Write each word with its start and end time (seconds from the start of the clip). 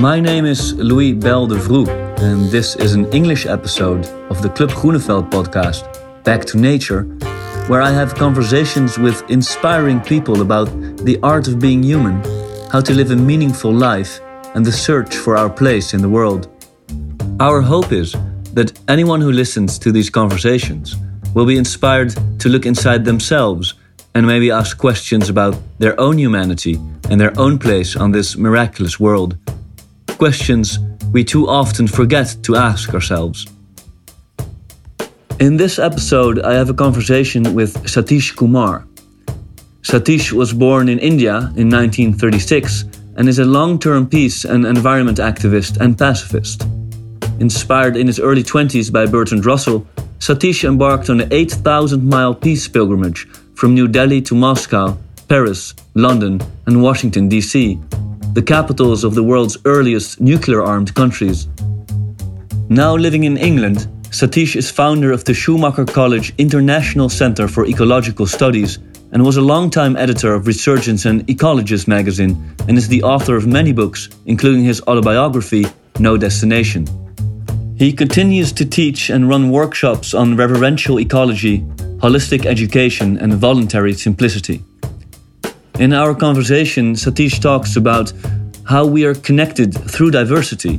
My 0.00 0.18
name 0.18 0.46
is 0.46 0.72
Louis 0.76 1.12
Bell 1.12 1.46
de 1.46 1.56
Vroe, 1.56 1.86
and 2.20 2.50
this 2.50 2.74
is 2.76 2.94
an 2.94 3.04
English 3.12 3.44
episode 3.44 4.06
of 4.30 4.40
the 4.40 4.48
Club 4.48 4.70
Groeneveld 4.70 5.30
podcast, 5.30 5.84
Back 6.24 6.46
to 6.46 6.56
Nature, 6.56 7.02
where 7.68 7.82
I 7.82 7.90
have 7.90 8.14
conversations 8.14 8.98
with 8.98 9.22
inspiring 9.28 10.00
people 10.00 10.40
about 10.40 10.68
the 11.04 11.18
art 11.22 11.48
of 11.48 11.58
being 11.58 11.82
human, 11.82 12.14
how 12.70 12.80
to 12.80 12.94
live 12.94 13.10
a 13.10 13.16
meaningful 13.16 13.74
life, 13.74 14.22
and 14.54 14.64
the 14.64 14.72
search 14.72 15.16
for 15.16 15.36
our 15.36 15.50
place 15.50 15.92
in 15.92 16.00
the 16.00 16.08
world. 16.08 16.48
Our 17.38 17.60
hope 17.60 17.92
is 17.92 18.16
that 18.54 18.72
anyone 18.88 19.20
who 19.20 19.32
listens 19.32 19.78
to 19.80 19.92
these 19.92 20.08
conversations 20.08 20.96
will 21.34 21.44
be 21.44 21.58
inspired 21.58 22.14
to 22.38 22.48
look 22.48 22.64
inside 22.64 23.04
themselves 23.04 23.74
and 24.14 24.26
maybe 24.26 24.50
ask 24.50 24.78
questions 24.78 25.28
about 25.28 25.58
their 25.78 26.00
own 26.00 26.18
humanity 26.18 26.80
and 27.10 27.20
their 27.20 27.38
own 27.38 27.58
place 27.58 27.96
on 27.96 28.12
this 28.12 28.38
miraculous 28.38 28.98
world. 28.98 29.36
Questions 30.20 30.78
we 31.14 31.24
too 31.24 31.48
often 31.48 31.86
forget 31.86 32.36
to 32.42 32.54
ask 32.54 32.92
ourselves. 32.92 33.46
In 35.38 35.56
this 35.56 35.78
episode, 35.78 36.40
I 36.40 36.52
have 36.52 36.68
a 36.68 36.74
conversation 36.74 37.54
with 37.54 37.72
Satish 37.84 38.36
Kumar. 38.36 38.86
Satish 39.80 40.30
was 40.32 40.52
born 40.52 40.90
in 40.90 40.98
India 40.98 41.36
in 41.56 41.70
1936 41.70 42.84
and 43.16 43.30
is 43.30 43.38
a 43.38 43.46
long 43.46 43.78
term 43.78 44.06
peace 44.06 44.44
and 44.44 44.66
environment 44.66 45.16
activist 45.16 45.80
and 45.80 45.96
pacifist. 45.96 46.66
Inspired 47.40 47.96
in 47.96 48.06
his 48.06 48.20
early 48.20 48.42
20s 48.42 48.92
by 48.92 49.06
Bertrand 49.06 49.46
Russell, 49.46 49.86
Satish 50.18 50.68
embarked 50.68 51.08
on 51.08 51.22
an 51.22 51.32
8,000 51.32 52.04
mile 52.04 52.34
peace 52.34 52.68
pilgrimage 52.68 53.26
from 53.54 53.72
New 53.72 53.88
Delhi 53.88 54.20
to 54.20 54.34
Moscow, 54.34 54.98
Paris, 55.30 55.74
London, 55.94 56.40
and 56.66 56.82
Washington, 56.82 57.28
D.C., 57.28 57.78
the 58.32 58.42
capitals 58.42 59.04
of 59.04 59.14
the 59.14 59.22
world's 59.22 59.56
earliest 59.64 60.20
nuclear 60.20 60.60
armed 60.60 60.92
countries. 60.96 61.46
Now 62.68 62.96
living 62.96 63.22
in 63.22 63.36
England, 63.36 63.86
Satish 64.10 64.56
is 64.56 64.72
founder 64.72 65.12
of 65.12 65.24
the 65.24 65.32
Schumacher 65.32 65.84
College 65.84 66.34
International 66.38 67.08
Center 67.08 67.46
for 67.46 67.64
Ecological 67.64 68.26
Studies 68.26 68.80
and 69.12 69.24
was 69.24 69.36
a 69.36 69.40
longtime 69.40 69.96
editor 69.96 70.34
of 70.34 70.48
Resurgence 70.48 71.04
and 71.04 71.24
Ecologist 71.28 71.86
magazine 71.86 72.34
and 72.66 72.76
is 72.76 72.88
the 72.88 73.04
author 73.04 73.36
of 73.36 73.46
many 73.46 73.70
books, 73.70 74.08
including 74.26 74.64
his 74.64 74.82
autobiography, 74.88 75.64
No 76.00 76.16
Destination. 76.16 76.88
He 77.78 77.92
continues 77.92 78.50
to 78.54 78.64
teach 78.64 79.10
and 79.10 79.28
run 79.28 79.50
workshops 79.50 80.12
on 80.12 80.36
reverential 80.36 80.98
ecology, 80.98 81.60
holistic 82.02 82.46
education, 82.46 83.16
and 83.18 83.34
voluntary 83.34 83.94
simplicity. 83.94 84.64
In 85.80 85.94
our 85.94 86.14
conversation, 86.14 86.92
Satish 86.92 87.40
talks 87.40 87.74
about 87.74 88.12
how 88.64 88.84
we 88.84 89.06
are 89.06 89.14
connected 89.14 89.72
through 89.72 90.10
diversity, 90.10 90.78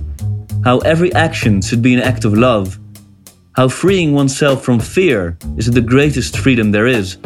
how 0.64 0.78
every 0.82 1.12
action 1.16 1.60
should 1.60 1.82
be 1.82 1.96
an 1.96 2.02
act 2.02 2.24
of 2.24 2.36
love, 2.36 2.78
how 3.54 3.68
freeing 3.68 4.14
oneself 4.14 4.64
from 4.64 4.80
fear 4.80 5.40
is 5.58 5.72
the 5.72 5.82
greatest 5.82 6.38
freedom 6.38 6.70
there 6.70 6.86
is, 6.86 7.18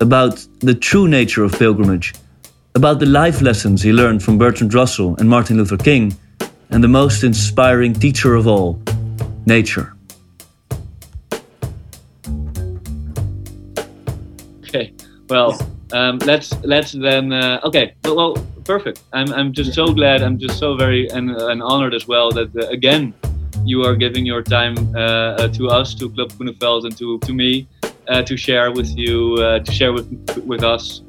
about 0.00 0.46
the 0.58 0.74
true 0.74 1.08
nature 1.08 1.42
of 1.42 1.58
pilgrimage, 1.58 2.12
about 2.74 3.00
the 3.00 3.06
life 3.06 3.40
lessons 3.40 3.80
he 3.80 3.94
learned 3.94 4.22
from 4.22 4.36
Bertrand 4.36 4.74
Russell 4.74 5.16
and 5.16 5.26
Martin 5.26 5.56
Luther 5.56 5.78
King, 5.78 6.14
and 6.68 6.84
the 6.84 6.88
most 6.88 7.24
inspiring 7.24 7.94
teacher 7.94 8.34
of 8.34 8.46
all, 8.46 8.78
nature. 9.46 9.94
Okay, 14.64 14.92
well, 15.30 15.58
um, 15.96 16.18
let's 16.18 16.48
let's 16.62 16.92
then. 16.92 17.32
Uh, 17.32 17.60
okay, 17.64 17.94
well, 18.04 18.16
well, 18.16 18.46
perfect. 18.64 19.02
I'm 19.12 19.32
I'm 19.32 19.52
just 19.52 19.72
so 19.72 19.92
glad. 19.92 20.22
I'm 20.22 20.38
just 20.38 20.58
so 20.58 20.76
very 20.76 21.08
and, 21.08 21.30
and 21.30 21.62
honored 21.62 21.94
as 21.94 22.06
well 22.06 22.30
that 22.32 22.54
uh, 22.56 22.68
again 22.78 23.14
you 23.64 23.82
are 23.82 23.96
giving 23.96 24.24
your 24.26 24.42
time 24.42 24.74
uh, 24.94 25.00
uh 25.00 25.48
to 25.48 25.68
us, 25.68 25.94
to 25.94 26.10
Club 26.10 26.30
Groeneveld, 26.32 26.84
and 26.84 26.96
to 26.98 27.18
to 27.20 27.32
me 27.32 27.66
uh, 28.08 28.22
to 28.22 28.36
share 28.36 28.70
with 28.72 28.90
you, 28.96 29.36
uh, 29.36 29.60
to 29.60 29.72
share 29.72 29.92
with 29.92 30.08
with 30.44 30.62
us. 30.62 31.02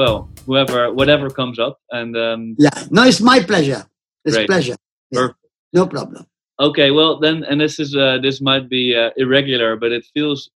well, 0.00 0.28
whoever, 0.46 0.92
whatever 0.92 1.28
comes 1.30 1.58
up, 1.58 1.78
and 1.90 2.16
um, 2.16 2.56
yeah, 2.58 2.78
no, 2.90 3.02
it's 3.04 3.20
my 3.20 3.40
pleasure. 3.40 3.84
It's 4.24 4.36
great. 4.36 4.48
pleasure. 4.48 4.76
Yeah. 5.10 5.28
No 5.72 5.86
problem. 5.86 6.26
Okay, 6.58 6.90
well 6.90 7.18
then, 7.18 7.44
and 7.44 7.60
this 7.60 7.78
is 7.78 7.92
this 8.22 8.40
might 8.40 8.68
be 8.68 8.84
irregular, 9.16 9.76
but 9.76 9.90
it 9.92 10.04
feels, 10.14 10.50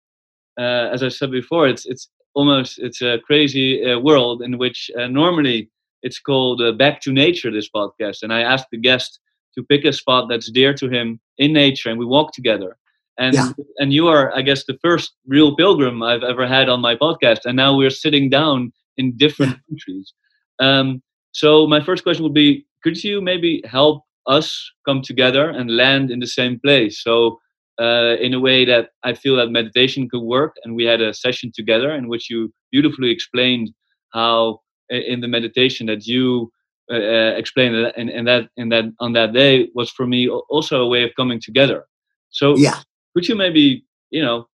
as 0.94 1.02
I 1.02 1.10
said 1.10 1.30
before, 1.30 1.68
it's 1.68 1.84
it's 1.86 2.08
almost 2.36 2.78
it's 2.78 3.02
a 3.02 3.18
crazy 3.26 3.68
uh, 3.84 3.98
world 3.98 4.42
in 4.42 4.58
which 4.58 4.90
uh, 4.98 5.08
normally 5.08 5.70
it's 6.02 6.20
called 6.20 6.60
uh, 6.60 6.70
back 6.70 7.00
to 7.00 7.10
nature 7.10 7.50
this 7.50 7.68
podcast. 7.68 8.22
And 8.22 8.32
i 8.32 8.40
asked 8.52 8.68
the 8.70 8.84
guest 8.88 9.18
to 9.54 9.64
pick 9.64 9.84
a 9.84 9.92
spot 9.92 10.28
that's 10.28 10.50
dear 10.50 10.74
to 10.74 10.88
him 10.88 11.18
in 11.38 11.52
nature 11.52 11.88
and 11.90 11.98
we 11.98 12.04
walk 12.04 12.32
together. 12.32 12.76
And 13.18 13.34
yeah. 13.34 13.50
and 13.78 13.92
you 13.92 14.08
are 14.08 14.24
i 14.38 14.42
guess 14.42 14.64
the 14.64 14.78
first 14.86 15.08
real 15.26 15.56
pilgrim 15.56 16.02
i've 16.02 16.26
ever 16.32 16.46
had 16.46 16.68
on 16.68 16.80
my 16.88 16.94
podcast. 16.94 17.40
And 17.46 17.56
now 17.56 17.74
we're 17.74 17.98
sitting 18.04 18.28
down 18.30 18.72
in 18.98 19.16
different 19.16 19.52
yeah. 19.52 19.64
countries. 19.68 20.12
Um, 20.58 21.02
so 21.32 21.66
my 21.66 21.80
first 21.82 22.02
question 22.02 22.24
would 22.24 22.40
be 22.44 22.66
could 22.82 23.02
you 23.02 23.20
maybe 23.20 23.62
help 23.64 24.04
us 24.26 24.46
come 24.86 25.00
together 25.00 25.48
and 25.48 25.76
land 25.82 26.10
in 26.10 26.20
the 26.20 26.32
same 26.40 26.60
place? 26.60 27.02
So 27.02 27.40
uh, 27.80 28.16
in 28.20 28.34
a 28.34 28.40
way 28.40 28.64
that 28.64 28.90
I 29.02 29.14
feel 29.14 29.36
that 29.36 29.50
meditation 29.50 30.08
could 30.08 30.22
work. 30.22 30.56
And 30.64 30.74
we 30.74 30.84
had 30.84 31.00
a 31.00 31.14
session 31.14 31.52
together 31.54 31.92
in 31.92 32.08
which 32.08 32.30
you 32.30 32.52
beautifully 32.72 33.10
explained 33.10 33.70
how 34.12 34.60
in 34.88 35.20
the 35.20 35.28
meditation 35.28 35.86
that 35.86 36.06
you 36.06 36.50
uh, 36.90 36.94
uh 36.94 37.34
explained 37.36 37.74
and, 37.96 38.08
and 38.08 38.28
that 38.28 38.48
and 38.56 38.70
that 38.70 38.84
on 39.00 39.12
that 39.12 39.32
day 39.32 39.68
was 39.74 39.90
for 39.90 40.06
me 40.06 40.28
also 40.28 40.80
a 40.82 40.86
way 40.86 41.02
of 41.02 41.10
coming 41.16 41.40
together. 41.40 41.84
So 42.30 42.56
yeah, 42.56 42.80
could 43.14 43.28
you 43.28 43.34
maybe 43.34 43.84
you 44.10 44.22
know 44.22 44.46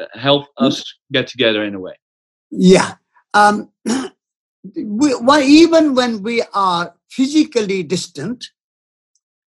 uh, 0.00 0.06
help 0.18 0.44
mm. 0.44 0.66
us 0.66 0.84
get 1.12 1.26
together 1.26 1.64
in 1.64 1.74
a 1.74 1.80
way? 1.80 1.94
Yeah. 2.50 2.94
Um, 3.34 3.70
we, 4.76 5.14
well, 5.16 5.40
even 5.40 5.94
when 5.94 6.22
we 6.22 6.42
are 6.54 6.94
physically 7.10 7.82
distant, 7.82 8.44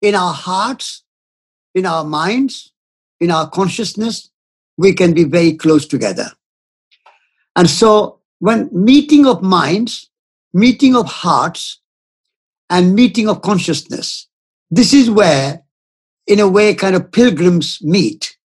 in 0.04 0.14
our 0.14 0.34
hearts, 0.34 1.02
in 1.74 1.86
our 1.86 2.04
minds, 2.04 2.73
in 3.20 3.30
our 3.30 3.48
consciousness, 3.48 4.30
we 4.76 4.92
can 4.92 5.14
be 5.14 5.24
very 5.24 5.52
close 5.52 5.86
together. 5.86 6.30
And 7.56 7.70
so, 7.70 8.20
when 8.40 8.68
meeting 8.72 9.26
of 9.26 9.42
minds, 9.42 10.10
meeting 10.52 10.96
of 10.96 11.06
hearts, 11.06 11.80
and 12.70 12.94
meeting 12.94 13.28
of 13.28 13.42
consciousness, 13.42 14.26
this 14.70 14.92
is 14.92 15.10
where, 15.10 15.62
in 16.26 16.40
a 16.40 16.48
way, 16.48 16.74
kind 16.74 16.96
of 16.96 17.12
pilgrims 17.12 17.78
meet. 17.82 18.36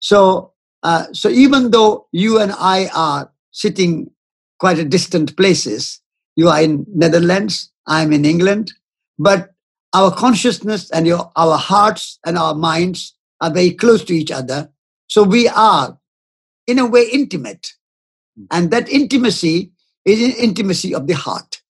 So, 0.00 0.52
uh, 0.82 1.06
so 1.12 1.30
even 1.30 1.70
though 1.70 2.06
you 2.12 2.38
and 2.38 2.52
I 2.52 2.88
are 2.94 3.30
sitting 3.52 4.10
quite 4.58 4.78
a 4.78 4.84
distant 4.84 5.36
places, 5.36 6.00
you 6.36 6.48
are 6.48 6.60
in 6.60 6.84
Netherlands, 6.94 7.72
I'm 7.86 8.12
in 8.12 8.24
England, 8.24 8.72
but 9.18 9.54
our 9.94 10.14
consciousness 10.14 10.90
and 10.90 11.06
your, 11.06 11.30
our 11.36 11.56
hearts 11.56 12.18
and 12.26 12.36
our 12.36 12.54
minds 12.54 13.14
are 13.44 13.52
very 13.52 13.72
close 13.72 14.02
to 14.04 14.14
each 14.14 14.30
other. 14.30 14.70
So 15.06 15.22
we 15.22 15.48
are, 15.48 15.98
in 16.66 16.78
a 16.78 16.86
way, 16.86 17.04
intimate. 17.12 17.74
Hmm. 18.36 18.44
And 18.50 18.70
that 18.70 18.88
intimacy 18.88 19.70
is 20.06 20.22
an 20.22 20.32
intimacy 20.42 20.94
of 20.94 21.06
the 21.06 21.12
heart. 21.14 21.60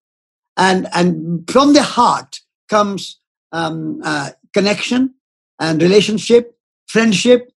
And, 0.56 0.86
and 0.94 1.50
from 1.50 1.72
the 1.72 1.82
heart 1.82 2.40
comes 2.68 3.18
um, 3.50 4.00
uh, 4.04 4.30
connection 4.52 5.14
and 5.58 5.82
relationship, 5.82 6.56
friendship, 6.86 7.50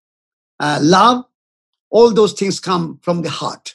uh, 0.61 0.79
love. 0.81 1.27
All 1.91 2.13
those 2.13 2.33
things 2.33 2.59
come 2.59 2.99
from 3.03 3.21
the 3.21 3.31
heart. 3.31 3.75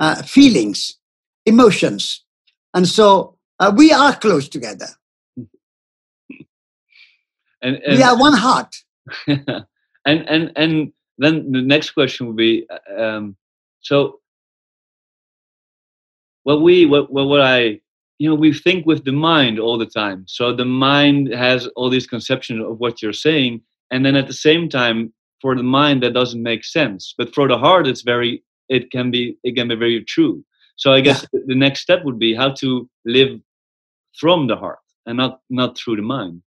Uh, 0.00 0.22
feelings, 0.22 0.98
emotions. 1.46 2.24
And 2.74 2.88
so 2.88 3.36
uh, 3.60 3.72
we 3.74 3.92
are 3.92 4.14
close 4.16 4.48
together. 4.48 4.88
And, 5.36 5.46
and, 7.62 7.96
we 7.96 8.02
are 8.02 8.18
one 8.18 8.34
heart. 8.34 8.74
and 10.06 10.28
and 10.28 10.52
and 10.56 10.92
then 11.18 11.50
the 11.52 11.60
next 11.60 11.90
question 11.90 12.26
would 12.26 12.36
be 12.36 12.66
uh, 12.70 13.02
um, 13.02 13.36
so 13.80 14.20
what 16.44 16.62
we 16.62 16.86
what, 16.86 17.12
what 17.12 17.26
what 17.26 17.40
i 17.40 17.78
you 18.18 18.28
know 18.28 18.34
we 18.34 18.52
think 18.52 18.86
with 18.86 19.04
the 19.04 19.12
mind 19.12 19.58
all 19.58 19.76
the 19.76 19.86
time. 19.86 20.24
So 20.26 20.54
the 20.54 20.64
mind 20.64 21.32
has 21.34 21.66
all 21.76 21.90
these 21.90 22.06
conceptions 22.06 22.64
of 22.64 22.78
what 22.78 23.02
you're 23.02 23.12
saying 23.12 23.60
and 23.90 24.04
then 24.04 24.16
at 24.16 24.26
the 24.26 24.32
same 24.32 24.68
time 24.68 25.12
for 25.42 25.54
the 25.54 25.62
mind 25.62 26.02
that 26.02 26.14
doesn't 26.14 26.42
make 26.42 26.64
sense. 26.64 27.14
But 27.18 27.34
for 27.34 27.46
the 27.46 27.58
heart 27.58 27.86
it's 27.86 28.02
very 28.02 28.42
it 28.68 28.90
can 28.90 29.10
be 29.10 29.36
it 29.42 29.54
can 29.56 29.68
be 29.68 29.74
very 29.74 30.02
true. 30.04 30.44
So 30.76 30.92
i 30.92 31.00
guess 31.00 31.26
yeah. 31.32 31.40
the 31.46 31.54
next 31.54 31.80
step 31.80 32.04
would 32.04 32.18
be 32.18 32.34
how 32.34 32.50
to 32.62 32.88
live 33.04 33.40
from 34.20 34.46
the 34.46 34.56
heart 34.56 34.78
and 35.04 35.16
not 35.18 35.40
not 35.50 35.76
through 35.76 35.96
the 35.96 36.02
mind 36.16 36.42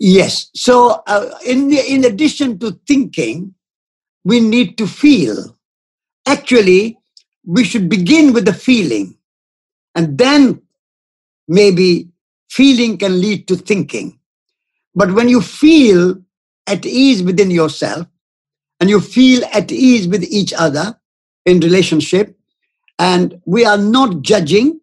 Yes. 0.00 0.50
So, 0.54 1.02
uh, 1.06 1.30
in, 1.46 1.72
in 1.72 2.06
addition 2.06 2.58
to 2.60 2.72
thinking, 2.88 3.54
we 4.24 4.40
need 4.40 4.78
to 4.78 4.86
feel. 4.86 5.56
Actually, 6.26 6.98
we 7.46 7.64
should 7.64 7.88
begin 7.88 8.32
with 8.32 8.46
the 8.46 8.54
feeling 8.54 9.16
and 9.94 10.16
then 10.18 10.62
maybe 11.48 12.08
feeling 12.50 12.96
can 12.98 13.20
lead 13.20 13.46
to 13.48 13.56
thinking. 13.56 14.18
But 14.94 15.12
when 15.12 15.28
you 15.28 15.42
feel 15.42 16.16
at 16.66 16.86
ease 16.86 17.22
within 17.22 17.50
yourself 17.50 18.06
and 18.80 18.88
you 18.88 19.00
feel 19.00 19.44
at 19.52 19.70
ease 19.70 20.08
with 20.08 20.24
each 20.24 20.52
other 20.54 20.98
in 21.46 21.60
relationship, 21.60 22.36
and 22.98 23.40
we 23.46 23.64
are 23.64 23.78
not 23.78 24.22
judging, 24.22 24.80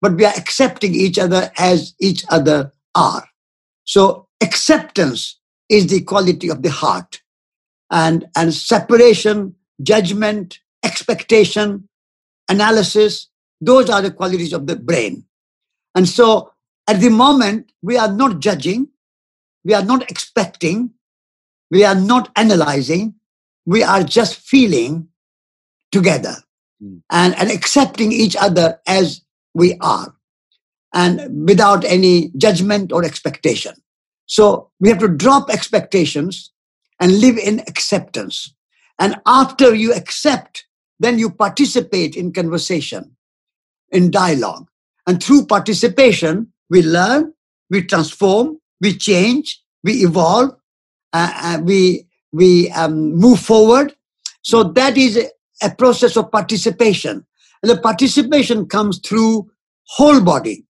but 0.00 0.14
we 0.14 0.24
are 0.24 0.34
accepting 0.36 0.94
each 0.94 1.18
other 1.18 1.50
as 1.58 1.94
each 2.00 2.24
other 2.30 2.72
are. 2.94 3.24
So 3.84 4.21
acceptance 4.42 5.38
is 5.68 5.86
the 5.86 6.02
quality 6.02 6.50
of 6.50 6.62
the 6.62 6.70
heart. 6.70 7.22
And, 7.90 8.26
and 8.36 8.52
separation, 8.52 9.54
judgment, 9.82 10.58
expectation, 10.82 11.88
analysis, 12.48 13.28
those 13.60 13.88
are 13.88 14.02
the 14.02 14.10
qualities 14.10 14.52
of 14.52 14.66
the 14.66 14.76
brain. 14.76 15.24
And 15.94 16.08
so 16.08 16.52
at 16.88 17.00
the 17.00 17.10
moment, 17.10 17.72
we 17.82 17.96
are 17.96 18.10
not 18.10 18.40
judging, 18.40 18.88
we 19.64 19.74
are 19.74 19.84
not 19.84 20.10
expecting, 20.10 20.90
we 21.70 21.84
are 21.84 21.94
not 21.94 22.30
analyzing, 22.36 23.14
we 23.66 23.82
are 23.82 24.02
just 24.02 24.36
feeling 24.36 25.08
together 25.92 26.34
mm. 26.82 27.00
and, 27.10 27.34
and 27.36 27.50
accepting 27.50 28.10
each 28.10 28.36
other 28.36 28.80
as 28.86 29.22
we 29.54 29.76
are 29.80 30.14
and 30.92 31.48
without 31.48 31.84
any 31.84 32.30
judgment 32.36 32.92
or 32.92 33.04
expectation. 33.04 33.74
So 34.32 34.70
we 34.80 34.88
have 34.88 34.98
to 35.00 35.08
drop 35.08 35.50
expectations 35.50 36.52
and 36.98 37.20
live 37.20 37.36
in 37.36 37.60
acceptance. 37.68 38.54
And 38.98 39.20
after 39.26 39.74
you 39.74 39.92
accept, 39.92 40.64
then 40.98 41.18
you 41.18 41.28
participate 41.28 42.16
in 42.16 42.32
conversation, 42.32 43.14
in 43.90 44.10
dialogue. 44.10 44.70
And 45.06 45.22
through 45.22 45.44
participation, 45.44 46.50
we 46.70 46.80
learn, 46.80 47.34
we 47.68 47.82
transform, 47.82 48.58
we 48.80 48.96
change, 48.96 49.62
we 49.84 50.02
evolve, 50.02 50.52
uh, 51.12 51.32
uh, 51.36 51.58
we, 51.62 52.06
we 52.32 52.70
um, 52.70 53.14
move 53.14 53.38
forward. 53.38 53.94
So 54.40 54.62
that 54.62 54.96
is 54.96 55.18
a, 55.62 55.70
process 55.76 56.16
of 56.16 56.32
participation. 56.32 57.26
And 57.62 57.70
the 57.70 57.76
participation 57.76 58.66
comes 58.66 58.98
through 58.98 59.50
whole 59.88 60.22
body 60.22 60.64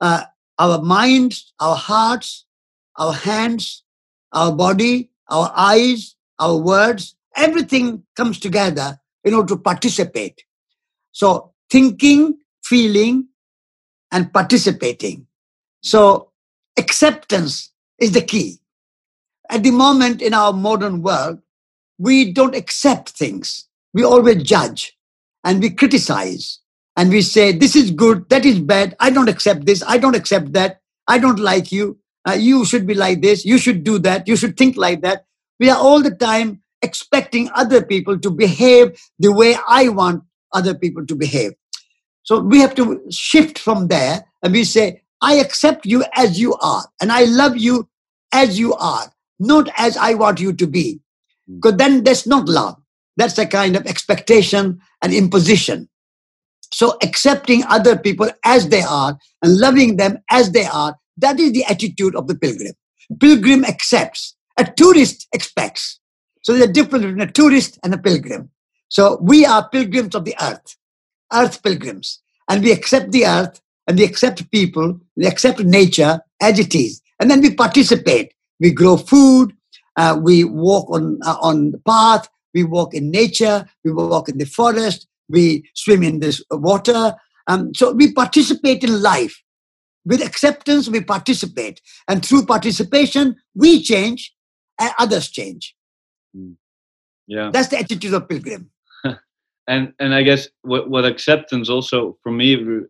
uh, 0.00 0.22
our 0.60 0.80
minds, 0.80 1.52
our 1.60 1.74
hearts, 1.74 2.45
our 2.98 3.12
hands, 3.12 3.82
our 4.32 4.52
body, 4.52 5.10
our 5.30 5.52
eyes, 5.56 6.16
our 6.38 6.56
words, 6.56 7.16
everything 7.36 8.02
comes 8.16 8.38
together 8.38 8.98
in 9.24 9.34
order 9.34 9.54
to 9.54 9.60
participate. 9.60 10.44
So 11.12 11.52
thinking, 11.70 12.38
feeling, 12.64 13.28
and 14.12 14.32
participating. 14.32 15.26
So 15.82 16.30
acceptance 16.78 17.72
is 17.98 18.12
the 18.12 18.22
key. 18.22 18.58
At 19.50 19.62
the 19.62 19.70
moment 19.70 20.22
in 20.22 20.34
our 20.34 20.52
modern 20.52 21.02
world, 21.02 21.40
we 21.98 22.32
don't 22.32 22.54
accept 22.54 23.10
things. 23.10 23.68
We 23.94 24.04
always 24.04 24.42
judge 24.42 24.96
and 25.44 25.62
we 25.62 25.70
criticize 25.70 26.60
and 26.96 27.10
we 27.10 27.22
say, 27.22 27.52
this 27.52 27.76
is 27.76 27.90
good, 27.90 28.28
that 28.30 28.44
is 28.44 28.58
bad, 28.58 28.96
I 29.00 29.10
don't 29.10 29.28
accept 29.28 29.66
this, 29.66 29.82
I 29.86 29.98
don't 29.98 30.16
accept 30.16 30.52
that, 30.54 30.80
I 31.06 31.18
don't 31.18 31.38
like 31.38 31.70
you, 31.70 31.98
uh, 32.26 32.32
you 32.32 32.64
should 32.64 32.86
be 32.86 32.94
like 32.94 33.22
this, 33.22 33.44
you 33.44 33.58
should 33.58 33.84
do 33.84 33.98
that, 34.00 34.26
you 34.26 34.36
should 34.36 34.56
think 34.56 34.76
like 34.76 35.00
that. 35.02 35.24
We 35.60 35.70
are 35.70 35.78
all 35.78 36.02
the 36.02 36.10
time 36.10 36.62
expecting 36.82 37.50
other 37.54 37.82
people 37.82 38.18
to 38.18 38.30
behave 38.30 39.00
the 39.18 39.32
way 39.32 39.56
I 39.68 39.88
want 39.88 40.24
other 40.52 40.74
people 40.74 41.06
to 41.06 41.14
behave. 41.14 41.52
So 42.22 42.40
we 42.40 42.60
have 42.60 42.74
to 42.74 43.02
shift 43.10 43.58
from 43.58 43.88
there 43.88 44.24
and 44.42 44.52
we 44.52 44.64
say, 44.64 45.02
I 45.22 45.34
accept 45.34 45.86
you 45.86 46.04
as 46.14 46.38
you 46.38 46.54
are, 46.54 46.84
and 47.00 47.10
I 47.10 47.24
love 47.24 47.56
you 47.56 47.88
as 48.32 48.58
you 48.58 48.74
are, 48.74 49.10
not 49.38 49.70
as 49.78 49.96
I 49.96 50.14
want 50.14 50.40
you 50.40 50.52
to 50.52 50.66
be. 50.66 51.00
Because 51.48 51.72
hmm. 51.72 51.78
then 51.78 52.04
that's 52.04 52.26
not 52.26 52.48
love. 52.48 52.76
That's 53.16 53.38
a 53.38 53.46
kind 53.46 53.76
of 53.76 53.86
expectation 53.86 54.80
and 55.02 55.14
imposition. 55.14 55.88
So 56.72 56.98
accepting 57.02 57.64
other 57.64 57.96
people 57.96 58.28
as 58.44 58.68
they 58.68 58.82
are 58.82 59.18
and 59.42 59.56
loving 59.56 59.96
them 59.96 60.18
as 60.30 60.50
they 60.50 60.66
are, 60.66 60.96
that 61.16 61.40
is 61.40 61.52
the 61.52 61.64
attitude 61.64 62.14
of 62.14 62.26
the 62.26 62.34
pilgrim. 62.34 62.74
Pilgrim 63.20 63.64
accepts. 63.64 64.34
A 64.58 64.64
tourist 64.64 65.28
expects. 65.32 66.00
So 66.42 66.52
there's 66.52 66.70
a 66.70 66.72
difference 66.72 67.04
between 67.04 67.28
a 67.28 67.32
tourist 67.32 67.78
and 67.82 67.92
a 67.94 67.98
pilgrim. 67.98 68.50
So 68.88 69.18
we 69.20 69.44
are 69.44 69.68
pilgrims 69.68 70.14
of 70.14 70.24
the 70.24 70.34
earth, 70.40 70.76
earth 71.32 71.62
pilgrims. 71.62 72.20
And 72.48 72.62
we 72.62 72.72
accept 72.72 73.12
the 73.12 73.26
earth 73.26 73.60
and 73.86 73.98
we 73.98 74.04
accept 74.04 74.50
people, 74.50 74.98
we 75.16 75.26
accept 75.26 75.60
nature 75.60 76.20
as 76.40 76.58
it 76.58 76.74
is. 76.74 77.00
And 77.20 77.30
then 77.30 77.40
we 77.40 77.54
participate. 77.54 78.32
We 78.60 78.70
grow 78.70 78.96
food, 78.96 79.52
uh, 79.96 80.18
we 80.22 80.44
walk 80.44 80.88
on, 80.90 81.18
uh, 81.24 81.36
on 81.40 81.72
the 81.72 81.78
path, 81.78 82.28
we 82.54 82.64
walk 82.64 82.94
in 82.94 83.10
nature, 83.10 83.66
we 83.84 83.92
walk 83.92 84.28
in 84.28 84.38
the 84.38 84.46
forest, 84.46 85.06
we 85.28 85.68
swim 85.74 86.02
in 86.02 86.20
this 86.20 86.42
water. 86.50 87.14
Um, 87.48 87.74
so 87.74 87.92
we 87.92 88.12
participate 88.12 88.82
in 88.82 89.02
life. 89.02 89.42
With 90.06 90.22
acceptance, 90.22 90.88
we 90.88 91.02
participate. 91.02 91.82
And 92.08 92.24
through 92.24 92.46
participation, 92.46 93.36
we 93.54 93.82
change 93.82 94.32
and 94.80 94.90
others 94.98 95.28
change. 95.28 95.74
Hmm. 96.34 96.52
Yeah. 97.26 97.50
That's 97.52 97.68
the 97.68 97.78
attitude 97.78 98.14
of 98.14 98.28
pilgrim. 98.28 98.70
and 99.66 99.92
and 99.98 100.14
I 100.14 100.22
guess 100.22 100.48
what, 100.62 100.88
what 100.88 101.04
acceptance 101.04 101.68
also 101.68 102.16
for 102.22 102.30
me 102.30 102.84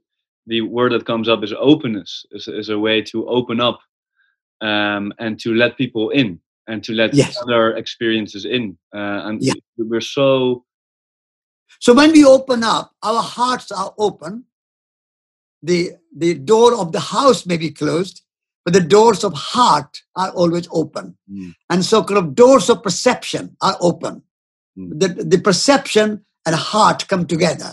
the 0.47 0.61
word 0.61 0.93
that 0.93 1.07
comes 1.07 1.29
up 1.29 1.43
is 1.43 1.53
openness 1.59 2.25
is, 2.31 2.47
is 2.47 2.69
a 2.69 2.79
way 2.79 3.03
to 3.03 3.27
open 3.29 3.61
up 3.61 3.81
um, 4.61 5.13
and 5.19 5.41
to 5.41 5.55
let 5.55 5.77
people 5.77 6.11
in 6.11 6.39
and 6.69 6.85
to 6.85 6.93
let 6.93 7.15
yes. 7.15 7.37
other 7.43 7.75
experiences 7.77 8.45
in 8.45 8.77
uh, 8.95 9.23
and 9.25 9.43
yeah. 9.43 9.55
we're 9.79 10.01
so 10.01 10.67
so 11.81 11.95
when 11.95 12.13
we 12.13 12.25
open 12.25 12.65
up, 12.65 12.93
our 13.03 13.23
hearts 13.23 13.71
are 13.71 13.95
open. 13.99 14.45
The, 15.67 15.81
the 16.17 16.35
door 16.35 16.71
of 16.83 16.93
the 16.93 17.01
house 17.01 17.41
may 17.47 17.57
be 17.57 17.71
closed, 17.71 18.23
but 18.65 18.75
the 18.75 18.81
doors 18.81 19.25
of 19.25 19.33
heart 19.33 20.03
are 20.15 20.31
always 20.31 20.69
open. 20.71 21.17
Mm. 21.31 21.55
And 21.71 21.85
so 21.85 22.03
kind 22.05 22.19
of 22.19 22.35
doors 22.35 22.71
of 22.71 22.83
perception 22.83 23.57
are 23.61 23.77
open. 23.81 24.23
Mm. 24.79 25.01
The, 25.01 25.09
the 25.33 25.39
perception 25.39 26.25
and 26.47 26.55
heart 26.55 27.09
come 27.09 27.27
together. 27.27 27.73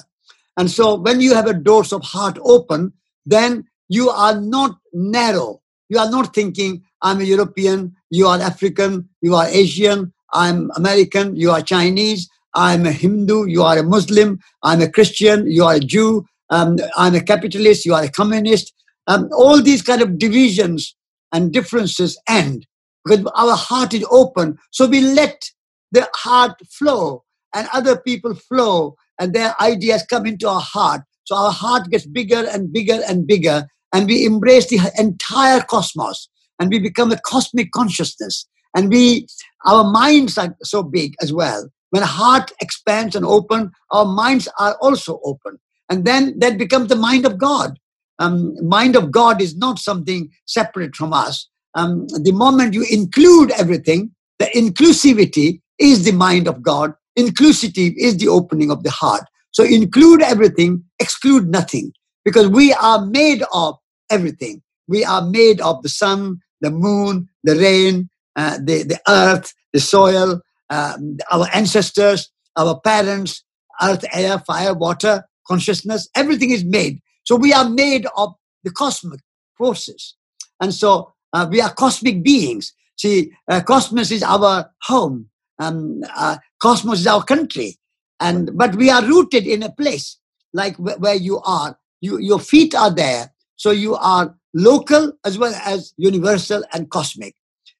And 0.57 0.69
so 0.69 0.95
when 0.95 1.21
you 1.21 1.33
have 1.33 1.47
a 1.47 1.53
doors 1.53 1.93
of 1.93 2.03
heart 2.03 2.37
open, 2.43 2.93
then 3.25 3.65
you 3.89 4.09
are 4.09 4.39
not 4.39 4.77
narrow. 4.93 5.61
You 5.89 5.99
are 5.99 6.09
not 6.09 6.33
thinking, 6.33 6.83
I'm 7.01 7.19
a 7.21 7.23
European, 7.23 7.95
you 8.09 8.27
are 8.27 8.39
African, 8.39 9.09
you 9.21 9.35
are 9.35 9.47
Asian, 9.47 10.13
I'm 10.33 10.71
American, 10.75 11.35
you 11.35 11.51
are 11.51 11.61
Chinese, 11.61 12.29
I'm 12.55 12.85
a 12.85 12.91
Hindu, 12.91 13.45
you 13.45 13.63
are 13.63 13.77
a 13.77 13.83
Muslim, 13.83 14.39
I'm 14.63 14.81
a 14.81 14.89
Christian, 14.89 15.49
you 15.49 15.63
are 15.65 15.75
a 15.75 15.79
Jew, 15.79 16.25
um, 16.53 16.77
I'm 16.95 17.15
a 17.15 17.21
capitalist, 17.21 17.85
you 17.85 17.95
are 17.95 18.03
a 18.03 18.11
communist. 18.11 18.73
Um, 19.07 19.27
all 19.35 19.61
these 19.61 19.81
kind 19.81 20.01
of 20.01 20.19
divisions 20.19 20.95
and 21.31 21.51
differences 21.51 22.17
end 22.29 22.67
because 23.03 23.25
our 23.35 23.55
heart 23.55 23.93
is 23.93 24.05
open. 24.11 24.57
So 24.71 24.85
we 24.85 25.01
let 25.01 25.49
the 25.91 26.07
heart 26.13 26.53
flow 26.69 27.23
and 27.55 27.67
other 27.73 27.99
people 27.99 28.35
flow 28.35 28.95
and 29.19 29.33
their 29.33 29.59
ideas 29.61 30.05
come 30.09 30.25
into 30.27 30.47
our 30.47 30.61
heart. 30.61 31.01
So 31.25 31.35
our 31.35 31.51
heart 31.51 31.89
gets 31.89 32.05
bigger 32.05 32.45
and 32.47 32.71
bigger 32.71 32.99
and 33.07 33.25
bigger 33.25 33.65
and 33.91 34.07
we 34.07 34.25
embrace 34.25 34.67
the 34.67 34.79
entire 34.97 35.61
cosmos 35.61 36.29
and 36.59 36.69
we 36.69 36.79
become 36.79 37.11
a 37.11 37.19
cosmic 37.25 37.71
consciousness 37.71 38.47
and 38.75 38.89
we 38.89 39.27
our 39.65 39.89
minds 39.91 40.37
are 40.37 40.55
so 40.63 40.83
big 40.83 41.15
as 41.21 41.33
well 41.33 41.67
when 41.93 42.01
heart 42.01 42.51
expands 42.59 43.15
and 43.15 43.23
open, 43.23 43.69
our 43.91 44.03
minds 44.03 44.49
are 44.57 44.75
also 44.81 45.19
open. 45.23 45.59
And 45.89 46.05
then 46.05 46.37
that 46.39 46.57
becomes 46.57 46.89
the 46.89 46.95
mind 46.95 47.25
of 47.25 47.37
God. 47.37 47.77
Um, 48.19 48.55
mind 48.67 48.95
of 48.95 49.11
God 49.11 49.41
is 49.41 49.55
not 49.57 49.79
something 49.79 50.29
separate 50.45 50.95
from 50.95 51.13
us. 51.13 51.49
Um, 51.75 52.07
the 52.07 52.31
moment 52.31 52.73
you 52.73 52.85
include 52.89 53.51
everything, 53.51 54.11
the 54.39 54.45
inclusivity 54.55 55.61
is 55.79 56.05
the 56.05 56.11
mind 56.11 56.47
of 56.47 56.61
God. 56.61 56.93
Inclusivity 57.17 57.93
is 57.97 58.17
the 58.17 58.27
opening 58.27 58.71
of 58.71 58.83
the 58.83 58.91
heart. 58.91 59.23
So 59.51 59.63
include 59.63 60.21
everything, 60.21 60.83
exclude 60.99 61.47
nothing, 61.47 61.91
because 62.25 62.47
we 62.47 62.73
are 62.73 63.05
made 63.05 63.43
of 63.53 63.75
everything. 64.09 64.61
We 64.87 65.05
are 65.05 65.21
made 65.21 65.61
of 65.61 65.81
the 65.83 65.89
sun, 65.89 66.39
the 66.61 66.71
moon, 66.71 67.29
the 67.43 67.55
rain, 67.55 68.09
uh, 68.35 68.57
the, 68.57 68.83
the 68.83 68.99
earth, 69.07 69.53
the 69.73 69.79
soil, 69.79 70.41
um, 70.69 71.17
our 71.31 71.47
ancestors, 71.53 72.31
our 72.55 72.79
parents, 72.81 73.43
earth, 73.81 74.05
air, 74.13 74.39
fire, 74.39 74.73
water, 74.73 75.25
consciousness, 75.47 76.09
everything 76.15 76.51
is 76.51 76.63
made. 76.63 76.99
So 77.23 77.35
we 77.35 77.53
are 77.53 77.69
made 77.69 78.05
of 78.17 78.33
the 78.63 78.71
cosmic 78.71 79.19
forces. 79.57 80.15
And 80.61 80.73
so 80.73 81.13
uh, 81.33 81.47
we 81.49 81.61
are 81.61 81.73
cosmic 81.73 82.23
beings. 82.23 82.73
See, 82.97 83.31
uh, 83.49 83.61
cosmos 83.61 84.11
is 84.11 84.23
our 84.23 84.69
home. 84.83 85.29
Um, 85.59 86.01
uh, 86.15 86.37
cosmos 86.61 87.01
is 87.01 87.07
our 87.07 87.23
country. 87.23 87.77
And, 88.19 88.57
but 88.57 88.75
we 88.75 88.89
are 88.89 89.03
rooted 89.03 89.45
in 89.45 89.63
a 89.63 89.71
place 89.71 90.17
like 90.53 90.75
where 90.77 91.15
you 91.15 91.39
are. 91.41 91.77
You, 92.01 92.19
your 92.19 92.39
feet 92.39 92.75
are 92.75 92.91
there. 92.91 93.33
So 93.55 93.71
you 93.71 93.95
are 93.95 94.35
local 94.53 95.13
as 95.25 95.37
well 95.37 95.53
as 95.65 95.93
universal 95.97 96.63
and 96.73 96.89
cosmic. 96.89 97.35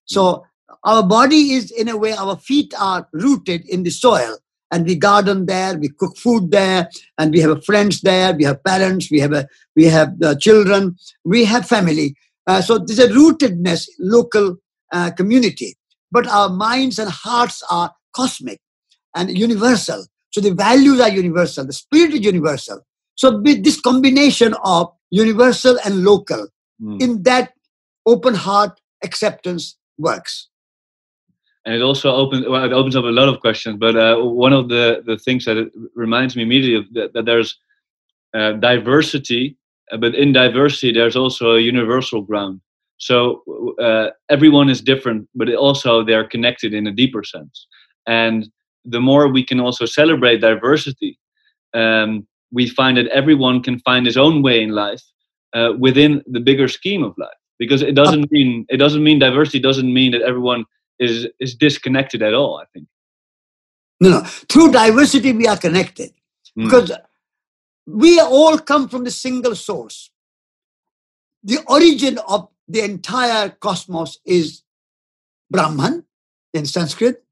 So 0.06 0.46
our 0.84 1.04
body 1.04 1.54
is 1.54 1.72
in 1.72 1.88
a 1.88 1.98
way, 1.98 2.14
our 2.14 2.38
feet 2.38 2.74
are 2.80 3.08
rooted 3.14 3.68
in 3.68 3.84
the 3.84 3.92
soil 3.92 4.38
and 4.74 4.88
we 4.88 4.96
garden 4.96 5.46
there, 5.46 5.78
we 5.78 5.90
cook 5.90 6.18
food 6.18 6.50
there, 6.50 6.90
and 7.20 7.32
we 7.32 7.40
have 7.40 7.64
friends 7.64 8.02
there, 8.02 8.34
we 8.34 8.44
have 8.44 8.64
parents, 8.64 9.12
we 9.12 9.20
have 9.20 9.32
a, 9.32 9.48
we 9.76 9.86
have 9.86 10.12
uh, 10.24 10.34
children, 10.36 10.98
we 11.24 11.46
have 11.46 11.68
family. 11.68 12.16
Uh, 12.48 12.60
so 12.60 12.80
there's 12.80 12.98
a 12.98 13.08
rootedness, 13.10 13.88
local 14.00 14.58
uh, 14.92 15.12
community. 15.12 15.76
But 16.12 16.28
our 16.28 16.50
minds 16.50 16.98
and 16.98 17.10
hearts 17.10 17.62
are 17.70 17.94
cosmic 18.16 18.60
and 19.16 19.38
universal. 19.38 20.06
So 20.32 20.42
the 20.42 20.54
values 20.56 21.00
are 21.00 21.10
universal, 21.10 21.68
the 21.68 21.74
spirit 21.74 22.16
is 22.16 22.22
universal. 22.22 22.82
So 23.14 23.40
with 23.40 23.64
this 23.64 23.80
combination 23.80 24.56
of 24.64 24.92
universal 25.12 25.78
and 25.86 26.04
local, 26.04 26.48
mm. 26.82 27.00
in 27.00 27.22
that 27.24 27.54
open 28.08 28.34
heart 28.34 28.80
acceptance 29.04 29.78
works 30.00 30.50
and 31.66 31.74
it 31.76 31.82
also 31.82 32.14
opens 32.14 32.48
well, 32.48 32.64
it 32.64 32.74
opens 32.74 32.96
up 32.96 33.06
a 33.06 33.08
lot 33.08 33.30
of 33.30 33.40
questions. 33.40 33.78
But 33.80 33.96
uh, 33.96 34.18
one 34.18 34.54
of 34.54 34.70
the 34.70 35.04
the 35.06 35.18
things 35.18 35.46
that 35.46 35.58
it 35.58 35.72
reminds 35.96 36.36
me 36.36 36.44
immediately 36.44 36.76
of 36.76 36.94
that, 36.94 37.14
that 37.14 37.26
there's 37.26 37.58
uh, 38.34 38.54
diversity, 38.54 39.58
uh, 39.92 39.98
but 39.98 40.16
in 40.16 40.34
diversity 40.34 40.92
there's 40.92 41.16
also 41.16 41.56
a 41.56 41.62
universal 41.62 42.22
ground. 42.22 42.62
So 42.98 43.44
uh, 43.82 44.10
everyone 44.30 44.70
is 44.70 44.82
different, 44.82 45.28
but 45.36 45.54
also 45.56 46.04
they're 46.04 46.28
connected 46.28 46.74
in 46.74 46.88
a 46.88 46.92
deeper 46.92 47.24
sense. 47.24 47.68
And 48.08 48.50
the 48.86 49.00
more 49.00 49.28
we 49.28 49.44
can 49.44 49.60
also 49.60 49.86
celebrate 49.86 50.42
diversity, 50.42 51.20
um, 51.74 52.28
we 52.52 52.68
find 52.68 52.98
that 52.98 53.08
everyone 53.08 53.64
can 53.64 53.80
find 53.80 54.06
his 54.06 54.18
own 54.18 54.42
way 54.42 54.62
in 54.62 54.70
life 54.70 55.02
uh, 55.54 55.74
within 55.78 56.22
the 56.28 56.40
bigger 56.40 56.68
scheme 56.68 57.04
of 57.04 57.14
life. 57.18 57.30
Because 57.60 57.82
it 57.82 57.96
doesn't 57.96 58.32
mean 58.32 58.66
it 58.70 58.78
doesn't 58.78 59.04
mean 59.04 59.20
diversity 59.20 59.60
doesn't 59.60 59.94
mean 59.94 60.12
that 60.12 60.22
everyone 60.22 60.66
is 61.00 61.28
is 61.40 61.56
disconnected 61.56 62.22
at 62.22 62.34
all. 62.34 62.58
I 62.58 62.66
think. 62.74 62.88
No, 64.00 64.10
no. 64.10 64.22
Through 64.24 64.72
diversity, 64.72 65.32
we 65.32 65.48
are 65.48 65.58
connected 65.58 66.12
mm. 66.58 66.66
because 66.66 66.92
we 67.86 68.20
all 68.20 68.58
come 68.58 68.88
from 68.90 69.04
the 69.04 69.12
single 69.12 69.56
source. 69.56 70.12
The 71.44 71.60
origin 71.68 72.20
of 72.28 72.50
the 72.68 72.82
entire 72.82 73.50
cosmos 73.50 74.20
is 74.26 74.64
Brahman 75.52 76.06
in 76.54 76.66
Sanskrit, 76.66 77.24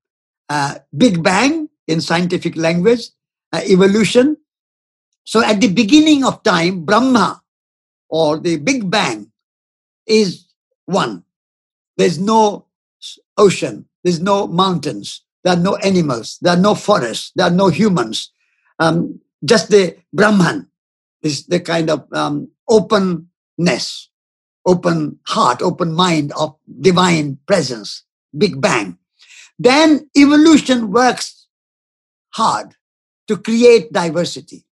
uh, 0.49 0.79
Big 0.95 1.23
Bang 1.23 1.69
in 1.87 2.01
scientific 2.01 2.55
language, 2.57 3.09
uh, 3.53 3.61
evolution. 3.65 4.37
So 5.23 5.43
at 5.43 5.61
the 5.61 5.71
beginning 5.71 6.25
of 6.25 6.43
time, 6.43 6.83
Brahma 6.85 7.41
or 8.09 8.37
the 8.37 8.57
Big 8.57 8.89
Bang 8.89 9.31
is 10.05 10.47
one. 10.85 11.23
There's 11.97 12.19
no 12.19 12.65
ocean. 13.37 13.85
There's 14.03 14.21
no 14.21 14.47
mountains. 14.47 15.23
There 15.43 15.53
are 15.53 15.59
no 15.59 15.75
animals. 15.77 16.37
There 16.41 16.53
are 16.53 16.59
no 16.59 16.75
forests. 16.75 17.31
There 17.35 17.47
are 17.47 17.51
no 17.51 17.69
humans. 17.69 18.31
Um, 18.79 19.19
just 19.43 19.69
the 19.69 19.97
Brahman 20.13 20.67
is 21.21 21.45
the 21.47 21.59
kind 21.59 21.89
of 21.89 22.05
um, 22.13 22.49
openness, 22.69 24.09
open 24.65 25.19
heart, 25.27 25.61
open 25.61 25.93
mind 25.93 26.31
of 26.37 26.55
divine 26.79 27.37
presence, 27.47 28.03
Big 28.37 28.61
Bang. 28.61 28.97
Then 29.57 30.09
evolution 30.17 30.91
works 30.91 31.47
hard 32.33 32.75
to 33.27 33.37
create 33.37 33.93
diversity. 33.93 34.65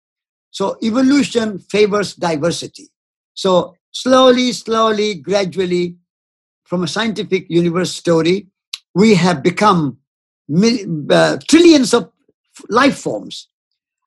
So 0.51 0.77
evolution 0.83 1.59
favors 1.59 2.15
diversity. 2.15 2.89
So 3.35 3.77
slowly, 3.91 4.53
slowly, 4.53 5.15
gradually, 5.15 5.97
from 6.69 6.85
a 6.85 6.89
scientific 6.89 7.47
universe 7.49 7.95
story, 7.95 8.47
we 8.95 9.15
have 9.15 9.43
become 9.43 9.97
uh, 11.11 11.39
trillions 11.49 11.95
of 11.95 12.11
life 12.69 12.99
forms 12.99 13.49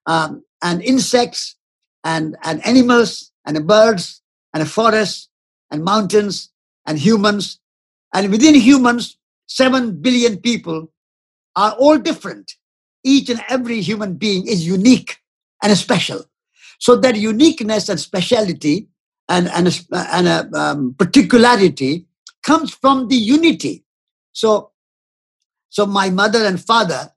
um, 0.06 0.44
and 0.62 0.84
insects 0.84 1.56
and, 2.04 2.38
and 2.44 2.66
animals 2.66 3.32
and 3.46 3.66
birds 3.68 4.22
and 4.54 4.70
forests 4.70 5.28
and 5.72 5.84
mountains 5.84 6.52
and 6.86 7.00
humans. 7.00 7.60
And 8.14 8.30
within 8.32 8.54
humans, 8.54 9.18
7 9.48 10.00
billion 10.00 10.38
people 10.38 10.92
are 11.56 11.72
all 11.72 11.98
different. 11.98 12.54
Each 13.04 13.30
and 13.30 13.44
every 13.50 13.82
human 13.82 14.16
being 14.16 14.48
is 14.48 14.68
unique 14.68 15.18
and 15.64 15.76
special. 15.76 16.26
So 16.78 16.96
that 16.98 17.16
uniqueness 17.16 17.90
and 17.90 18.00
speciality 18.00 18.88
and, 19.28 19.48
and, 19.48 19.68
a, 19.68 19.98
and 20.14 20.28
a 20.28 20.50
um, 20.54 20.96
particularity 20.98 22.06
comes 22.44 22.74
from 22.74 23.08
the 23.08 23.16
unity. 23.16 23.86
So, 24.34 24.72
so 25.70 25.86
my 25.86 26.10
mother 26.10 26.46
and 26.46 26.64
father 26.64 27.14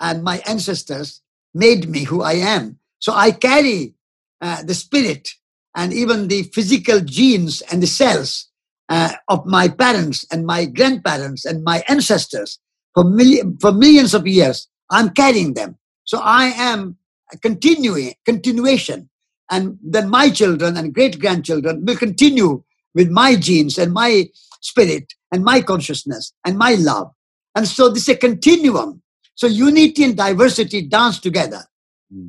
and 0.00 0.22
my 0.22 0.42
ancestors 0.46 1.20
made 1.54 1.88
me 1.88 2.04
who 2.04 2.22
I 2.22 2.34
am. 2.34 2.78
So 2.98 3.12
I 3.12 3.30
carry 3.30 3.94
uh, 4.40 4.62
the 4.62 4.74
spirit 4.74 5.30
and 5.76 5.92
even 5.92 6.28
the 6.28 6.44
physical 6.44 7.00
genes 7.00 7.62
and 7.62 7.82
the 7.82 7.86
cells 7.86 8.48
uh, 8.88 9.12
of 9.28 9.46
my 9.46 9.68
parents 9.68 10.24
and 10.30 10.46
my 10.46 10.66
grandparents 10.66 11.44
and 11.44 11.64
my 11.64 11.82
ancestors 11.88 12.58
for, 12.94 13.04
million, 13.04 13.56
for 13.58 13.72
millions 13.72 14.14
of 14.14 14.26
years. 14.26 14.68
I'm 14.90 15.10
carrying 15.10 15.54
them. 15.54 15.76
So 16.04 16.20
I 16.22 16.46
am 16.46 16.96
continuing, 17.42 18.14
continuation. 18.24 19.08
And 19.50 19.78
then 19.82 20.08
my 20.08 20.30
children 20.30 20.76
and 20.76 20.94
great 20.94 21.18
grandchildren 21.18 21.84
will 21.84 21.96
continue 21.96 22.62
with 22.94 23.10
my 23.10 23.36
genes 23.36 23.78
and 23.78 23.92
my 23.92 24.28
spirit 24.60 25.12
and 25.32 25.44
my 25.44 25.60
consciousness 25.60 26.32
and 26.44 26.56
my 26.56 26.74
love. 26.74 27.10
And 27.54 27.66
so 27.66 27.88
this 27.88 28.04
is 28.04 28.08
a 28.10 28.16
continuum. 28.16 29.02
So 29.34 29.46
unity 29.46 30.04
and 30.04 30.16
diversity 30.16 30.82
dance 30.82 31.18
together. 31.20 31.64
Hmm. 32.12 32.28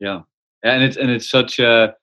Yeah. 0.00 0.22
And 0.62 0.82
it's 0.82 0.96
and 0.96 1.10
it's 1.10 1.28
such 1.28 1.58
a 1.58 1.94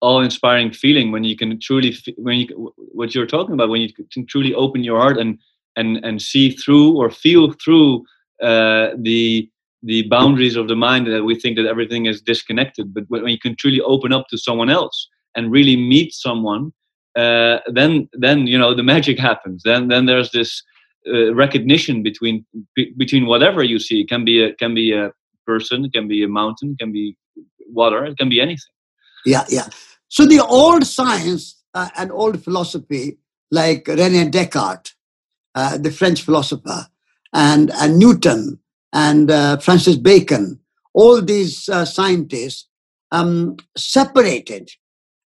all-inspiring 0.00 0.72
feeling 0.72 1.10
when 1.10 1.24
you 1.24 1.36
can 1.36 1.58
truly 1.60 1.96
when 2.16 2.38
you 2.38 2.72
what 2.76 3.14
you're 3.14 3.26
talking 3.26 3.54
about 3.54 3.68
when 3.68 3.80
you 3.80 3.88
can 4.12 4.26
truly 4.26 4.54
open 4.54 4.84
your 4.84 5.00
heart 5.00 5.18
and 5.18 5.38
and 5.76 6.04
and 6.04 6.22
see 6.22 6.50
through 6.50 6.96
or 6.96 7.10
feel 7.10 7.52
through 7.52 8.04
uh, 8.42 8.90
the 8.96 9.48
the 9.82 10.02
boundaries 10.08 10.56
of 10.56 10.68
the 10.68 10.76
mind 10.76 11.06
that 11.06 11.24
we 11.24 11.38
think 11.38 11.56
that 11.56 11.66
everything 11.66 12.06
is 12.06 12.20
disconnected 12.20 12.92
but 12.94 13.04
when 13.08 13.28
you 13.28 13.38
can 13.38 13.56
truly 13.56 13.80
open 13.80 14.12
up 14.12 14.26
to 14.28 14.38
someone 14.38 14.70
else 14.70 15.08
and 15.36 15.52
really 15.52 15.76
meet 15.76 16.12
someone 16.12 16.72
uh, 17.18 17.58
then 17.66 18.08
then 18.12 18.46
you 18.46 18.58
know 18.58 18.74
the 18.74 18.82
magic 18.82 19.18
happens. 19.18 19.62
Then 19.64 19.88
then 19.88 20.06
there's 20.06 20.30
this 20.30 20.62
uh, 21.12 21.34
recognition 21.34 22.02
between 22.02 22.44
be, 22.76 22.92
between 22.96 23.26
whatever 23.26 23.62
you 23.62 23.78
see. 23.78 24.00
It 24.02 24.08
can 24.08 24.24
be 24.24 24.42
a 24.42 24.54
can 24.54 24.74
be 24.74 24.92
a 24.92 25.10
person, 25.46 25.86
it 25.86 25.92
can 25.92 26.06
be 26.06 26.22
a 26.22 26.28
mountain, 26.28 26.72
it 26.72 26.78
can 26.78 26.92
be 26.92 27.16
water, 27.80 28.04
it 28.04 28.16
can 28.18 28.28
be 28.28 28.40
anything. 28.40 28.74
Yeah, 29.26 29.44
yeah. 29.48 29.68
So 30.08 30.26
the 30.26 30.44
old 30.44 30.86
science 30.86 31.60
uh, 31.74 31.88
and 31.96 32.12
old 32.12 32.42
philosophy, 32.44 33.18
like 33.50 33.88
Rene 33.88 34.30
Descartes, 34.30 34.94
uh, 35.54 35.76
the 35.78 35.90
French 35.90 36.22
philosopher, 36.22 36.86
and 37.32 37.72
and 37.80 37.98
Newton 37.98 38.60
and 38.92 39.30
uh, 39.30 39.56
Francis 39.58 39.96
Bacon, 39.96 40.60
all 40.94 41.20
these 41.20 41.68
scientists 41.84 42.68
um, 43.10 43.56
separated 43.76 44.70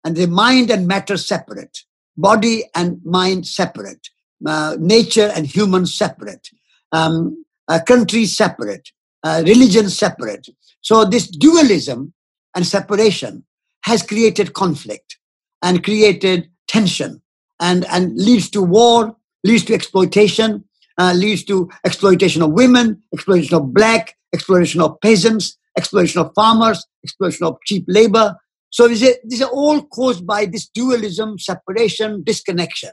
and 0.03 0.15
the 0.15 0.27
mind 0.27 0.69
and 0.71 0.87
matter 0.87 1.17
separate, 1.17 1.79
body 2.17 2.63
and 2.75 2.99
mind 3.05 3.47
separate, 3.47 4.09
uh, 4.45 4.75
nature 4.79 5.31
and 5.35 5.45
human 5.45 5.85
separate, 5.85 6.49
um, 6.91 7.45
uh, 7.67 7.79
country 7.85 8.25
separate, 8.25 8.89
uh, 9.23 9.43
religion 9.45 9.89
separate. 9.89 10.47
So 10.81 11.05
this 11.05 11.27
dualism 11.27 12.13
and 12.55 12.65
separation 12.65 13.45
has 13.83 14.03
created 14.03 14.53
conflict 14.53 15.17
and 15.61 15.83
created 15.83 16.49
tension 16.67 17.21
and, 17.59 17.85
and 17.89 18.17
leads 18.17 18.49
to 18.51 18.61
war, 18.61 19.15
leads 19.43 19.63
to 19.65 19.73
exploitation, 19.73 20.63
uh, 20.97 21.13
leads 21.15 21.43
to 21.45 21.69
exploitation 21.85 22.41
of 22.41 22.51
women, 22.51 23.01
exploitation 23.13 23.55
of 23.55 23.73
black, 23.73 24.15
exploitation 24.33 24.81
of 24.81 24.99
peasants, 25.01 25.57
exploitation 25.77 26.21
of 26.21 26.31
farmers, 26.35 26.85
exploitation 27.03 27.45
of 27.45 27.57
cheap 27.65 27.85
labor, 27.87 28.35
so 28.71 28.87
these 28.87 29.41
are 29.41 29.49
all 29.49 29.81
caused 29.83 30.25
by 30.25 30.45
this 30.45 30.67
dualism, 30.67 31.37
separation, 31.37 32.23
disconnection. 32.23 32.91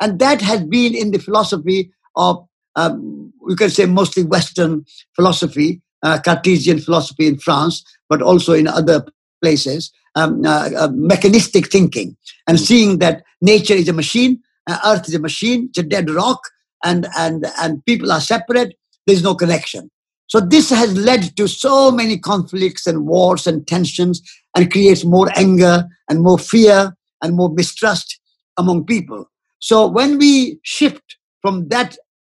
And 0.00 0.18
that 0.20 0.40
has 0.40 0.64
been 0.64 0.94
in 0.94 1.10
the 1.10 1.18
philosophy 1.18 1.92
of, 2.16 2.46
um, 2.76 3.32
we 3.46 3.54
can 3.54 3.70
say, 3.70 3.84
mostly 3.84 4.24
Western 4.24 4.84
philosophy, 5.14 5.82
uh, 6.02 6.18
Cartesian 6.24 6.80
philosophy 6.80 7.26
in 7.26 7.38
France, 7.38 7.84
but 8.08 8.22
also 8.22 8.54
in 8.54 8.66
other 8.66 9.04
places, 9.42 9.92
um, 10.14 10.44
uh, 10.44 10.70
uh, 10.76 10.88
mechanistic 10.92 11.70
thinking 11.70 12.16
and 12.46 12.58
seeing 12.58 12.98
that 12.98 13.22
nature 13.42 13.74
is 13.74 13.88
a 13.88 13.92
machine, 13.92 14.40
uh, 14.68 14.78
earth 14.86 15.08
is 15.08 15.14
a 15.14 15.20
machine, 15.20 15.66
it's 15.68 15.78
a 15.78 15.82
dead 15.82 16.08
rock, 16.10 16.40
and, 16.84 17.06
and, 17.18 17.46
and 17.60 17.84
people 17.84 18.10
are 18.10 18.20
separate, 18.20 18.76
there's 19.06 19.22
no 19.22 19.34
connection. 19.34 19.90
So 20.28 20.40
this 20.40 20.70
has 20.70 20.96
led 20.96 21.36
to 21.36 21.48
so 21.48 21.90
many 21.90 22.18
conflicts 22.18 22.86
and 22.86 23.06
wars 23.06 23.46
and 23.46 23.66
tensions 23.66 24.22
and 24.54 24.70
creates 24.70 25.04
more 25.04 25.30
anger 25.36 25.86
and 26.08 26.20
more 26.20 26.38
fear 26.38 26.94
and 27.22 27.34
more 27.34 27.50
mistrust 27.50 28.20
among 28.56 28.84
people. 28.84 29.30
So 29.58 29.86
when 29.86 30.18
we 30.18 30.60
shift 30.62 31.16
from 31.42 31.68
that 31.68 31.96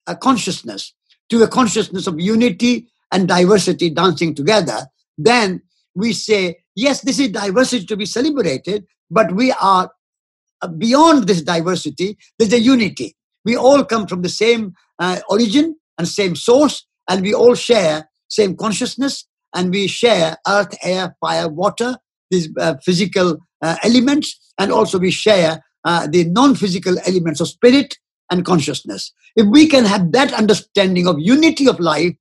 uh, 0.07 0.15
consciousness 0.15 0.95
to 1.31 1.43
a 1.43 1.49
consciousness 1.49 2.07
of 2.07 2.21
unity 2.21 2.89
and 3.11 3.27
diversity 3.27 3.91
dancing 3.91 4.35
together, 4.35 4.87
then 5.17 5.63
we 5.95 6.13
say, 6.13 6.59
yes, 6.77 7.01
this 7.01 7.19
is 7.19 7.31
diversity 7.31 7.87
to 7.87 7.97
be 7.97 8.07
celebrated, 8.07 8.87
but 9.11 9.35
we 9.35 9.53
are 9.53 9.91
uh, 10.61 10.69
beyond 10.69 11.27
this 11.27 11.43
diversity, 11.43 12.19
there's 12.39 12.53
a 12.53 12.61
unity. 12.61 13.17
We 13.45 13.57
all 13.57 13.85
come 13.85 14.07
from 14.07 14.23
the 14.23 14.29
same 14.29 14.75
uh, 14.99 15.21
origin 15.29 15.77
and 15.97 16.07
same 16.07 16.37
source, 16.37 16.87
and 17.09 17.23
we 17.23 17.35
all 17.35 17.55
share 17.55 18.09
same 18.29 18.57
consciousness, 18.57 19.27
and 19.55 19.71
we 19.71 19.87
share 19.87 20.37
earth, 20.47 20.77
air, 20.83 21.17
fire, 21.21 21.49
water, 21.49 21.97
these 22.31 22.49
uh, 22.59 22.75
physical 22.85 23.39
uh, 23.63 23.77
elements, 23.83 24.39
and 24.59 24.71
also 24.71 24.99
we 24.99 25.11
share 25.11 25.65
uh, 25.85 26.07
the 26.07 26.25
non-physical 26.25 26.97
elements 27.07 27.41
of 27.41 27.49
spirit 27.49 27.97
and 28.31 28.45
consciousness. 28.45 29.13
If 29.37 29.47
we 29.47 29.67
can 29.67 29.85
have 29.85 30.13
that 30.13 30.33
understanding 30.35 31.07
of 31.07 31.17
unity 31.19 31.69
of 31.69 31.81
life, 31.81 32.15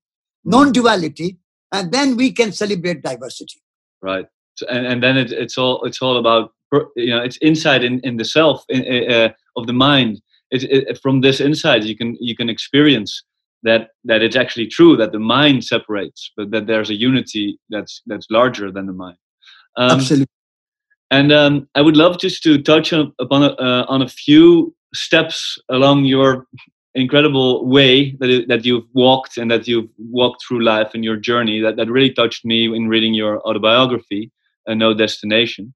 non-duality, 0.46 1.38
and 1.74 1.92
then 1.92 2.16
we 2.16 2.32
can 2.32 2.54
celebrate 2.54 3.02
diversity. 3.02 3.62
Right, 4.02 4.26
and 4.70 4.88
and 4.88 5.04
then 5.04 5.18
it, 5.18 5.32
it's 5.32 5.58
all 5.58 5.84
it's 5.84 6.02
all 6.02 6.18
about 6.18 6.54
you 6.96 7.10
know 7.10 7.22
it's 7.22 7.38
insight 7.42 7.84
in 7.84 8.00
in 8.02 8.18
the 8.18 8.26
self 8.26 8.64
in, 8.70 9.12
uh, 9.12 9.30
of 9.58 9.68
the 9.68 9.74
mind. 9.74 10.22
It, 10.50 10.64
it, 10.64 11.02
from 11.02 11.20
this 11.20 11.42
insight, 11.42 11.84
you 11.84 11.98
can 11.98 12.16
you 12.22 12.36
can 12.36 12.50
experience 12.50 13.24
that 13.64 13.90
that 14.06 14.22
it's 14.22 14.36
actually 14.36 14.68
true 14.68 14.96
that 14.98 15.12
the 15.12 15.20
mind 15.20 15.64
separates, 15.64 16.32
but 16.38 16.52
that 16.52 16.68
there's 16.68 16.90
a 16.90 16.96
unity 16.96 17.60
that's 17.70 18.02
that's 18.06 18.28
larger 18.30 18.72
than 18.72 18.86
the 18.86 18.94
mind. 18.94 19.18
Um, 19.76 20.00
Absolutely. 20.00 20.28
And 21.10 21.32
um, 21.32 21.70
I 21.76 21.82
would 21.82 21.96
love 21.96 22.20
just 22.20 22.44
to 22.44 22.62
touch 22.62 22.92
on, 22.92 23.14
upon 23.20 23.44
a, 23.44 23.48
uh, 23.52 23.86
on 23.88 24.02
a 24.02 24.10
few 24.10 24.76
steps 24.94 25.58
along 25.70 26.06
your 26.06 26.48
incredible 26.96 27.66
way 27.66 28.12
that, 28.20 28.46
that 28.48 28.66
you've 28.66 28.88
walked 28.94 29.38
and 29.38 29.50
that 29.52 29.68
you've 29.68 29.90
walked 29.98 30.44
through 30.46 30.64
life 30.64 30.92
and 30.94 31.04
your 31.06 31.16
journey 31.16 31.62
that, 31.62 31.76
that 31.78 31.90
really 31.90 32.12
touched 32.12 32.44
me 32.44 32.66
in 32.66 32.88
reading 32.88 33.14
your 33.14 33.40
autobiography, 33.48 34.32
uh, 34.68 34.74
No 34.74 34.94
Destination. 34.94 35.74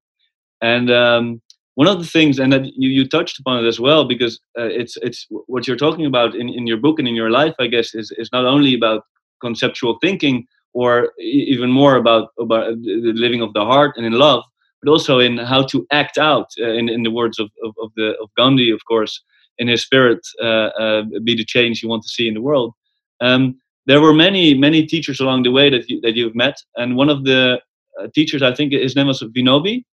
And 0.62 0.92
um, 0.92 1.42
one 1.76 1.88
of 1.88 2.00
the 2.00 2.06
things, 2.06 2.40
and 2.40 2.52
that 2.52 2.66
you, 2.66 2.90
you 2.90 3.08
touched 3.08 3.40
upon 3.40 3.64
it 3.64 3.68
as 3.68 3.80
well, 3.80 4.06
because 4.06 4.40
uh, 4.60 4.64
it's 4.64 4.98
it's 5.02 5.28
what 5.48 5.68
you're 5.68 5.78
talking 5.78 6.06
about 6.06 6.36
in, 6.36 6.50
in 6.50 6.68
your 6.68 6.78
book 6.78 7.00
and 7.00 7.08
in 7.08 7.16
your 7.16 7.30
life, 7.30 7.56
I 7.60 7.68
guess, 7.68 7.96
is, 7.96 8.12
is 8.18 8.30
not 8.32 8.46
only 8.46 8.74
about 8.76 9.04
conceptual 9.40 9.98
thinking 10.02 10.46
or 10.74 11.12
even 11.20 11.70
more 11.72 11.96
about 11.96 12.30
about 12.40 12.76
the 12.82 13.14
living 13.16 13.42
of 13.42 13.54
the 13.54 13.66
heart 13.66 13.96
and 13.98 14.06
in 14.06 14.14
love, 14.14 14.44
but 14.82 14.92
also 14.92 15.20
in 15.20 15.38
how 15.38 15.64
to 15.64 15.86
act 15.92 16.18
out. 16.18 16.48
Uh, 16.60 16.72
in 16.72 16.90
in 16.90 17.04
the 17.04 17.12
words 17.12 17.40
of, 17.40 17.50
of, 17.64 17.74
of 17.82 17.92
the 17.96 18.16
of 18.22 18.30
Gandhi, 18.38 18.70
of 18.72 18.84
course, 18.86 19.24
in 19.58 19.68
his 19.68 19.82
spirit, 19.82 20.20
uh, 20.42 20.70
uh, 20.82 21.04
be 21.24 21.36
the 21.36 21.46
change 21.46 21.82
you 21.82 21.90
want 21.90 22.04
to 22.04 22.10
see 22.10 22.28
in 22.28 22.34
the 22.34 22.42
world. 22.42 22.74
Um, 23.22 23.56
there 23.86 24.02
were 24.02 24.14
many 24.14 24.54
many 24.54 24.86
teachers 24.86 25.20
along 25.20 25.44
the 25.44 25.52
way 25.52 25.70
that 25.70 25.90
you, 25.90 26.02
that 26.02 26.16
you've 26.16 26.36
met, 26.36 26.58
and 26.76 26.96
one 26.96 27.10
of 27.10 27.24
the 27.24 27.62
uh, 28.00 28.08
teachers, 28.14 28.42
I 28.42 28.54
think, 28.54 28.74
his 28.74 28.96
name 28.96 29.08
was 29.08 29.22
Vinobi. 29.22 29.84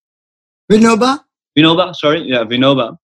Vinoba. 0.71 1.21
Vinoba, 1.59 1.95
sorry, 1.95 2.23
yeah, 2.23 2.45
Vinoba, 2.45 2.97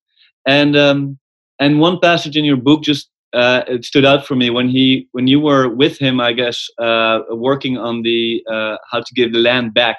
and 0.47 0.77
um, 0.77 1.19
and 1.59 1.81
one 1.81 1.99
passage 2.01 2.37
in 2.37 2.45
your 2.45 2.57
book 2.57 2.83
just 2.83 3.11
uh, 3.35 3.63
it 3.67 3.85
stood 3.85 4.05
out 4.05 4.27
for 4.27 4.37
me 4.37 4.49
when 4.51 4.69
he 4.69 5.09
when 5.13 5.27
you 5.27 5.41
were 5.41 5.69
with 5.69 5.99
him, 5.99 6.21
I 6.21 6.33
guess, 6.33 6.69
uh, 6.79 7.21
working 7.31 7.77
on 7.77 8.03
the 8.03 8.45
uh, 8.51 8.77
how 8.91 9.01
to 9.01 9.15
give 9.15 9.33
the 9.33 9.41
land 9.41 9.75
back 9.75 9.99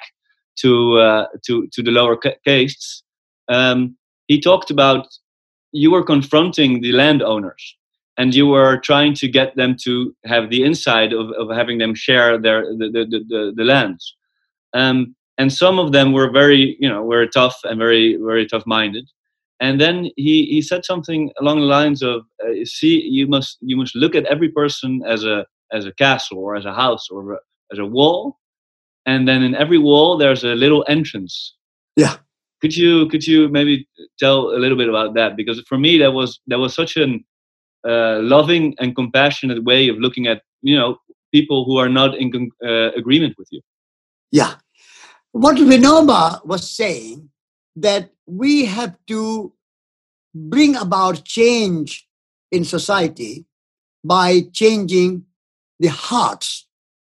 to 0.60 0.98
uh, 0.98 1.26
to 1.46 1.68
to 1.72 1.82
the 1.82 1.90
lower 1.90 2.16
castes. 2.44 3.02
Um, 3.48 3.96
he 4.26 4.40
talked 4.40 4.70
about 4.70 5.06
you 5.72 5.90
were 5.90 6.02
confronting 6.02 6.80
the 6.80 6.92
landowners 6.92 7.76
and 8.16 8.34
you 8.34 8.46
were 8.46 8.78
trying 8.78 9.14
to 9.14 9.28
get 9.28 9.54
them 9.56 9.76
to 9.82 10.14
have 10.24 10.48
the 10.48 10.64
insight 10.64 11.12
of, 11.12 11.30
of 11.32 11.54
having 11.54 11.78
them 11.78 11.94
share 11.94 12.38
their 12.38 12.62
the 12.76 12.88
the, 12.90 13.24
the, 13.28 13.52
the 13.54 13.64
lands. 13.64 14.16
Um, 14.72 15.14
and 15.38 15.52
some 15.52 15.78
of 15.78 15.92
them 15.92 16.12
were 16.12 16.30
very 16.30 16.76
you 16.80 16.88
know 16.88 17.02
were 17.02 17.26
tough 17.26 17.56
and 17.64 17.78
very 17.78 18.16
very 18.16 18.46
tough 18.46 18.66
minded 18.66 19.06
and 19.60 19.80
then 19.80 20.10
he 20.16 20.46
he 20.46 20.60
said 20.60 20.84
something 20.84 21.30
along 21.40 21.60
the 21.60 21.66
lines 21.66 22.02
of 22.02 22.22
uh, 22.44 22.52
see 22.64 23.00
you 23.00 23.26
must 23.26 23.58
you 23.60 23.76
must 23.76 23.96
look 23.96 24.14
at 24.14 24.26
every 24.26 24.50
person 24.50 25.02
as 25.06 25.24
a 25.24 25.46
as 25.72 25.86
a 25.86 25.92
castle 25.92 26.38
or 26.38 26.56
as 26.56 26.64
a 26.64 26.74
house 26.74 27.08
or 27.10 27.34
a, 27.34 27.38
as 27.72 27.78
a 27.78 27.86
wall. 27.86 28.38
And 29.06 29.26
then 29.26 29.42
in 29.42 29.54
every 29.54 29.78
wall 29.78 30.18
there's 30.18 30.44
a 30.44 30.54
little 30.54 30.84
entrance. 30.88 31.54
Yeah. 31.96 32.16
Could 32.60 32.76
you 32.76 33.08
could 33.08 33.26
you 33.26 33.48
maybe 33.48 33.88
tell 34.18 34.50
a 34.50 34.58
little 34.58 34.76
bit 34.76 34.88
about 34.88 35.14
that? 35.14 35.36
Because 35.36 35.60
for 35.68 35.78
me 35.78 35.98
that 35.98 36.12
was 36.12 36.40
that 36.48 36.58
was 36.58 36.74
such 36.74 36.96
an 36.96 37.24
uh, 37.88 38.18
loving 38.20 38.74
and 38.78 38.94
compassionate 38.94 39.64
way 39.64 39.88
of 39.88 39.96
looking 39.98 40.26
at 40.26 40.42
you 40.60 40.76
know 40.76 40.98
people 41.32 41.64
who 41.64 41.78
are 41.78 41.88
not 41.88 42.14
in 42.16 42.50
uh, 42.62 42.92
agreement 42.92 43.34
with 43.38 43.48
you. 43.50 43.62
Yeah 44.32 44.56
what 45.36 45.56
Vinoba 45.56 46.42
was 46.46 46.70
saying 46.70 47.28
that 47.76 48.10
we 48.24 48.64
have 48.64 48.96
to 49.06 49.52
bring 50.34 50.74
about 50.76 51.24
change 51.26 52.08
in 52.50 52.64
society 52.64 53.44
by 54.02 54.40
changing 54.54 55.24
the 55.78 55.88
hearts. 55.88 56.66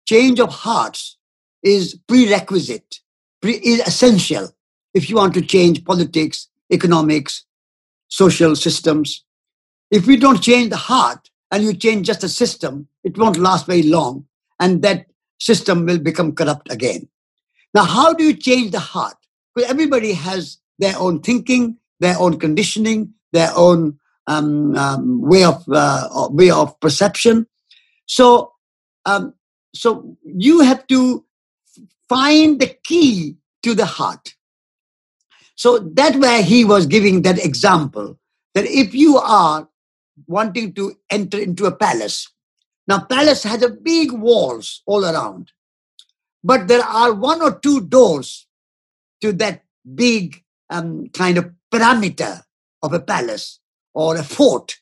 Change 0.07 0.39
of 0.39 0.51
hearts 0.51 1.17
is 1.63 1.99
prerequisite, 2.07 3.01
pre- 3.41 3.55
is 3.55 3.81
essential 3.81 4.51
if 4.93 5.09
you 5.09 5.17
want 5.17 5.33
to 5.33 5.41
change 5.41 5.83
politics, 5.87 6.49
economics, 6.71 7.47
social 8.09 8.55
systems. 8.55 9.25
If 9.91 10.07
we 10.07 10.19
don't 10.19 10.43
change 10.43 10.69
the 10.69 10.77
heart 10.77 11.31
and 11.51 11.65
you 11.65 11.73
change 11.73 12.07
just 12.07 12.23
a 12.23 12.29
system, 12.29 12.87
it 13.03 13.17
won't 13.17 13.39
last 13.39 13.65
very 13.65 13.85
long 13.85 14.27
and 14.59 14.83
that 14.83 15.07
system 15.39 15.87
will 15.87 15.99
become 15.99 16.35
corrupt 16.35 16.71
again. 16.71 17.09
Now, 17.75 17.85
how 17.85 18.13
do 18.13 18.25
you 18.25 18.35
change 18.35 18.73
the 18.73 18.81
heart? 18.81 19.17
Because 19.55 19.71
everybody 19.71 20.13
has 20.13 20.59
their 20.79 20.97
own 20.99 21.21
thinking, 21.21 21.77
their 22.01 22.19
own 22.19 22.39
conditioning, 22.39 23.15
their 23.33 23.51
own 23.55 23.99
um, 24.27 24.75
um, 24.77 25.23
way 25.23 25.45
of 25.45 25.65
uh, 25.73 26.29
way 26.31 26.51
of 26.51 26.79
perception. 26.81 27.47
So, 28.07 28.53
um, 29.07 29.35
so 29.75 30.17
you 30.25 30.61
have 30.61 30.87
to 30.89 31.25
find 32.09 32.61
the 32.61 32.75
key 32.85 33.37
to 33.63 33.75
the 33.75 33.87
heart. 33.87 34.35
So 35.55 35.79
that 35.79 36.17
way 36.17 36.43
he 36.43 36.65
was 36.65 36.87
giving 36.87 37.23
that 37.23 37.45
example 37.45 38.19
that 38.55 38.65
if 38.65 38.95
you 38.95 39.19
are 39.19 39.69
wanting 40.27 40.73
to 40.75 40.95
enter 41.11 41.39
into 41.39 41.67
a 41.67 41.77
palace, 41.77 42.29
now 42.89 43.01
palace 43.01 43.43
has 43.43 43.63
a 43.63 43.71
big 43.71 44.13
walls 44.13 44.83
all 44.87 45.05
around 45.05 45.53
but 46.43 46.69
there 46.69 46.83
are 46.83 47.13
one 47.13 47.43
or 47.43 47.59
two 47.59 47.83
doors 47.83 48.47
to 49.21 49.33
that 49.35 49.63
big 49.95 50.43
um, 50.71 51.09
kind 51.09 51.39
of 51.39 51.51
parameter 51.73 52.43
of 52.83 52.93
a 52.93 53.01
palace 53.01 53.61
or 53.95 54.17
a 54.17 54.23
fort. 54.23 54.77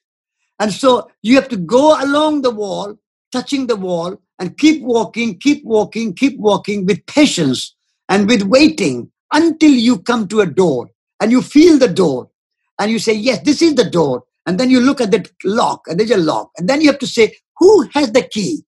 And 0.60 0.72
so 0.72 1.10
you 1.22 1.36
have 1.36 1.48
to 1.48 1.56
go 1.56 2.02
along 2.02 2.42
the 2.42 2.50
wall, 2.50 2.96
touching 3.32 3.66
the 3.66 3.76
wall, 3.76 4.20
and 4.38 4.56
keep 4.56 4.82
walking, 4.82 5.38
keep 5.38 5.64
walking, 5.64 6.14
keep 6.14 6.38
walking 6.38 6.86
with 6.86 7.04
patience 7.06 7.74
and 8.08 8.28
with 8.28 8.42
waiting 8.42 9.10
until 9.32 9.70
you 9.70 9.98
come 9.98 10.28
to 10.28 10.40
a 10.40 10.46
door 10.46 10.88
and 11.20 11.30
you 11.30 11.42
feel 11.42 11.78
the 11.78 11.88
door 11.88 12.30
and 12.78 12.90
you 12.90 12.98
say, 12.98 13.12
Yes, 13.12 13.40
this 13.42 13.60
is 13.62 13.74
the 13.74 13.88
door. 13.88 14.24
And 14.46 14.58
then 14.58 14.70
you 14.70 14.80
look 14.80 15.00
at 15.00 15.10
the 15.10 15.28
lock 15.44 15.82
and 15.88 15.98
there's 15.98 16.10
a 16.10 16.16
lock. 16.16 16.50
And 16.56 16.68
then 16.68 16.80
you 16.80 16.90
have 16.90 17.00
to 17.00 17.06
say, 17.06 17.36
Who 17.58 17.88
has 17.94 18.12
the 18.12 18.22
key? 18.22 18.64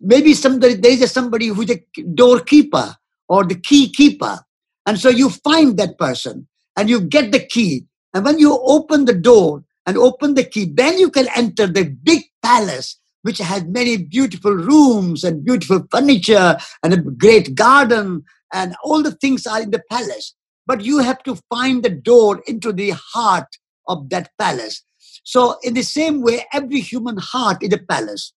Maybe 0.00 0.34
somebody 0.34 0.74
there 0.74 0.92
is 0.92 1.02
a 1.02 1.08
somebody 1.08 1.48
who's 1.48 1.70
a 1.70 1.82
doorkeeper 2.14 2.96
or 3.28 3.44
the 3.44 3.54
key 3.54 3.90
keeper. 3.90 4.38
And 4.86 4.98
so 4.98 5.08
you 5.08 5.30
find 5.30 5.76
that 5.78 5.98
person 5.98 6.48
and 6.76 6.88
you 6.88 7.00
get 7.00 7.32
the 7.32 7.40
key. 7.40 7.86
And 8.14 8.24
when 8.24 8.38
you 8.38 8.58
open 8.62 9.04
the 9.04 9.14
door 9.14 9.64
and 9.86 9.96
open 9.96 10.34
the 10.34 10.44
key 10.44 10.70
then 10.72 10.98
you 10.98 11.10
can 11.10 11.28
enter 11.36 11.66
the 11.66 11.84
big 11.84 12.22
palace 12.42 12.96
which 13.22 13.38
has 13.38 13.64
many 13.64 13.98
beautiful 13.98 14.52
rooms 14.52 15.24
and 15.24 15.44
beautiful 15.44 15.86
furniture 15.90 16.56
and 16.82 16.94
a 16.94 16.96
great 16.96 17.54
garden 17.54 18.24
and 18.52 18.74
all 18.82 19.02
the 19.02 19.12
things 19.12 19.46
are 19.46 19.60
in 19.60 19.70
the 19.70 19.82
palace. 19.90 20.34
But 20.66 20.82
you 20.82 20.98
have 20.98 21.22
to 21.24 21.36
find 21.50 21.82
the 21.82 21.90
door 21.90 22.42
into 22.46 22.72
the 22.72 22.94
heart 23.12 23.46
of 23.88 24.08
that 24.10 24.30
palace. 24.38 24.82
So 25.24 25.58
in 25.62 25.74
the 25.74 25.82
same 25.82 26.22
way 26.22 26.46
every 26.52 26.80
human 26.80 27.18
heart 27.18 27.62
is 27.62 27.72
a 27.74 27.78
palace. 27.78 28.32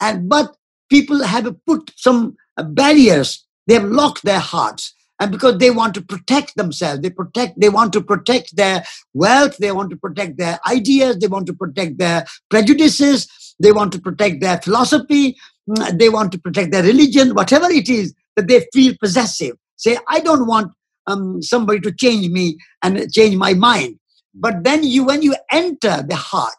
And 0.00 0.28
but 0.28 0.56
people 0.88 1.22
have 1.24 1.52
put 1.66 1.92
some 1.96 2.36
barriers. 2.56 3.46
They 3.66 3.74
have 3.74 3.84
locked 3.84 4.24
their 4.24 4.38
hearts. 4.38 4.94
And 5.18 5.32
because 5.32 5.58
they 5.58 5.70
want 5.70 5.94
to 5.94 6.02
protect 6.02 6.56
themselves, 6.56 7.00
they 7.00 7.10
protect, 7.10 7.58
they 7.58 7.70
want 7.70 7.92
to 7.94 8.02
protect 8.02 8.54
their 8.56 8.84
wealth, 9.14 9.56
they 9.56 9.72
want 9.72 9.90
to 9.90 9.96
protect 9.96 10.36
their 10.36 10.58
ideas, 10.68 11.18
they 11.18 11.26
want 11.26 11.46
to 11.46 11.54
protect 11.54 11.98
their 11.98 12.26
prejudices, 12.50 13.26
they 13.58 13.72
want 13.72 13.92
to 13.92 13.98
protect 13.98 14.42
their 14.42 14.58
philosophy, 14.58 15.36
mm, 15.68 15.98
they 15.98 16.10
want 16.10 16.32
to 16.32 16.38
protect 16.38 16.70
their 16.70 16.82
religion, 16.82 17.34
whatever 17.34 17.70
it 17.70 17.88
is 17.88 18.14
that 18.36 18.46
they 18.46 18.66
feel 18.74 18.94
possessive. 19.00 19.56
Say, 19.76 19.96
I 20.06 20.20
don't 20.20 20.46
want 20.46 20.72
um, 21.06 21.42
somebody 21.42 21.80
to 21.80 21.92
change 21.92 22.28
me 22.28 22.58
and 22.82 23.10
change 23.10 23.36
my 23.36 23.54
mind. 23.54 23.98
But 24.34 24.64
then 24.64 24.84
you, 24.84 25.04
when 25.04 25.22
you 25.22 25.34
enter 25.50 26.04
the 26.06 26.16
heart, 26.16 26.52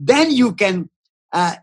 then 0.00 0.30
you 0.30 0.54
can, 0.54 0.88
uh, 1.32 1.56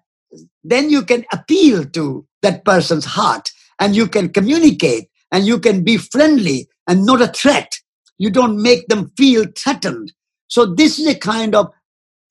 then 0.68 0.90
you 0.90 1.04
can 1.04 1.26
appeal 1.32 1.86
to 1.86 2.26
that 2.42 2.66
person's 2.66 3.06
heart, 3.06 3.52
and 3.80 3.96
you 3.96 4.08
can 4.08 4.30
communicate, 4.30 5.10
and 5.32 5.46
you 5.46 5.60
can 5.60 5.84
be 5.84 5.98
friendly 5.98 6.68
and 6.88 7.06
not 7.06 7.22
a 7.22 7.28
threat. 7.28 7.80
You 8.18 8.30
don't 8.30 8.62
make 8.62 8.88
them 8.88 9.12
feel 9.18 9.46
threatened. 9.58 10.14
So 10.48 10.66
this 10.66 11.00
is 11.00 11.08
a 11.08 11.16
kind 11.16 11.56
of 11.56 11.72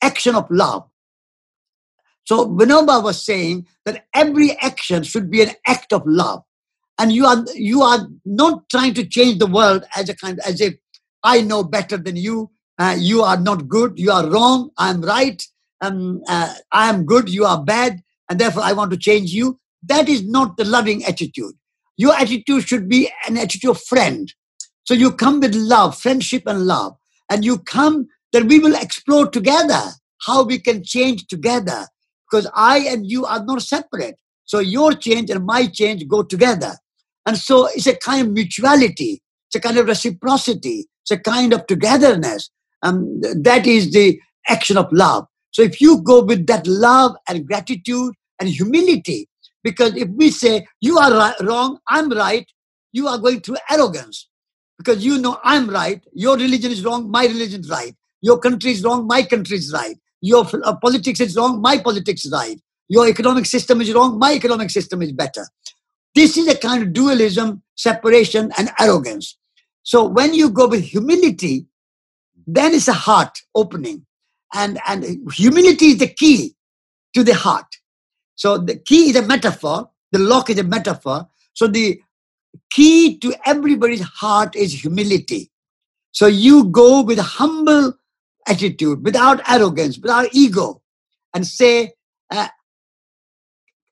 action 0.03 0.35
of 0.35 0.51
love. 0.51 0.85
So 2.25 2.47
Vinoba 2.49 3.03
was 3.03 3.23
saying 3.23 3.67
that 3.85 4.07
every 4.15 4.53
action 4.59 5.03
should 5.03 5.31
be 5.31 5.43
an 5.43 5.51
act 5.67 5.93
of 5.93 6.03
love. 6.07 6.43
And 6.99 7.13
you 7.13 7.27
are 7.27 7.45
you 7.55 7.83
are 7.83 8.07
not 8.25 8.69
trying 8.71 8.95
to 8.95 9.07
change 9.07 9.39
the 9.39 9.47
world 9.47 9.85
as 9.97 10.09
a 10.09 10.17
kind 10.17 10.39
as 10.47 10.61
if 10.61 10.75
I 11.23 11.41
know 11.41 11.65
better 11.65 11.97
than 11.97 12.17
you. 12.17 12.51
Uh, 12.79 12.97
you 12.99 13.23
are 13.23 13.37
not 13.37 13.69
good. 13.69 13.99
You 13.99 14.11
are 14.13 14.29
wrong. 14.29 14.71
I 14.79 14.91
am 14.91 15.01
right. 15.01 15.43
Um, 15.81 16.23
uh, 16.29 16.55
I 16.73 16.89
am 16.89 17.05
good. 17.05 17.29
You 17.29 17.45
are 17.45 17.63
bad, 17.63 18.03
and 18.29 18.39
therefore 18.39 18.63
I 18.63 18.73
want 18.73 18.91
to 18.93 18.97
change 18.97 19.33
you. 19.33 19.59
That 19.83 20.09
is 20.09 20.27
not 20.27 20.57
the 20.57 20.65
loving 20.65 21.05
attitude. 21.05 21.55
Your 21.97 22.15
attitude 22.15 22.67
should 22.67 22.89
be 22.89 23.11
an 23.27 23.37
attitude 23.37 23.71
of 23.71 23.81
friend. 23.83 24.33
So 24.85 24.95
you 24.95 25.13
come 25.13 25.41
with 25.41 25.55
love, 25.55 25.99
friendship, 25.99 26.43
and 26.47 26.67
love, 26.67 26.97
and 27.31 27.45
you 27.45 27.59
come 27.59 28.07
that 28.33 28.45
we 28.45 28.59
will 28.59 28.75
explore 28.75 29.29
together 29.29 29.81
how 30.27 30.43
we 30.43 30.59
can 30.59 30.83
change 30.83 31.27
together 31.27 31.87
because 32.29 32.51
I 32.55 32.79
and 32.79 33.09
you 33.09 33.25
are 33.27 33.45
not 33.45 33.63
separate. 33.63 34.17
So 34.45 34.59
your 34.59 34.93
change 34.93 35.31
and 35.31 35.45
my 35.45 35.67
change 35.67 36.07
go 36.09 36.23
together. 36.23 36.73
And 37.27 37.39
so 37.39 37.67
it's 37.67 37.87
a 37.87 37.97
kind 37.97 38.27
of 38.27 38.33
mutuality, 38.33 39.23
it's 39.49 39.55
a 39.55 39.61
kind 39.61 39.79
of 39.79 39.87
reciprocity, 39.87 40.87
it's 41.03 41.11
a 41.11 41.19
kind 41.19 41.53
of 41.53 41.67
togetherness. 41.67 42.51
And 42.83 43.25
that 43.45 43.67
is 43.67 43.93
the 43.93 44.19
action 44.49 44.77
of 44.77 44.87
love. 44.93 45.27
So 45.55 45.63
if 45.63 45.81
you 45.81 46.03
go 46.03 46.21
with 46.21 46.49
that 46.49 46.67
love 46.67 47.15
and 47.29 47.47
gratitude 47.47 48.15
and 48.41 48.49
humility, 48.49 49.29
because 49.63 49.97
if 49.97 50.09
we 50.09 50.33
say, 50.33 50.67
you 50.81 50.99
are 50.99 51.13
right, 51.13 51.41
wrong, 51.43 51.79
I'm 51.89 52.11
right, 52.11 52.45
you 52.93 53.07
are 53.07 53.19
going 53.19 53.41
through 53.41 53.59
arrogance. 53.71 54.29
Because 54.79 55.05
you 55.05 55.17
know 55.19 55.39
I'm 55.45 55.71
right, 55.71 56.03
your 56.13 56.37
religion 56.37 56.73
is 56.73 56.85
wrong, 56.85 57.09
my 57.09 57.27
religion 57.27 57.61
is 57.61 57.71
right. 57.71 57.95
Your 58.21 58.41
country 58.41 58.73
is 58.73 58.83
wrong, 58.83 59.07
my 59.07 59.23
country 59.23 59.57
is 59.57 59.73
right. 59.73 59.97
Your 60.21 60.45
uh, 60.65 60.75
politics 60.83 61.21
is 61.21 61.37
wrong, 61.37 61.63
my 61.63 61.79
politics 61.79 62.25
is 62.25 62.33
right. 62.33 62.61
Your 62.89 63.07
economic 63.07 63.47
system 63.47 63.81
is 63.81 63.95
wrong, 63.95 64.19
my 64.19 64.33
economic 64.33 64.71
system 64.71 65.03
is 65.03 65.13
better. 65.13 65.47
This 66.17 66.37
is 66.37 66.49
a 66.49 66.59
kind 66.59 66.83
of 66.83 66.93
dualism, 66.93 67.63
separation, 67.77 68.51
and 68.59 68.71
arrogance. 68.81 69.39
So 69.85 70.05
when 70.05 70.35
you 70.35 70.51
go 70.51 70.67
with 70.67 70.83
humility, 70.83 71.67
then 72.45 72.75
it's 72.75 72.89
a 72.89 72.93
heart 72.93 73.39
opening. 73.55 74.05
And, 74.55 74.81
and 74.87 75.05
humility 75.33 75.87
is 75.87 75.99
the 75.99 76.09
key 76.09 76.55
to 77.15 77.23
the 77.23 77.35
heart. 77.35 77.67
So 78.37 78.59
the 78.59 78.77
key 78.77 79.11
is 79.11 79.17
a 79.17 79.23
metaphor, 79.23 79.91
the 80.13 80.19
lock 80.19 80.51
is 80.51 80.59
a 80.59 80.65
metaphor. 80.65 81.29
So 81.55 81.67
the 81.67 82.01
key 82.71 83.19
to 83.19 83.35
everybody's 83.45 84.01
heart 84.01 84.57
is 84.57 84.73
humility. 84.73 85.51
So 86.13 86.27
you 86.27 86.65
go 86.65 87.03
with 87.03 87.19
a 87.19 87.25
humble 87.25 87.95
attitude, 88.47 89.05
without 89.05 89.41
arrogance, 89.49 89.99
without 89.99 90.29
ego, 90.33 90.83
and 91.35 91.47
say, 91.47 91.95
uh, 92.31 92.49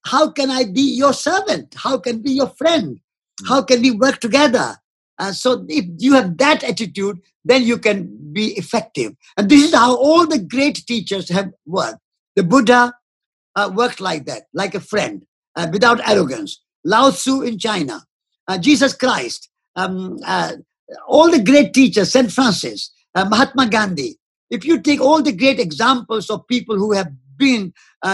How 0.04 0.30
can 0.30 0.50
I 0.50 0.64
be 0.64 0.82
your 0.82 1.12
servant? 1.12 1.74
How 1.76 1.98
can 1.98 2.22
be 2.22 2.32
your 2.32 2.48
friend? 2.48 3.00
Hmm. 3.40 3.46
How 3.46 3.62
can 3.62 3.82
we 3.82 3.90
work 3.90 4.20
together? 4.20 4.76
Uh, 5.18 5.32
so 5.32 5.64
if 5.68 5.84
you 5.98 6.14
have 6.14 6.36
that 6.38 6.64
attitude, 6.64 7.20
then 7.44 7.62
you 7.62 7.78
can 7.78 8.32
be 8.32 8.56
effective. 8.56 9.12
And 9.36 9.48
this 9.48 9.62
is 9.64 9.74
how 9.74 9.96
all 9.96 10.26
the 10.26 10.38
great 10.38 10.86
teachers 10.86 11.28
have 11.28 11.50
worked. 11.66 11.98
The 12.36 12.42
Buddha 12.42 12.94
uh, 13.56 13.70
worked 13.74 14.00
like 14.00 14.24
that, 14.26 14.44
like 14.54 14.74
a 14.74 14.80
friend, 14.80 15.24
uh, 15.56 15.68
without 15.72 16.06
arrogance. 16.08 16.62
Lao 16.84 17.10
Tzu 17.10 17.42
in 17.42 17.58
China, 17.58 18.02
uh, 18.48 18.58
Jesus 18.58 18.94
Christ, 18.94 19.48
um, 19.76 20.18
uh, 20.26 20.52
all 21.06 21.30
the 21.30 21.42
great 21.42 21.72
teachers, 21.74 22.12
St. 22.12 22.32
Francis, 22.32 22.92
uh, 23.14 23.24
Mahatma 23.24 23.68
Gandhi, 23.68 24.18
if 24.50 24.64
you 24.64 24.80
take 24.80 25.00
all 25.00 25.22
the 25.22 25.32
great 25.32 25.58
examples 25.58 26.28
of 26.28 26.46
people 26.48 26.76
who 26.76 26.92
have 26.92 27.10
been 27.38 27.72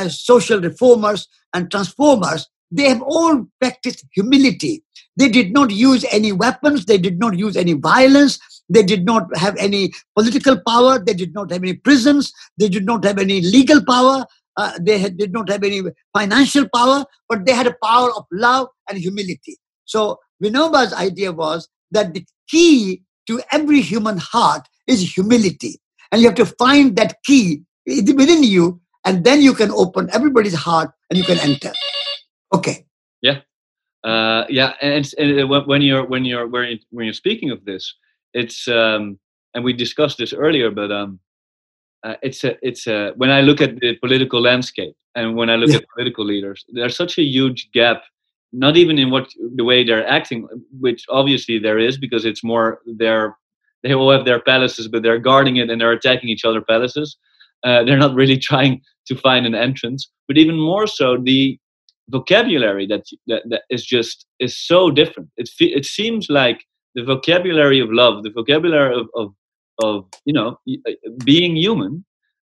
social 0.09 0.61
reformers 0.61 1.27
and 1.53 1.71
transformers, 1.71 2.47
they 2.71 2.89
have 2.89 3.03
all 3.03 3.47
practiced 3.61 4.05
humility. 4.13 4.85
They 5.19 5.29
did 5.29 5.53
not 5.53 5.71
use 5.71 6.05
any 6.13 6.31
weapons, 6.31 6.85
they 6.85 6.97
did 6.97 7.19
not 7.19 7.37
use 7.37 7.57
any 7.57 7.73
violence, 7.73 8.39
they 8.69 8.85
did 8.85 9.05
not 9.05 9.25
have 9.37 9.57
any 9.57 9.93
political 10.17 10.61
power, 10.67 10.99
they 10.99 11.15
did 11.15 11.35
not 11.35 11.51
have 11.51 11.63
any 11.63 11.75
prisons, 11.75 12.33
they 12.57 12.69
did 12.69 12.87
not 12.87 13.05
have 13.05 13.19
any 13.19 13.41
legal 13.41 13.85
power, 13.85 14.25
uh, 14.57 14.73
they 14.81 14.99
had, 14.99 15.17
did 15.17 15.33
not 15.33 15.49
have 15.49 15.65
any 15.65 15.83
financial 16.17 16.69
power, 16.75 17.05
but 17.29 17.47
they 17.47 17.53
had 17.53 17.67
a 17.67 17.75
power 17.83 18.11
of 18.17 18.27
love 18.31 18.69
and 18.89 18.99
humility. 18.99 19.57
So 19.87 20.21
Vinoba's 20.43 20.93
idea 20.93 21.33
was 21.33 21.69
that 21.91 22.15
the 22.15 22.25
key 22.49 23.03
to 23.27 23.41
every 23.51 23.81
human 23.81 24.19
heart 24.19 24.69
is 24.87 25.15
humility. 25.15 25.81
And 26.13 26.23
you 26.23 26.29
have 26.29 26.37
to 26.37 26.47
find 26.47 26.97
that 26.97 27.17
key 27.25 27.63
within 27.87 28.43
you, 28.43 28.81
and 29.05 29.25
then 29.25 29.43
you 29.43 29.55
can 29.55 29.71
open 29.71 30.09
everybody's 30.13 30.55
heart 30.55 30.91
and 31.11 31.19
you 31.19 31.25
can 31.25 31.39
enter. 31.39 31.73
Okay. 32.53 32.87
Yeah. 33.23 33.41
Uh, 34.05 34.45
yeah, 34.49 34.75
and, 34.81 35.09
and 35.19 35.51
when 35.67 35.83
you're 35.83 36.07
when 36.07 36.25
you're 36.25 36.47
when 36.49 36.79
you're 36.93 37.13
speaking 37.13 37.51
of 37.51 37.65
this, 37.65 37.95
it's 38.33 38.69
um, 38.69 39.19
and 39.55 39.65
we 39.65 39.73
discussed 39.73 40.19
this 40.19 40.33
earlier, 40.33 40.71
but 40.71 40.93
um, 40.93 41.19
uh, 42.05 42.15
it's 42.23 42.45
a 42.45 42.57
it's 42.63 42.87
a 42.87 43.13
when 43.17 43.31
I 43.31 43.41
look 43.41 43.61
at 43.61 43.81
the 43.81 43.97
political 43.97 44.41
landscape 44.41 44.95
and 45.15 45.37
when 45.37 45.51
I 45.51 45.57
look 45.57 45.71
yeah. 45.71 45.79
at 45.79 45.85
political 45.95 46.25
leaders, 46.25 46.65
there's 46.69 46.97
such 46.97 47.19
a 47.19 47.23
huge 47.23 47.71
gap. 47.73 48.03
Not 48.53 48.79
even 48.79 48.99
in 48.99 49.11
what 49.11 49.29
the 49.57 49.65
way 49.65 49.85
they're 49.85 50.07
acting, 50.07 50.49
which 50.81 51.05
obviously 51.11 51.59
there 51.59 51.79
is 51.79 51.99
because 51.99 52.25
it's 52.25 52.43
more 52.43 52.81
they're 52.87 53.37
they 53.83 53.95
all 53.95 54.11
have 54.11 54.25
their 54.25 54.41
palaces, 54.41 54.89
but 54.89 55.03
they're 55.03 55.19
guarding 55.19 55.57
it 55.57 55.71
and 55.71 55.81
they're 55.81 55.93
attacking 55.93 56.29
each 56.29 56.45
other 56.45 56.61
palaces. 56.61 57.17
Uh, 57.65 57.85
they're 57.85 57.99
not 57.99 58.15
really 58.15 58.39
trying 58.51 58.81
to 59.07 59.17
find 59.17 59.47
an 59.47 59.55
entrance. 59.55 60.11
But 60.27 60.39
even 60.39 60.59
more 60.59 60.87
so, 60.87 61.17
the 61.17 61.59
vocabulary 62.09 62.87
that, 62.87 63.05
that, 63.27 63.43
that 63.49 63.63
is 63.71 63.85
just 63.85 64.27
is 64.41 64.57
so 64.57 64.91
different. 64.91 65.29
It 65.37 65.51
it 65.61 65.85
seems 65.85 66.29
like 66.29 66.65
the 66.95 67.05
vocabulary 67.05 67.81
of 67.81 67.93
love, 67.93 68.23
the 68.23 68.31
vocabulary 68.31 68.95
of 68.95 69.09
of, 69.15 69.35
of 69.83 70.07
you 70.25 70.33
know 70.33 70.59
uh, 70.69 70.93
being 71.25 71.57
human, 71.57 72.05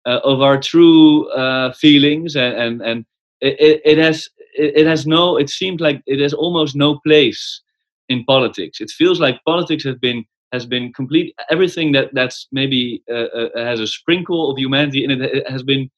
uh, 0.07 0.21
of 0.25 0.41
our 0.41 0.59
true 0.59 1.29
uh, 1.31 1.73
feelings, 1.73 2.37
and 2.37 2.55
and, 2.57 2.83
and 2.83 3.05
it, 3.41 3.81
it 3.85 3.99
has 3.99 4.29
it, 4.55 4.87
has 4.87 5.07
no. 5.07 5.37
It 5.37 5.51
seems 5.51 5.81
like 5.81 6.03
it 6.07 6.21
has 6.21 6.33
almost 6.33 6.77
no 6.77 6.99
place 7.01 7.63
in 8.09 8.25
politics. 8.25 8.81
It 8.81 8.91
feels 8.91 9.21
like 9.21 9.45
politics 9.45 9.85
has 9.85 9.97
been 9.97 10.25
has 10.53 10.67
been 10.67 10.93
complete. 10.93 11.35
Everything 11.51 11.93
that 11.93 12.11
that's 12.13 12.49
maybe 12.53 13.03
uh, 13.11 13.29
uh, 13.39 13.65
has 13.65 13.81
a 13.81 13.87
sprinkle 13.87 14.51
of 14.51 14.59
humanity 14.59 15.05
in 15.05 15.11
it 15.11 15.51
has 15.51 15.63
been 15.63 15.91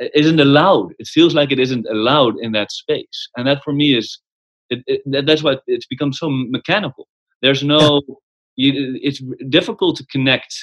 isn't 0.00 0.40
allowed. 0.40 0.92
It 0.98 1.06
feels 1.06 1.34
like 1.34 1.52
it 1.52 1.60
isn't 1.60 1.86
allowed 1.90 2.34
in 2.40 2.52
that 2.52 2.72
space, 2.72 3.28
and 3.36 3.46
that 3.46 3.62
for 3.62 3.72
me 3.72 3.96
is 3.96 4.18
it, 4.70 4.82
it, 4.86 5.26
that's 5.26 5.42
why 5.42 5.56
it's 5.66 5.86
become 5.86 6.12
so 6.12 6.28
mechanical. 6.30 7.08
There's 7.42 7.62
no. 7.62 8.02
You, 8.56 8.98
it's 9.02 9.20
difficult 9.48 9.96
to 9.96 10.06
connect 10.06 10.54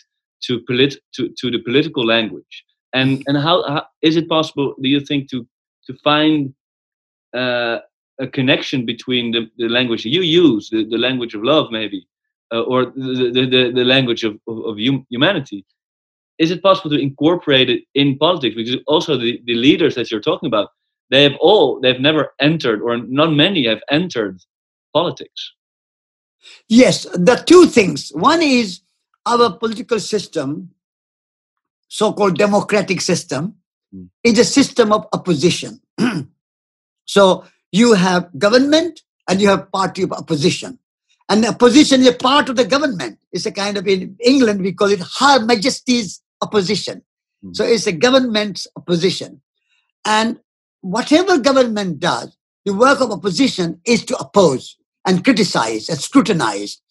to 0.45 0.61
polit 0.61 0.95
to, 1.15 1.29
to 1.39 1.51
the 1.51 1.59
political 1.59 2.05
language. 2.05 2.65
And 2.93 3.21
and 3.27 3.37
how, 3.37 3.63
how 3.67 3.85
is 4.01 4.15
it 4.15 4.29
possible? 4.29 4.75
Do 4.81 4.89
you 4.89 4.99
think 4.99 5.29
to 5.31 5.47
to 5.87 5.93
find 6.03 6.53
uh, 7.33 7.79
a 8.19 8.27
connection 8.27 8.85
between 8.85 9.31
the, 9.31 9.49
the 9.57 9.67
language 9.67 10.05
you 10.05 10.21
use, 10.21 10.69
the, 10.69 10.85
the 10.85 10.97
language 10.97 11.33
of 11.33 11.43
love, 11.43 11.71
maybe, 11.71 12.07
uh, 12.53 12.61
or 12.61 12.85
the, 12.85 13.31
the, 13.33 13.71
the, 13.73 13.85
language 13.85 14.23
of, 14.23 14.37
of, 14.47 14.57
of 14.65 14.77
humanity 14.77 15.65
is 16.41 16.51
it 16.51 16.61
possible 16.61 16.89
to 16.89 16.97
incorporate 16.97 17.69
it 17.69 17.83
in 17.93 18.17
politics? 18.17 18.55
Because 18.55 18.77
also 18.87 19.17
the, 19.17 19.39
the 19.45 19.55
leaders 19.55 19.95
that 19.95 20.09
you're 20.09 20.21
talking 20.29 20.47
about 20.47 20.69
they 21.09 21.23
have 21.23 21.37
all 21.41 21.79
they've 21.81 21.99
never 21.99 22.33
entered 22.39 22.81
or 22.81 22.97
not 22.97 23.31
many 23.31 23.67
have 23.67 23.81
entered 23.89 24.39
politics. 24.93 25.53
Yes 26.67 27.03
the 27.13 27.35
two 27.45 27.67
things. 27.67 28.09
One 28.13 28.41
is 28.41 28.81
our 29.25 29.55
political 29.57 29.99
system 29.99 30.71
so-called 31.87 32.37
democratic 32.37 33.01
system 33.01 33.55
mm. 33.93 34.07
is 34.23 34.39
a 34.39 34.45
system 34.45 34.91
of 34.91 35.07
opposition. 35.13 35.81
So 37.11 37.43
you 37.73 37.93
have 37.93 38.29
government 38.37 39.01
and 39.27 39.41
you 39.41 39.49
have 39.49 39.69
party 39.69 40.03
of 40.03 40.13
opposition. 40.13 40.79
And 41.27 41.45
opposition 41.45 41.99
is 41.99 42.07
a 42.07 42.13
part 42.13 42.47
of 42.47 42.55
the 42.55 42.63
government. 42.63 43.19
It's 43.33 43.45
a 43.45 43.51
kind 43.51 43.77
of, 43.77 43.85
in 43.85 44.15
England, 44.23 44.61
we 44.61 44.71
call 44.71 44.89
it 44.89 45.01
Her 45.19 45.45
Majesty's 45.45 46.21
opposition. 46.41 47.03
Mm. 47.43 47.55
So 47.55 47.65
it's 47.65 47.87
a 47.87 47.91
government's 47.91 48.67
opposition. 48.75 49.41
And 50.05 50.39
whatever 50.81 51.37
government 51.37 51.99
does, 51.99 52.35
the 52.65 52.73
work 52.73 53.01
of 53.01 53.11
opposition 53.11 53.79
is 53.85 54.05
to 54.05 54.17
oppose 54.17 54.77
and 55.05 55.23
criticize 55.23 55.89
and 55.89 55.99
scrutinize. 55.99 56.81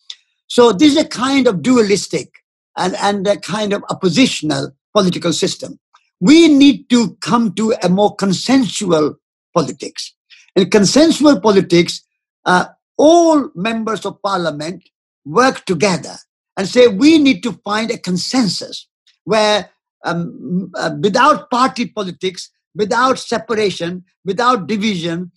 So 0.49 0.73
this 0.73 0.93
is 0.93 0.99
a 0.99 1.07
kind 1.07 1.47
of 1.47 1.63
dualistic 1.63 2.31
and, 2.77 2.95
and 2.97 3.27
a 3.27 3.37
kind 3.37 3.73
of 3.73 3.85
oppositional 3.91 4.73
political 4.93 5.33
system. 5.33 5.79
We 6.21 6.49
need 6.49 6.91
to 6.91 7.17
come 7.21 7.55
to 7.55 7.75
a 7.83 7.89
more 7.89 8.15
consensual 8.17 9.17
politics. 9.55 10.15
In 10.57 10.69
consensual 10.71 11.41
politics, 11.41 12.03
uh, 12.45 12.67
all 12.99 13.51
members 13.55 14.05
of 14.05 14.21
parliament 14.23 14.89
work 15.25 15.65
together 15.65 16.17
and 16.57 16.69
say 16.69 16.89
we 16.89 17.19
need 17.19 17.43
to 17.43 17.53
find 17.65 17.91
a 17.91 17.99
consensus 17.99 18.87
where 19.31 19.71
um, 20.05 20.73
uh, 20.75 20.93
without 21.01 21.51
party 21.51 21.87
politics, 21.87 22.51
without 22.75 23.19
separation, 23.19 24.05
without 24.25 24.67
division, 24.67 25.31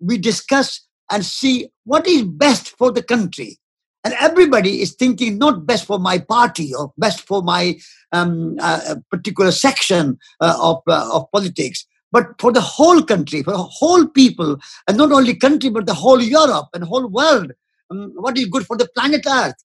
we 0.00 0.18
discuss 0.18 0.86
and 1.10 1.24
see 1.24 1.68
what 1.84 2.06
is 2.06 2.22
best 2.24 2.76
for 2.76 2.92
the 2.92 3.02
country. 3.02 3.58
And 4.04 4.14
everybody 4.20 4.80
is 4.82 4.94
thinking 4.94 5.38
not 5.38 5.66
best 5.66 5.86
for 5.86 5.98
my 5.98 6.18
party 6.18 6.74
or 6.74 6.92
best 6.98 7.26
for 7.26 7.42
my 7.42 7.78
um, 8.12 8.56
uh, 8.60 8.96
particular 9.10 9.50
section 9.50 10.18
uh, 10.40 10.56
of, 10.60 10.82
uh, 10.86 11.08
of 11.12 11.30
politics, 11.32 11.86
but 12.12 12.26
for 12.40 12.52
the 12.52 12.60
whole 12.60 13.02
country, 13.02 13.42
for 13.42 13.52
the 13.52 13.68
whole 13.80 14.06
people, 14.06 14.58
and 14.86 14.96
not 14.98 15.10
only 15.10 15.34
country, 15.34 15.70
but 15.70 15.86
the 15.86 15.94
whole 15.94 16.22
Europe 16.22 16.68
and 16.74 16.84
whole 16.84 17.08
world. 17.08 17.52
Um, 17.90 18.12
what 18.16 18.36
is 18.36 18.46
good 18.46 18.66
for 18.66 18.76
the 18.76 18.88
planet 18.94 19.24
Earth? 19.26 19.56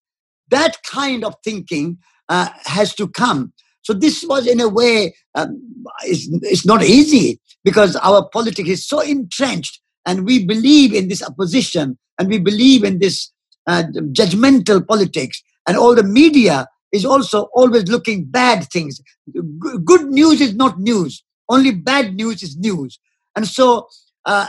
That 0.49 0.77
kind 0.83 1.23
of 1.25 1.35
thinking 1.43 1.97
uh, 2.29 2.49
has 2.65 2.95
to 2.95 3.07
come. 3.07 3.53
So 3.83 3.93
this 3.93 4.23
was, 4.27 4.47
in 4.47 4.59
a 4.59 4.69
way, 4.69 5.15
um, 5.35 5.61
it's, 6.03 6.27
it's 6.43 6.65
not 6.65 6.83
easy 6.83 7.39
because 7.63 7.95
our 7.97 8.27
politics 8.29 8.69
is 8.69 8.87
so 8.87 9.01
entrenched, 9.01 9.81
and 10.05 10.25
we 10.25 10.45
believe 10.45 10.93
in 10.93 11.07
this 11.07 11.23
opposition, 11.23 11.97
and 12.19 12.29
we 12.29 12.39
believe 12.39 12.83
in 12.83 12.99
this 12.99 13.31
uh, 13.67 13.83
judgmental 14.11 14.85
politics, 14.85 15.41
and 15.67 15.77
all 15.77 15.95
the 15.95 16.03
media 16.03 16.67
is 16.91 17.05
also 17.05 17.49
always 17.55 17.87
looking 17.89 18.25
bad 18.25 18.65
things. 18.69 19.01
G- 19.33 19.41
good 19.83 20.07
news 20.07 20.41
is 20.41 20.55
not 20.55 20.79
news. 20.79 21.23
Only 21.49 21.71
bad 21.71 22.15
news 22.15 22.43
is 22.43 22.57
news. 22.57 22.99
And 23.35 23.47
so, 23.47 23.87
uh, 24.25 24.47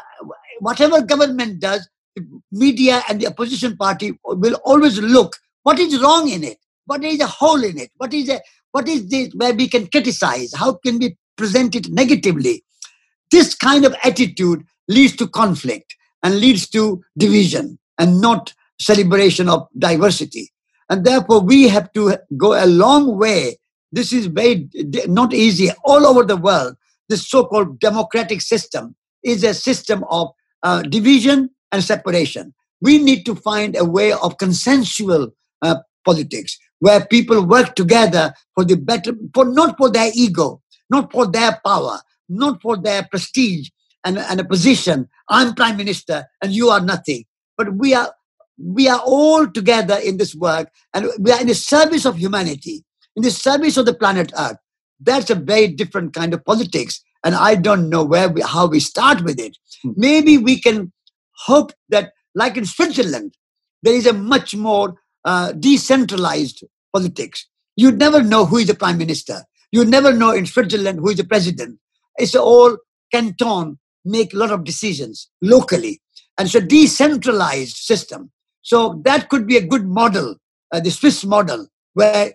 whatever 0.61 1.01
government 1.03 1.61
does, 1.61 1.89
the 2.17 2.25
media 2.53 3.03
and 3.09 3.21
the 3.21 3.27
opposition 3.27 3.77
party 3.77 4.19
will 4.25 4.55
always 4.65 4.99
look 5.01 5.37
what 5.63 5.79
is 5.79 6.01
wrong 6.01 6.29
in 6.29 6.45
it, 6.45 6.59
what 6.87 7.03
is 7.03 7.21
a 7.21 7.27
hole 7.27 7.63
in 7.65 7.79
it, 7.79 7.91
what 7.97 8.13
is 8.15 8.29
a 8.29 8.41
what 8.75 8.89
is 8.89 9.09
this 9.09 9.33
where 9.35 9.55
we 9.55 9.69
can 9.69 9.87
criticize, 9.87 10.53
how 10.55 10.75
can 10.85 10.99
we 10.99 11.17
present 11.37 11.75
it 11.75 11.89
negatively. 11.89 12.65
This 13.31 13.55
kind 13.55 13.85
of 13.85 13.95
attitude 14.05 14.65
leads 14.89 15.17
to 15.17 15.27
conflict 15.27 15.97
and 16.23 16.39
leads 16.39 16.69
to 16.71 17.03
division 17.19 17.79
and 17.99 18.21
not 18.21 18.53
celebration 18.81 19.49
of 19.49 19.67
diversity. 19.79 20.53
And 20.89 21.05
therefore, 21.05 21.41
we 21.41 21.69
have 21.69 21.93
to 21.95 22.19
go 22.37 22.53
a 22.53 22.67
long 22.67 23.19
way. 23.19 23.59
This 23.91 24.13
is 24.13 24.27
very 24.27 24.69
not 25.07 25.33
easy 25.33 25.71
all 25.85 26.07
over 26.07 26.23
the 26.25 26.37
world 26.37 26.77
this 27.09 27.29
so-called 27.29 27.79
democratic 27.81 28.41
system 28.41 28.95
is 29.23 29.45
a 29.45 29.55
system 29.55 30.05
of 30.11 30.31
uh, 30.63 30.83
division 30.83 31.51
and 31.73 31.83
separation. 31.83 32.55
We 32.81 32.99
need 32.99 33.25
to 33.27 33.35
find 33.35 33.77
a 33.77 33.85
way 33.85 34.13
of 34.13 34.39
consensual 34.39 35.35
uh, 35.63 35.77
politics 36.05 36.59
where 36.81 37.05
people 37.07 37.45
work 37.47 37.75
together 37.75 38.33
for 38.55 38.65
the 38.65 38.77
better, 38.77 39.15
for 39.33 39.45
not 39.45 39.77
for 39.77 39.91
their 39.91 40.11
ego, 40.15 40.61
not 40.91 41.11
for 41.13 41.27
their 41.27 41.61
power, 41.65 42.01
not 42.29 42.61
for 42.61 42.77
their 42.77 43.07
prestige 43.11 43.69
and, 44.05 44.19
and 44.19 44.41
a 44.41 44.45
position. 44.45 45.09
I'm 45.29 45.55
prime 45.55 45.77
minister 45.77 46.27
and 46.43 46.53
you 46.53 46.69
are 46.69 46.81
nothing. 46.81 47.25
But 47.57 47.75
we 47.75 47.95
are 47.95 48.13
we 48.57 48.89
are 48.89 49.01
all 49.05 49.49
together 49.49 49.99
in 50.05 50.17
this 50.17 50.35
work 50.35 50.71
and 50.93 51.09
we 51.19 51.33
are 51.33 51.41
in 51.41 51.49
the 51.49 51.55
service 51.55 52.05
of 52.05 52.17
humanity, 52.17 52.85
in 53.17 53.23
the 53.23 53.31
service 53.31 53.77
of 53.77 53.87
the 53.87 53.95
planet 53.95 54.33
Earth. 54.39 54.59
That's 55.01 55.31
a 55.31 55.35
very 55.35 55.69
different 55.69 56.13
kind 56.13 56.33
of 56.33 56.45
politics. 56.45 57.03
And 57.25 57.35
I 57.35 57.57
don't 57.57 57.89
know 57.89 58.05
where 58.05 58.29
we, 58.29 58.43
how 58.43 58.67
we 58.67 58.81
start 58.81 59.25
with 59.25 59.41
it. 59.41 59.57
Hmm. 59.83 59.91
Maybe 59.97 60.39
we 60.39 60.61
can 60.61 60.93
hope 61.47 61.73
that, 61.89 62.13
like 62.35 62.57
in 62.57 62.67
Switzerland, 62.67 63.35
there 63.83 63.95
is 63.95 64.07
a 64.07 64.13
much 64.13 64.55
more 64.55 64.95
uh, 65.25 65.53
decentralized 65.53 66.65
politics. 66.93 67.49
You 67.77 67.91
never 67.93 68.23
know 68.23 68.47
who 68.47 68.59
is 68.59 68.67
the 68.67 68.75
prime 68.75 68.99
minister. 68.99 69.45
You 69.73 69.85
never 69.85 70.13
know 70.13 70.31
in 70.31 70.47
Switzerland 70.47 71.01
who 71.01 71.11
is 71.11 71.17
the 71.17 71.25
president. 71.25 71.79
It's 72.17 72.35
all 72.35 72.77
canton 73.13 73.79
make 74.05 74.35
a 74.35 74.37
lot 74.37 74.51
of 74.51 74.65
decisions 74.65 75.29
locally. 75.43 76.01
And 76.37 76.53
a 76.55 76.61
decentralized 76.61 77.77
system. 77.77 78.31
So 78.63 79.01
that 79.05 79.29
could 79.29 79.47
be 79.47 79.57
a 79.57 79.67
good 79.67 79.87
model, 79.87 80.37
uh, 80.73 80.81
the 80.81 80.91
Swiss 80.91 81.25
model, 81.25 81.69
where 81.93 82.33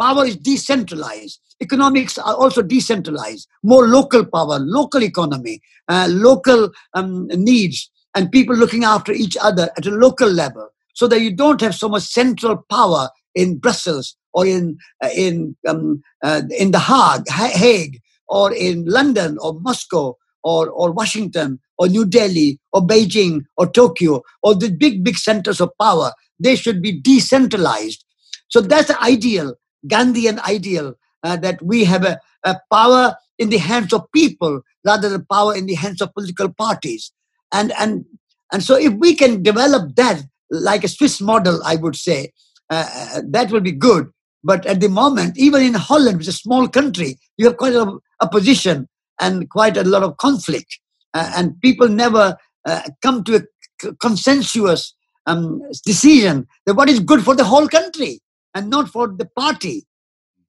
power 0.00 0.26
is 0.26 0.36
decentralized. 0.36 1.40
Economics 1.60 2.18
are 2.18 2.34
also 2.34 2.62
decentralized, 2.62 3.48
more 3.62 3.86
local 3.86 4.24
power, 4.24 4.58
local 4.58 5.02
economy, 5.02 5.60
uh, 5.88 6.06
local 6.10 6.70
um, 6.94 7.28
needs, 7.28 7.90
and 8.14 8.32
people 8.32 8.56
looking 8.56 8.84
after 8.84 9.12
each 9.12 9.36
other 9.40 9.70
at 9.76 9.86
a 9.86 9.90
local 9.90 10.28
level, 10.28 10.68
so 10.98 11.06
that 11.06 11.20
you 11.20 11.32
don't 11.34 11.60
have 11.60 11.74
so 11.74 11.88
much 11.88 12.02
central 12.02 12.64
power 12.68 13.08
in 13.34 13.58
Brussels 13.58 14.16
or 14.32 14.46
in 14.46 14.76
uh, 15.04 15.10
in 15.14 15.56
um, 15.66 16.02
uh, 16.22 16.42
in 16.58 16.72
the 16.72 16.80
Hague, 16.80 17.28
Hague, 17.28 18.00
or 18.26 18.52
in 18.52 18.84
London 18.86 19.38
or 19.40 19.54
Moscow 19.60 20.16
or 20.42 20.68
or 20.70 20.90
Washington 20.90 21.60
or 21.78 21.88
New 21.88 22.04
Delhi 22.04 22.58
or 22.72 22.82
Beijing 22.82 23.44
or 23.56 23.70
Tokyo 23.70 24.22
or 24.42 24.54
the 24.54 24.70
big 24.70 25.04
big 25.04 25.16
centers 25.16 25.60
of 25.60 25.70
power. 25.80 26.12
They 26.40 26.56
should 26.56 26.82
be 26.82 27.00
decentralized 27.00 28.04
so 28.48 28.60
that's 28.60 28.88
the 28.88 29.00
ideal, 29.02 29.54
Gandhian 29.86 30.40
ideal, 30.40 30.94
uh, 31.22 31.36
that 31.36 31.60
we 31.62 31.84
have 31.84 32.04
a, 32.04 32.18
a, 32.44 32.56
power 32.72 33.14
in 33.38 33.50
the 33.50 33.58
hands 33.58 33.92
of 33.92 34.10
people 34.12 34.62
rather 34.84 35.08
than 35.08 35.26
power 35.30 35.54
in 35.54 35.66
the 35.66 35.74
hands 35.74 36.00
of 36.00 36.12
political 36.14 36.52
parties. 36.52 37.12
And, 37.52 37.72
and, 37.78 38.04
and 38.52 38.62
so 38.62 38.76
if 38.76 38.94
we 38.94 39.14
can 39.14 39.42
develop 39.42 39.94
that 39.96 40.22
like 40.50 40.84
a 40.84 40.88
Swiss 40.88 41.20
model, 41.20 41.60
I 41.64 41.76
would 41.76 41.96
say, 41.96 42.32
uh, 42.70 42.88
uh 43.16 43.22
that 43.30 43.50
will 43.50 43.60
be 43.60 43.72
good. 43.72 44.10
But 44.44 44.66
at 44.66 44.80
the 44.80 44.88
moment, 44.88 45.36
even 45.36 45.62
in 45.62 45.74
Holland, 45.74 46.18
which 46.18 46.28
is 46.28 46.34
a 46.34 46.38
small 46.38 46.68
country, 46.68 47.18
you 47.36 47.46
have 47.46 47.56
quite 47.56 47.74
a 47.74 47.78
lot 47.78 47.88
of 47.88 48.00
opposition 48.20 48.88
and 49.20 49.50
quite 49.50 49.76
a 49.76 49.84
lot 49.84 50.02
of 50.02 50.16
conflict. 50.16 50.78
Uh, 51.14 51.32
and 51.36 51.60
people 51.60 51.88
never 51.88 52.36
uh, 52.64 52.82
come 53.02 53.24
to 53.24 53.36
a 53.36 53.94
consensuous 54.00 54.94
um, 55.26 55.62
decision 55.84 56.46
that 56.66 56.74
what 56.74 56.88
is 56.88 57.00
good 57.00 57.22
for 57.22 57.34
the 57.34 57.44
whole 57.44 57.68
country 57.68 58.20
and 58.54 58.70
not 58.70 58.88
for 58.88 59.08
the 59.08 59.26
party? 59.26 59.86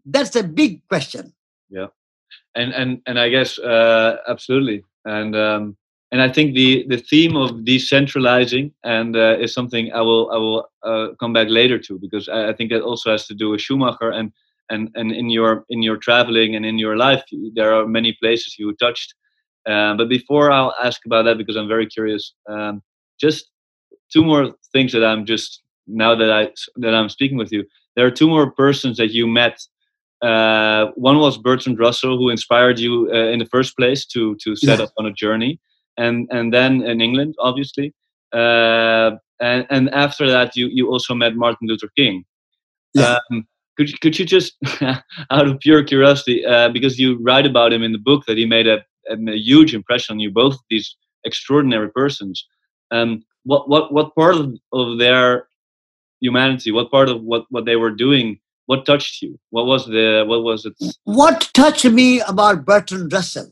That's 0.06 0.36
a 0.36 0.44
big 0.44 0.88
question. 0.88 1.34
Yeah, 1.70 1.88
and 2.56 2.74
and 2.74 3.02
and 3.06 3.20
I 3.20 3.30
guess 3.30 3.60
uh, 3.60 4.18
absolutely, 4.28 4.84
and 5.06 5.36
um, 5.36 5.78
and 6.12 6.22
I 6.22 6.30
think 6.30 6.56
the 6.56 6.86
the 6.88 6.98
theme 6.98 7.36
of 7.36 7.52
decentralizing 7.66 8.72
and 8.84 9.16
uh, 9.16 9.38
is 9.40 9.54
something 9.54 9.92
I 9.94 10.02
will 10.02 10.32
I 10.32 10.38
will 10.38 10.68
uh, 10.84 11.08
come 11.20 11.34
back 11.34 11.48
later 11.50 11.80
to 11.80 12.00
because 12.00 12.28
I, 12.30 12.50
I, 12.50 12.54
think 12.54 12.72
that 12.72 12.82
also 12.82 13.12
has 13.12 13.28
to 13.28 13.36
do 13.36 13.50
with 13.50 13.62
Schumacher 13.62 14.10
and 14.10 14.32
and 14.70 14.90
and 14.96 15.12
in 15.12 15.30
your 15.30 15.66
in 15.70 15.84
your 15.84 15.98
traveling 15.98 16.56
and 16.56 16.66
in 16.66 16.80
your 16.80 16.98
life 16.98 17.24
there 17.56 17.74
are 17.74 17.88
many 17.88 18.18
places 18.22 18.58
you 18.58 18.74
touched. 18.76 19.14
Uh, 19.70 19.94
but 19.96 20.10
before 20.10 20.52
I'll 20.52 20.74
ask 20.84 21.06
about 21.06 21.26
that 21.26 21.38
because 21.38 21.56
I'm 21.56 21.68
very 21.68 21.86
curious. 21.86 22.34
Um, 22.50 22.82
just 23.20 23.52
two 24.12 24.24
more 24.24 24.54
things 24.72 24.94
that 24.94 25.04
I'm 25.04 25.26
just 25.26 25.62
now 25.86 26.16
that 26.16 26.32
I 26.32 26.52
that 26.78 26.96
I'm 26.96 27.10
speaking 27.10 27.38
with 27.38 27.52
you 27.52 27.66
there 28.00 28.08
are 28.08 28.12
two 28.12 28.30
more 28.30 28.50
persons 28.52 28.96
that 28.96 29.12
you 29.12 29.28
met. 29.28 29.62
Uh, 30.22 30.88
one 30.96 31.20
was 31.20 31.38
Bertrand 31.38 31.80
Russell, 31.80 32.18
who 32.18 32.30
inspired 32.30 32.80
you 32.80 33.10
uh, 33.14 33.28
in 33.34 33.40
the 33.40 33.46
first 33.46 33.76
place 33.76 34.06
to 34.08 34.36
to 34.44 34.56
set 34.56 34.80
yeah. 34.80 34.86
up 34.86 34.92
on 34.98 35.06
a 35.06 35.12
journey, 35.12 35.60
and 36.00 36.28
and 36.32 36.54
then 36.54 36.82
in 36.82 37.02
England, 37.02 37.36
obviously, 37.40 37.94
uh, 38.34 39.12
and 39.40 39.66
and 39.70 39.90
after 39.92 40.30
that, 40.30 40.56
you 40.56 40.68
you 40.68 40.90
also 40.90 41.14
met 41.14 41.36
Martin 41.36 41.68
Luther 41.68 41.90
King. 41.96 42.26
Yeah. 42.94 43.20
Um, 43.32 43.48
could 43.78 43.90
you, 43.92 43.98
could 44.02 44.20
you 44.20 44.26
just, 44.26 44.58
out 45.32 45.48
of 45.48 45.60
pure 45.62 45.84
curiosity, 45.84 46.46
uh, 46.46 46.68
because 46.68 47.00
you 47.00 47.18
write 47.22 47.46
about 47.46 47.72
him 47.72 47.82
in 47.82 47.94
the 47.94 47.98
book 48.10 48.26
that 48.26 48.38
he 48.38 48.46
made 48.46 48.68
a, 48.68 48.84
a, 49.10 49.16
a 49.16 49.38
huge 49.38 49.74
impression 49.74 50.16
on 50.16 50.20
you, 50.20 50.30
both 50.30 50.58
these 50.70 50.98
extraordinary 51.24 51.90
persons. 51.90 52.46
Um, 52.92 53.24
what 53.44 53.70
what 53.70 53.94
what 53.94 54.16
part 54.16 54.36
of, 54.36 54.54
of 54.74 54.98
their 55.00 55.48
humanity 56.22 56.72
what 56.72 56.92
part 56.92 57.10
of 57.10 57.22
what 57.24 57.46
what 57.50 57.66
they 57.66 57.76
were 57.76 57.92
doing 57.92 58.40
what 58.66 58.86
touched 58.86 59.22
you 59.22 59.40
what 59.52 59.66
was 59.66 59.86
the 59.86 60.24
what 60.28 60.44
was 60.44 60.66
it 60.66 60.74
what 61.04 61.50
touched 61.54 61.86
me 61.86 62.20
about 62.22 62.66
bertrand 62.66 63.12
russell 63.12 63.52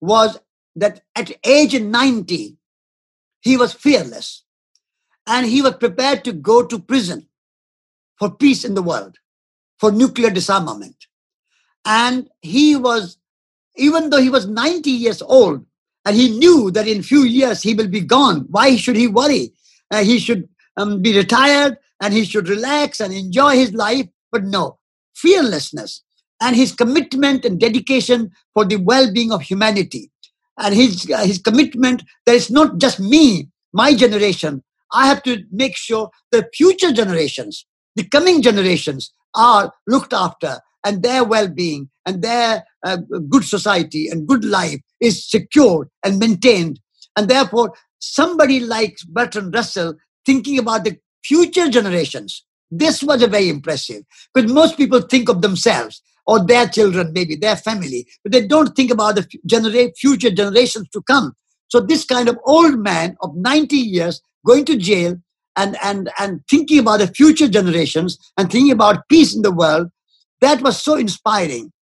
was 0.00 0.38
that 0.76 1.02
at 1.14 1.32
age 1.44 1.78
90 1.78 2.56
he 3.40 3.56
was 3.56 3.72
fearless 3.72 4.44
and 5.26 5.46
he 5.46 5.62
was 5.62 5.74
prepared 5.74 6.24
to 6.24 6.32
go 6.32 6.64
to 6.64 6.78
prison 6.78 7.26
for 8.18 8.30
peace 8.30 8.64
in 8.64 8.74
the 8.74 8.82
world 8.82 9.16
for 9.78 9.92
nuclear 9.92 10.30
disarmament 10.30 11.06
and 11.84 12.28
he 12.40 12.76
was 12.76 13.18
even 13.76 14.10
though 14.10 14.20
he 14.20 14.30
was 14.30 14.46
90 14.46 14.90
years 14.90 15.22
old 15.22 15.64
and 16.04 16.16
he 16.16 16.38
knew 16.38 16.70
that 16.70 16.88
in 16.88 17.02
few 17.02 17.22
years 17.22 17.62
he 17.62 17.74
will 17.74 17.88
be 17.88 18.00
gone 18.00 18.46
why 18.50 18.76
should 18.76 18.96
he 18.96 19.06
worry 19.06 19.52
uh, 19.90 20.02
he 20.02 20.18
should 20.18 20.48
um, 20.76 21.02
be 21.02 21.16
retired 21.16 21.76
and 22.00 22.12
he 22.12 22.24
should 22.24 22.48
relax 22.48 23.00
and 23.00 23.14
enjoy 23.14 23.56
his 23.56 23.72
life. 23.72 24.06
But 24.30 24.44
no, 24.44 24.78
fearlessness 25.14 26.02
and 26.40 26.56
his 26.56 26.72
commitment 26.72 27.44
and 27.44 27.60
dedication 27.60 28.32
for 28.54 28.64
the 28.64 28.76
well-being 28.76 29.32
of 29.32 29.42
humanity 29.42 30.10
and 30.62 30.74
his 30.74 31.10
uh, 31.10 31.24
his 31.24 31.38
commitment 31.38 32.02
that 32.24 32.34
it's 32.34 32.50
not 32.50 32.78
just 32.78 33.00
me 33.00 33.48
my 33.72 33.94
generation. 33.94 34.62
I 34.94 35.06
have 35.06 35.22
to 35.24 35.42
make 35.50 35.76
sure 35.76 36.10
the 36.30 36.48
future 36.54 36.92
generations 36.92 37.66
the 37.96 38.08
coming 38.08 38.40
generations 38.42 39.12
are 39.34 39.72
looked 39.86 40.12
after 40.12 40.60
and 40.84 41.02
their 41.02 41.24
well-being 41.24 41.90
and 42.06 42.22
their 42.22 42.64
uh, 42.84 42.96
good 43.28 43.44
society 43.44 44.08
and 44.08 44.26
good 44.26 44.44
life 44.44 44.80
is 45.00 45.28
secured 45.28 45.88
and 46.04 46.18
maintained. 46.18 46.80
And 47.16 47.28
therefore 47.28 47.74
somebody 47.98 48.60
like 48.60 48.96
bertrand 49.08 49.54
russell 49.54 49.94
thinking 50.26 50.58
about 50.58 50.84
the 50.84 50.96
future 51.24 51.68
generations 51.68 52.44
this 52.72 53.02
was 53.02 53.22
a 53.22 53.28
very 53.28 53.48
impressive 53.48 54.02
because 54.34 54.50
most 54.50 54.76
people 54.76 55.00
think 55.00 55.28
of 55.28 55.42
themselves 55.42 56.02
or 56.26 56.44
their 56.44 56.68
children, 56.68 57.12
maybe 57.12 57.34
their 57.34 57.56
family, 57.56 58.06
but 58.22 58.32
they 58.32 58.46
don't 58.46 58.76
think 58.76 58.90
about 58.90 59.16
the 59.16 59.92
future 59.96 60.30
generations 60.30 60.88
to 60.92 61.02
come. 61.02 61.34
So 61.68 61.80
this 61.80 62.04
kind 62.04 62.28
of 62.28 62.38
old 62.44 62.78
man 62.78 63.16
of 63.22 63.34
90 63.34 63.76
years 63.76 64.20
going 64.46 64.64
to 64.66 64.76
jail 64.76 65.16
and, 65.56 65.76
and, 65.82 66.10
and 66.18 66.40
thinking 66.48 66.78
about 66.78 67.00
the 67.00 67.06
future 67.08 67.48
generations 67.48 68.18
and 68.36 68.50
thinking 68.50 68.72
about 68.72 69.08
peace 69.08 69.34
in 69.34 69.42
the 69.42 69.52
world, 69.52 69.88
that 70.40 70.60
was 70.62 70.82
so 70.82 70.94
inspiring. 70.96 71.72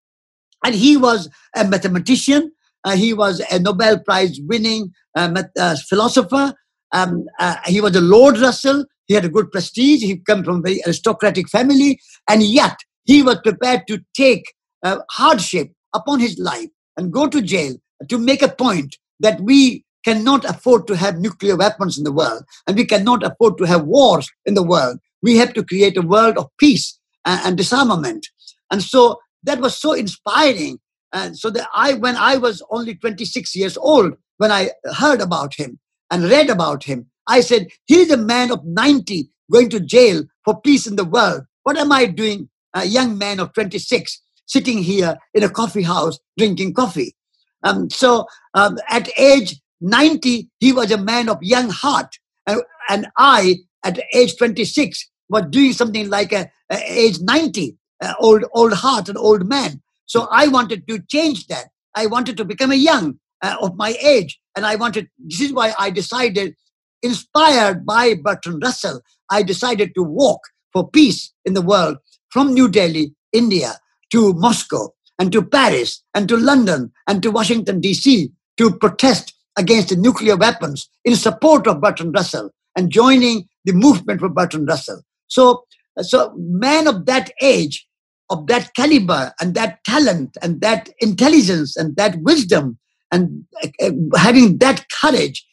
And 0.64 0.74
he 0.74 0.96
was 0.96 1.28
a 1.56 1.64
mathematician. 1.64 2.52
Uh, 2.84 2.96
he 2.96 3.12
was 3.12 3.40
a 3.50 3.58
Nobel 3.58 3.98
Prize 4.00 4.38
winning 4.42 4.92
uh, 5.16 5.42
uh, 5.58 5.76
philosopher. 5.88 6.54
Um, 6.92 7.24
uh, 7.38 7.56
he 7.66 7.80
was 7.80 7.94
a 7.96 8.00
Lord 8.00 8.38
Russell. 8.38 8.84
He 9.06 9.14
had 9.14 9.24
a 9.24 9.28
good 9.28 9.50
prestige. 9.50 10.02
He 10.02 10.18
came 10.18 10.44
from 10.44 10.58
a 10.58 10.62
very 10.62 10.80
aristocratic 10.86 11.48
family. 11.48 12.00
And 12.28 12.42
yet, 12.42 12.76
he 13.10 13.24
was 13.24 13.40
prepared 13.40 13.88
to 13.88 14.00
take 14.14 14.54
uh, 14.84 14.98
hardship 15.10 15.72
upon 15.92 16.20
his 16.20 16.38
life 16.38 16.68
and 16.96 17.12
go 17.12 17.26
to 17.28 17.42
jail 17.42 17.74
to 18.08 18.18
make 18.18 18.40
a 18.40 18.54
point 18.64 18.98
that 19.18 19.40
we 19.40 19.84
cannot 20.04 20.44
afford 20.44 20.86
to 20.86 20.94
have 20.96 21.18
nuclear 21.18 21.56
weapons 21.56 21.98
in 21.98 22.04
the 22.04 22.12
world 22.12 22.44
and 22.68 22.76
we 22.76 22.84
cannot 22.84 23.24
afford 23.24 23.58
to 23.58 23.64
have 23.64 23.84
wars 23.84 24.30
in 24.46 24.54
the 24.54 24.62
world. 24.62 24.96
We 25.22 25.36
have 25.38 25.52
to 25.54 25.64
create 25.64 25.96
a 25.96 26.02
world 26.14 26.38
of 26.38 26.46
peace 26.58 27.00
and, 27.24 27.40
and 27.44 27.56
disarmament. 27.56 28.28
And 28.70 28.80
so 28.80 29.18
that 29.42 29.60
was 29.60 29.76
so 29.76 29.92
inspiring. 29.92 30.78
And 31.12 31.36
so 31.36 31.50
that 31.50 31.66
I, 31.74 31.94
when 31.94 32.14
I 32.14 32.36
was 32.36 32.62
only 32.70 32.94
26 32.94 33.56
years 33.56 33.76
old, 33.76 34.14
when 34.38 34.52
I 34.52 34.70
heard 34.94 35.20
about 35.20 35.54
him 35.54 35.80
and 36.12 36.30
read 36.30 36.48
about 36.48 36.84
him, 36.84 37.10
I 37.26 37.40
said, 37.40 37.66
here's 37.88 38.12
a 38.12 38.16
man 38.16 38.52
of 38.52 38.64
90 38.64 39.28
going 39.50 39.68
to 39.70 39.80
jail 39.80 40.22
for 40.44 40.60
peace 40.60 40.86
in 40.86 40.94
the 40.94 41.04
world. 41.04 41.42
What 41.64 41.76
am 41.76 41.90
I 41.90 42.06
doing 42.06 42.48
a 42.74 42.84
young 42.84 43.18
man 43.18 43.40
of 43.40 43.52
26 43.52 44.20
sitting 44.46 44.78
here 44.78 45.16
in 45.34 45.42
a 45.44 45.48
coffee 45.48 45.82
house 45.82 46.18
drinking 46.36 46.74
coffee. 46.74 47.14
Um, 47.62 47.90
so 47.90 48.26
um, 48.54 48.78
at 48.88 49.08
age 49.18 49.60
90, 49.80 50.48
he 50.58 50.72
was 50.72 50.90
a 50.90 50.98
man 50.98 51.28
of 51.28 51.38
young 51.40 51.70
heart. 51.70 52.16
And, 52.46 52.62
and 52.88 53.08
I, 53.16 53.56
at 53.84 54.00
age 54.14 54.36
26, 54.36 55.08
was 55.28 55.44
doing 55.50 55.72
something 55.72 56.08
like 56.10 56.32
a, 56.32 56.50
a 56.70 56.78
age 56.86 57.20
90, 57.20 57.76
uh, 58.02 58.14
old, 58.20 58.44
old 58.52 58.72
heart, 58.72 59.08
an 59.08 59.16
old 59.16 59.48
man. 59.48 59.80
So 60.06 60.26
I 60.30 60.48
wanted 60.48 60.88
to 60.88 61.00
change 61.08 61.46
that. 61.46 61.66
I 61.94 62.06
wanted 62.06 62.36
to 62.38 62.44
become 62.44 62.72
a 62.72 62.76
young 62.76 63.18
uh, 63.42 63.56
of 63.60 63.76
my 63.76 63.94
age. 64.02 64.40
And 64.56 64.66
I 64.66 64.74
wanted, 64.76 65.08
this 65.18 65.40
is 65.40 65.52
why 65.52 65.72
I 65.78 65.90
decided, 65.90 66.54
inspired 67.02 67.86
by 67.86 68.14
Bertrand 68.14 68.62
Russell, 68.62 69.00
I 69.30 69.42
decided 69.42 69.94
to 69.94 70.02
walk 70.02 70.40
for 70.72 70.90
peace 70.90 71.32
in 71.44 71.54
the 71.54 71.62
world 71.62 71.98
from 72.30 72.54
New 72.54 72.68
Delhi, 72.68 73.14
India, 73.32 73.74
to 74.10 74.32
Moscow 74.34 74.88
and 75.18 75.30
to 75.32 75.42
Paris 75.42 76.02
and 76.14 76.28
to 76.28 76.36
London 76.36 76.92
and 77.06 77.22
to 77.22 77.30
Washington, 77.30 77.80
D.C. 77.80 78.32
to 78.56 78.76
protest 78.78 79.34
against 79.56 79.90
the 79.90 79.96
nuclear 79.96 80.36
weapons 80.36 80.88
in 81.04 81.16
support 81.16 81.66
of 81.66 81.80
Bertrand 81.80 82.14
Russell 82.14 82.50
and 82.76 82.90
joining 82.90 83.48
the 83.64 83.72
movement 83.72 84.20
for 84.20 84.28
Bertrand 84.28 84.68
Russell. 84.68 85.02
So, 85.28 85.64
so 86.00 86.32
men 86.36 86.86
of 86.86 87.06
that 87.06 87.30
age, 87.42 87.86
of 88.30 88.46
that 88.46 88.74
caliber 88.74 89.32
and 89.40 89.54
that 89.54 89.82
talent 89.84 90.36
and 90.40 90.60
that 90.60 90.88
intelligence 91.00 91.76
and 91.76 91.96
that 91.96 92.16
wisdom 92.20 92.78
and 93.12 93.44
uh, 93.82 93.90
having 94.16 94.58
that 94.58 94.86
courage, 94.88 95.46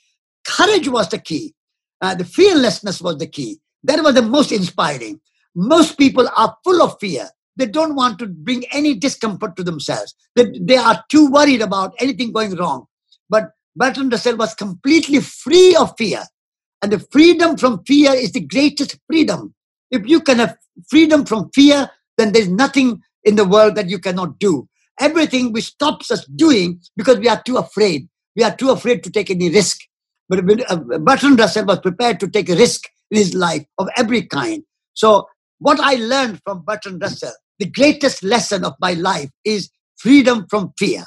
courage 0.48 0.88
was 0.88 1.10
the 1.10 1.18
key. 1.18 1.54
Uh, 2.02 2.14
the 2.14 2.26
fearlessness 2.26 3.02
was 3.02 3.18
the 3.18 3.28
key. 3.28 3.58
That 3.84 4.04
was 4.04 4.14
the 4.14 4.22
most 4.22 4.52
inspiring. 4.52 5.20
Most 5.58 5.98
people 5.98 6.30
are 6.38 6.56
full 6.64 6.84
of 6.84 6.98
fear. 7.00 7.28
They 7.56 7.66
don't 7.66 7.96
want 7.96 8.20
to 8.20 8.28
bring 8.28 8.64
any 8.72 8.94
discomfort 8.94 9.56
to 9.56 9.64
themselves. 9.64 10.14
They, 10.36 10.52
they 10.62 10.78
are 10.78 11.04
too 11.10 11.32
worried 11.32 11.62
about 11.62 11.96
anything 12.00 12.32
going 12.32 12.56
wrong. 12.56 12.86
But 13.28 13.50
Bertrand 13.76 14.12
Russell 14.12 14.38
was 14.38 14.54
completely 14.54 15.20
free 15.20 15.76
of 15.76 15.96
fear. 15.98 16.24
And 16.84 16.92
the 16.92 17.00
freedom 17.00 17.58
from 17.58 17.84
fear 17.86 18.14
is 18.14 18.34
the 18.34 18.42
greatest 18.42 19.00
freedom. 19.08 19.56
If 19.90 20.08
you 20.08 20.22
can 20.22 20.38
have 20.38 20.58
freedom 20.92 21.26
from 21.26 21.50
fear, 21.56 21.90
then 22.20 22.34
there's 22.34 22.50
nothing 22.50 23.02
in 23.24 23.36
the 23.36 23.46
world 23.46 23.74
that 23.76 23.90
you 23.90 23.98
cannot 23.98 24.38
do. 24.38 24.70
Everything 25.00 25.54
which 25.54 25.66
stops 25.66 26.12
us 26.12 26.24
doing 26.26 26.82
because 26.96 27.18
we 27.18 27.30
are 27.30 27.42
too 27.42 27.58
afraid. 27.58 28.08
We 28.36 28.44
are 28.44 28.56
too 28.56 28.70
afraid 28.70 29.04
to 29.06 29.10
take 29.10 29.32
any 29.32 29.50
risk. 29.50 29.80
But 30.30 30.40
uh, 30.70 30.76
Bertrand 31.00 31.40
Russell 31.40 31.66
was 31.66 31.80
prepared 31.80 32.20
to 32.20 32.28
take 32.28 32.48
a 32.48 32.56
risk 32.56 32.84
in 33.10 33.18
his 33.18 33.34
life 33.34 33.66
of 33.80 33.90
every 33.98 34.22
kind. 34.22 34.62
So 34.94 35.28
what 35.60 35.80
I 35.80 35.96
learned 35.96 36.42
from 36.44 36.64
Bertrand 36.66 37.02
Russell, 37.02 37.34
the 37.60 37.66
greatest 37.66 38.24
lesson 38.24 38.64
of 38.64 38.76
my 38.80 38.94
life 38.94 39.32
is 39.44 39.70
freedom 39.96 40.46
from 40.50 40.74
fear. 40.78 41.04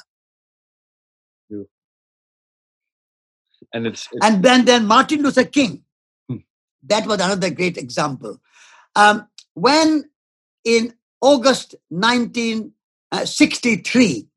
And 3.73 3.87
it's, 3.87 4.09
it's, 4.11 4.25
and 4.25 4.43
then 4.43 4.65
then 4.65 4.85
Martin 4.85 5.23
Luther 5.23 5.45
King, 5.45 5.85
hmm. 6.27 6.39
that 6.83 7.07
was 7.07 7.21
another 7.21 7.49
great 7.49 7.77
example. 7.77 8.41
Um, 8.95 9.27
when 9.53 10.09
in 10.65 10.93
August 11.21 11.75
1963, 11.89 14.27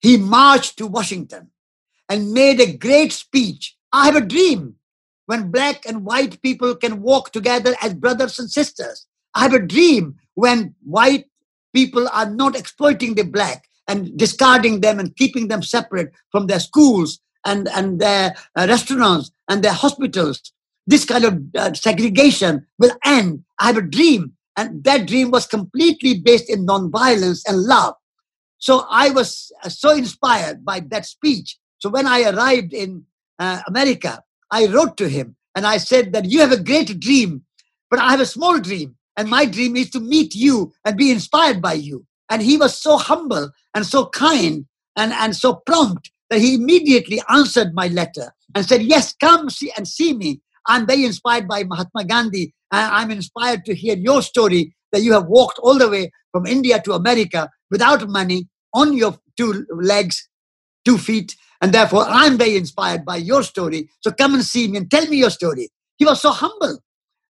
he 0.00 0.16
marched 0.16 0.78
to 0.78 0.86
Washington 0.86 1.50
and 2.08 2.32
made 2.32 2.60
a 2.60 2.76
great 2.76 3.12
speech. 3.12 3.76
I 3.92 4.06
have 4.06 4.14
a 4.16 4.20
dream 4.20 4.76
when 5.26 5.50
black 5.50 5.84
and 5.86 6.04
white 6.04 6.40
people 6.42 6.76
can 6.76 7.02
walk 7.02 7.32
together 7.32 7.74
as 7.82 7.94
brothers 7.94 8.38
and 8.38 8.48
sisters. 8.50 9.06
I 9.34 9.40
have 9.40 9.54
a 9.54 9.60
dream 9.60 10.16
when 10.34 10.74
white 10.84 11.26
people 11.74 12.08
are 12.12 12.28
not 12.28 12.56
exploiting 12.56 13.14
the 13.14 13.24
black 13.24 13.64
and 13.88 14.16
discarding 14.16 14.80
them 14.80 14.98
and 14.98 15.16
keeping 15.16 15.48
them 15.48 15.62
separate 15.62 16.12
from 16.30 16.46
their 16.46 16.60
schools 16.60 17.20
and, 17.44 17.68
and 17.68 18.00
their 18.00 18.34
uh, 18.56 18.66
restaurants 18.68 19.30
and 19.48 19.62
their 19.62 19.72
hospitals. 19.72 20.52
This 20.86 21.04
kind 21.04 21.24
of 21.24 21.40
uh, 21.56 21.72
segregation 21.74 22.66
will 22.78 22.92
end. 23.04 23.44
I 23.58 23.66
have 23.66 23.76
a 23.76 23.82
dream. 23.82 24.32
And 24.56 24.84
that 24.84 25.06
dream 25.06 25.30
was 25.30 25.46
completely 25.46 26.18
based 26.18 26.50
in 26.50 26.66
nonviolence 26.66 27.42
and 27.48 27.62
love. 27.62 27.94
So 28.58 28.84
I 28.90 29.10
was 29.10 29.50
uh, 29.64 29.68
so 29.68 29.92
inspired 29.92 30.64
by 30.64 30.80
that 30.90 31.06
speech. 31.06 31.58
So 31.78 31.88
when 31.88 32.06
I 32.06 32.30
arrived 32.30 32.72
in 32.72 33.04
uh, 33.38 33.62
America, 33.66 34.22
I 34.50 34.66
wrote 34.66 34.96
to 34.98 35.08
him 35.08 35.36
and 35.54 35.66
I 35.66 35.78
said 35.78 36.12
that 36.12 36.26
you 36.26 36.40
have 36.40 36.52
a 36.52 36.62
great 36.62 37.00
dream, 37.00 37.42
but 37.90 37.98
I 37.98 38.10
have 38.10 38.20
a 38.20 38.26
small 38.26 38.60
dream. 38.60 38.96
And 39.16 39.28
my 39.28 39.44
dream 39.44 39.76
is 39.76 39.90
to 39.90 40.00
meet 40.00 40.34
you 40.34 40.72
and 40.84 40.96
be 40.96 41.10
inspired 41.10 41.60
by 41.60 41.74
you. 41.74 42.06
And 42.30 42.42
he 42.42 42.56
was 42.56 42.76
so 42.78 42.96
humble 42.96 43.50
and 43.74 43.86
so 43.86 44.06
kind 44.06 44.66
and, 44.96 45.12
and 45.12 45.36
so 45.36 45.56
prompt 45.66 46.10
that 46.30 46.40
he 46.40 46.54
immediately 46.54 47.20
answered 47.28 47.74
my 47.74 47.88
letter 47.88 48.32
and 48.54 48.64
said, 48.64 48.82
Yes, 48.82 49.14
come 49.20 49.50
see 49.50 49.70
and 49.76 49.86
see 49.86 50.14
me. 50.14 50.40
I'm 50.66 50.86
very 50.86 51.04
inspired 51.04 51.46
by 51.48 51.64
Mahatma 51.64 52.04
Gandhi. 52.04 52.54
And 52.72 52.90
I'm 52.92 53.10
inspired 53.10 53.64
to 53.66 53.74
hear 53.74 53.96
your 53.96 54.22
story 54.22 54.74
that 54.92 55.02
you 55.02 55.12
have 55.12 55.26
walked 55.26 55.58
all 55.58 55.76
the 55.76 55.90
way 55.90 56.10
from 56.30 56.46
India 56.46 56.80
to 56.82 56.92
America 56.94 57.50
without 57.70 58.08
money, 58.08 58.48
on 58.74 58.96
your 58.96 59.18
two 59.36 59.66
legs, 59.70 60.28
two 60.84 60.96
feet. 60.96 61.36
And 61.60 61.72
therefore, 61.72 62.04
I'm 62.08 62.38
very 62.38 62.56
inspired 62.56 63.04
by 63.04 63.16
your 63.16 63.42
story. 63.42 63.88
So 64.00 64.10
come 64.10 64.34
and 64.34 64.44
see 64.44 64.68
me 64.68 64.78
and 64.78 64.90
tell 64.90 65.06
me 65.06 65.18
your 65.18 65.30
story. 65.30 65.68
He 65.98 66.04
was 66.04 66.20
so 66.20 66.30
humble. 66.30 66.78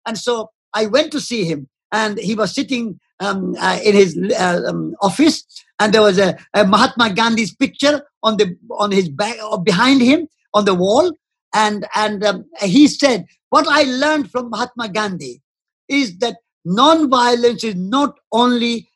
And 0.07 0.17
so 0.17 0.49
I 0.73 0.85
went 0.85 1.11
to 1.11 1.19
see 1.19 1.45
him 1.45 1.67
and 1.93 2.17
he 2.17 2.35
was 2.35 2.53
sitting 2.53 2.99
um, 3.19 3.55
uh, 3.59 3.79
in 3.83 3.93
his 3.93 4.17
uh, 4.37 4.63
um, 4.67 4.95
office, 5.01 5.45
and 5.79 5.93
there 5.93 6.01
was 6.01 6.17
a, 6.17 6.35
a, 6.53 6.65
Mahatma 6.65 7.13
Gandhi's 7.13 7.55
picture 7.55 8.01
on 8.23 8.37
the 8.37 8.57
on 8.71 8.91
his 8.91 9.07
back 9.07 9.37
or 9.41 9.63
behind 9.63 10.01
him 10.01 10.27
on 10.53 10.65
the 10.65 10.73
wall, 10.73 11.13
and 11.53 11.85
and 11.95 12.25
um, 12.25 12.45
he 12.61 12.87
said, 12.87 13.25
"What 13.49 13.67
I 13.69 13.83
learned 13.83 14.31
from 14.31 14.49
Mahatma 14.49 14.89
Gandhi 14.89 15.41
is 15.87 16.17
that 16.17 16.37
non-violence 16.65 17.63
is 17.63 17.75
not 17.75 18.17
only 18.31 18.89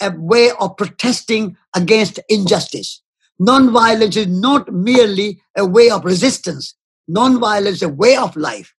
a 0.00 0.10
way 0.16 0.50
of 0.60 0.76
protesting 0.76 1.56
against 1.74 2.20
injustice. 2.28 3.02
Non-violence 3.38 4.16
is 4.16 4.28
not 4.28 4.72
merely 4.72 5.40
a 5.56 5.66
way 5.66 5.90
of 5.90 6.04
resistance. 6.04 6.74
Non-violence 7.08 7.76
is 7.76 7.82
a 7.82 7.88
way 7.88 8.16
of 8.16 8.36
life, 8.36 8.72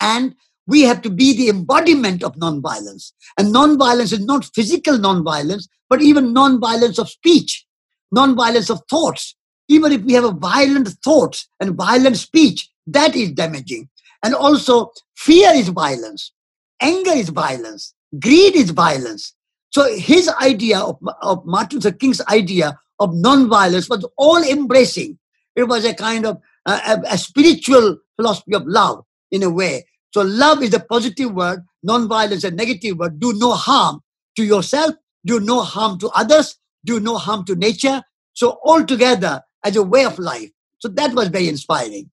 and 0.00 0.34
we 0.70 0.82
have 0.82 1.02
to 1.02 1.10
be 1.10 1.36
the 1.36 1.48
embodiment 1.48 2.22
of 2.22 2.36
nonviolence. 2.36 3.12
And 3.36 3.54
nonviolence 3.54 4.12
is 4.12 4.24
not 4.24 4.50
physical 4.54 4.96
nonviolence, 4.96 5.68
but 5.88 6.00
even 6.00 6.34
nonviolence 6.34 6.98
of 6.98 7.10
speech, 7.10 7.66
nonviolence 8.14 8.70
of 8.70 8.80
thoughts. 8.88 9.36
Even 9.68 9.92
if 9.92 10.02
we 10.02 10.14
have 10.14 10.24
a 10.24 10.32
violent 10.32 10.88
thoughts 11.04 11.48
and 11.60 11.74
violent 11.74 12.16
speech, 12.16 12.70
that 12.86 13.14
is 13.14 13.32
damaging. 13.32 13.88
And 14.22 14.34
also, 14.34 14.92
fear 15.16 15.50
is 15.52 15.68
violence, 15.68 16.32
anger 16.80 17.12
is 17.12 17.28
violence, 17.30 17.94
greed 18.18 18.54
is 18.54 18.70
violence. 18.70 19.34
So 19.70 19.94
his 19.96 20.28
idea 20.40 20.80
of, 20.80 20.98
of 21.22 21.44
Martin 21.46 21.78
Luther 21.78 21.92
King's 21.92 22.20
idea 22.22 22.78
of 22.98 23.10
nonviolence 23.10 23.88
was 23.88 24.06
all 24.16 24.42
embracing. 24.42 25.18
It 25.56 25.64
was 25.64 25.84
a 25.84 25.94
kind 25.94 26.26
of 26.26 26.38
uh, 26.66 26.80
a, 27.08 27.14
a 27.14 27.18
spiritual 27.18 27.98
philosophy 28.16 28.54
of 28.54 28.66
love 28.66 29.04
in 29.30 29.42
a 29.42 29.50
way. 29.50 29.86
So 30.12 30.22
love 30.22 30.62
is 30.62 30.74
a 30.74 30.80
positive 30.80 31.32
word, 31.32 31.64
non-violence 31.82 32.44
a 32.44 32.50
negative 32.50 32.98
word. 32.98 33.20
Do 33.20 33.32
no 33.34 33.52
harm 33.52 34.00
to 34.36 34.44
yourself, 34.44 34.94
do 35.24 35.40
no 35.40 35.62
harm 35.62 35.98
to 35.98 36.08
others, 36.10 36.56
do 36.84 37.00
no 37.00 37.16
harm 37.16 37.44
to 37.44 37.54
nature. 37.54 38.02
So 38.32 38.58
all 38.64 38.84
together 38.84 39.42
as 39.64 39.76
a 39.76 39.82
way 39.82 40.04
of 40.04 40.18
life. 40.18 40.50
So 40.78 40.88
that 40.88 41.14
was 41.14 41.28
very 41.28 41.48
inspiring. 41.48 42.10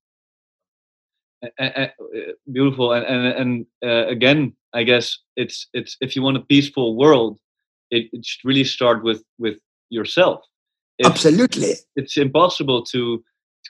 Uh, 1.59 1.87
beautiful, 2.51 2.93
and 2.93 3.05
and, 3.05 3.25
and 3.27 3.65
uh, 3.85 4.07
again, 4.07 4.55
I 4.73 4.83
guess 4.83 5.19
it's 5.35 5.67
it's 5.71 5.95
if 6.01 6.15
you 6.15 6.23
want 6.23 6.37
a 6.37 6.41
peaceful 6.41 6.97
world, 6.97 7.39
it, 7.91 8.09
it 8.11 8.25
should 8.25 8.43
really 8.43 8.63
start 8.63 9.03
with 9.03 9.23
with 9.37 9.57
yourself. 9.89 10.41
If 10.97 11.05
Absolutely, 11.05 11.73
it's 11.95 12.17
impossible 12.17 12.83
to 12.85 13.23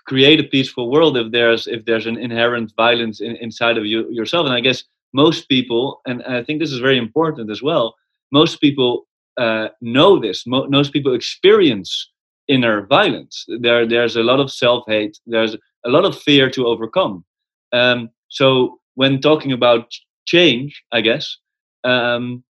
create 0.05 0.39
a 0.39 0.43
peaceful 0.43 0.91
world 0.91 1.17
if 1.17 1.31
there's 1.31 1.67
if 1.67 1.85
there's 1.85 2.05
an 2.05 2.17
inherent 2.17 2.73
violence 2.75 3.21
in, 3.21 3.35
inside 3.37 3.77
of 3.77 3.85
you 3.85 4.09
yourself. 4.11 4.45
And 4.45 4.55
i 4.55 4.59
guess 4.59 4.83
most 5.13 5.47
people 5.49 6.01
and 6.05 6.21
i 6.23 6.43
think 6.43 6.59
this 6.59 6.71
is 6.71 6.79
very 6.79 6.97
important 6.97 7.49
as 7.49 7.61
well 7.61 7.95
most 8.31 8.59
people 8.59 9.07
uh, 9.37 9.69
know 9.81 10.19
this. 10.19 10.45
Mo- 10.47 10.67
most 10.67 10.91
people 10.91 11.13
experience 11.13 12.11
inner 12.47 12.85
violence. 12.85 13.45
There 13.59 13.85
there's 13.85 14.15
a 14.15 14.23
lot 14.23 14.39
of 14.39 14.51
self-hate. 14.51 15.19
There's 15.25 15.55
a 15.85 15.89
lot 15.89 16.05
of 16.05 16.17
fear 16.17 16.49
to 16.51 16.65
overcome. 16.65 17.23
Um, 17.73 18.09
so 18.29 18.79
when 18.95 19.21
talking 19.21 19.51
about 19.51 19.91
change 20.25 20.83
i 20.91 20.99
guess 20.99 21.37
um, 21.85 22.43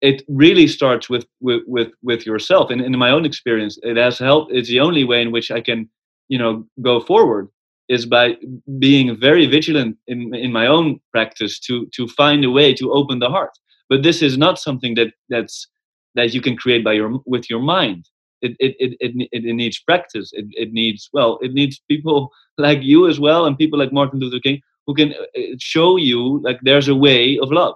it 0.00 0.22
really 0.28 0.66
starts 0.66 1.10
with 1.10 1.26
with 1.40 1.62
with, 1.66 1.90
with 2.02 2.24
yourself. 2.24 2.70
And 2.70 2.80
in 2.80 2.96
my 2.98 3.10
own 3.10 3.24
experience 3.24 3.78
it 3.82 3.96
has 3.96 4.18
helped. 4.18 4.52
It's 4.52 4.68
the 4.68 4.80
only 4.80 5.04
way 5.04 5.20
in 5.22 5.32
which 5.32 5.50
i 5.50 5.60
can 5.60 5.88
you 6.28 6.38
know 6.38 6.64
go 6.82 7.00
forward 7.00 7.48
is 7.88 8.04
by 8.04 8.36
being 8.78 9.16
very 9.16 9.46
vigilant 9.46 9.96
in 10.06 10.34
in 10.34 10.52
my 10.52 10.66
own 10.66 11.00
practice 11.12 11.58
to 11.60 11.86
to 11.94 12.06
find 12.08 12.44
a 12.44 12.50
way 12.50 12.74
to 12.74 12.92
open 12.92 13.18
the 13.18 13.30
heart. 13.30 13.52
But 13.88 14.02
this 14.02 14.22
is 14.22 14.36
not 14.36 14.58
something 14.58 14.94
that 14.94 15.12
that's 15.28 15.66
that 16.14 16.34
you 16.34 16.40
can 16.40 16.56
create 16.56 16.84
by 16.84 16.92
your 16.92 17.20
with 17.26 17.48
your 17.48 17.60
mind. 17.60 18.08
It 18.42 18.56
it 18.58 18.76
it, 18.78 18.96
it, 19.00 19.28
it 19.32 19.54
needs 19.54 19.78
practice. 19.80 20.30
It, 20.32 20.46
it 20.50 20.72
needs 20.72 21.08
well 21.12 21.38
it 21.42 21.52
needs 21.52 21.80
people 21.88 22.30
like 22.58 22.82
you 22.82 23.08
as 23.08 23.18
well 23.18 23.46
and 23.46 23.56
people 23.56 23.78
like 23.78 23.92
martin 23.92 24.20
luther 24.20 24.40
king 24.40 24.60
who 24.86 24.94
can 24.94 25.12
uh, 25.12 25.40
show 25.58 25.96
you 25.96 26.40
like 26.42 26.58
there's 26.62 26.88
a 26.88 26.94
way 26.94 27.38
of 27.38 27.52
love. 27.52 27.74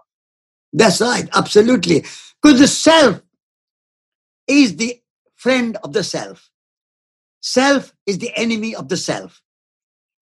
That's 0.73 1.01
right. 1.01 1.29
Absolutely. 1.35 2.01
Because 2.43 2.59
the 2.59 2.67
self 2.67 3.21
is 4.49 4.77
the 4.77 4.99
friend 5.37 5.77
of 5.85 5.93
the 5.93 6.03
self 6.03 6.49
Self 7.43 7.93
is 8.07 8.19
the 8.19 8.33
enemy 8.37 8.75
of 8.75 8.89
the 8.89 8.97
self. 8.97 9.43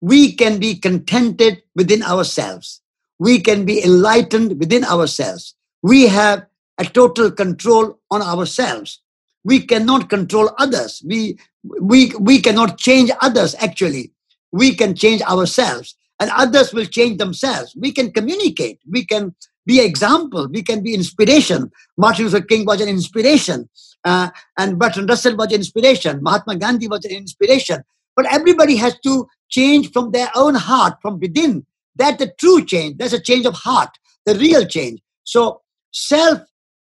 We 0.00 0.32
can 0.32 0.58
be 0.58 0.74
contented 0.74 1.62
within 1.74 2.02
ourselves. 2.02 2.82
We 3.18 3.40
can 3.40 3.64
be 3.64 3.82
enlightened 3.82 4.58
within 4.58 4.84
ourselves. 4.84 5.54
We 5.82 6.08
have 6.08 6.44
a 6.78 6.84
total 6.84 7.30
control 7.30 8.00
on 8.10 8.20
ourselves. 8.20 9.00
We 9.44 9.60
cannot 9.60 10.10
control 10.10 10.50
others. 10.58 11.02
We, 11.06 11.38
we, 11.62 12.12
we 12.18 12.40
cannot 12.40 12.78
change 12.78 13.12
others, 13.20 13.54
actually. 13.60 14.12
We 14.50 14.74
can 14.74 14.96
change 14.96 15.22
ourselves, 15.22 15.96
and 16.20 16.30
others 16.34 16.74
will 16.74 16.86
change 16.86 17.18
themselves. 17.18 17.76
We 17.76 17.92
can 17.92 18.10
communicate. 18.10 18.80
We 18.90 19.04
can 19.04 19.34
be 19.66 19.80
example. 19.80 20.48
We 20.48 20.62
can 20.62 20.82
be 20.82 20.94
inspiration. 20.94 21.70
Martin 21.96 22.24
Luther 22.24 22.40
King 22.40 22.66
was 22.66 22.80
an 22.80 22.88
inspiration. 22.88 23.68
Uh, 24.04 24.28
and 24.58 24.78
Bertrand 24.78 25.08
Russell 25.08 25.36
was 25.36 25.48
an 25.48 25.54
inspiration. 25.54 26.22
Mahatma 26.22 26.56
Gandhi 26.56 26.88
was 26.88 27.04
an 27.04 27.12
inspiration. 27.12 27.82
But 28.16 28.26
everybody 28.32 28.76
has 28.76 28.98
to 29.00 29.26
change 29.48 29.92
from 29.92 30.12
their 30.12 30.30
own 30.34 30.54
heart, 30.54 30.94
from 31.00 31.18
within. 31.18 31.66
That's 31.96 32.18
the 32.18 32.32
true 32.38 32.64
change. 32.64 32.98
That's 32.98 33.12
a 33.12 33.20
change 33.20 33.46
of 33.46 33.54
heart, 33.54 33.90
the 34.26 34.34
real 34.34 34.66
change. 34.66 35.00
So 35.24 35.62
self 35.92 36.40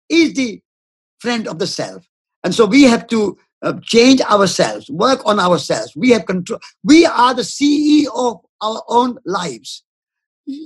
is 0.10 0.34
the 0.34 0.62
friend 1.20 1.48
of 1.48 1.60
the 1.60 1.68
self. 1.68 2.06
And 2.44 2.54
so 2.54 2.66
we 2.66 2.84
have 2.84 3.08
to 3.08 3.38
uh, 3.62 3.74
change 3.82 4.20
ourselves, 4.22 4.90
work 4.90 5.26
on 5.26 5.40
ourselves. 5.40 5.96
We 5.96 6.10
have 6.10 6.26
control. 6.26 6.60
We 6.84 7.06
are 7.06 7.34
the 7.34 7.44
CEO 7.44 8.08
of 8.14 8.42
our 8.62 8.84
own 8.90 9.18
lives. 9.26 9.84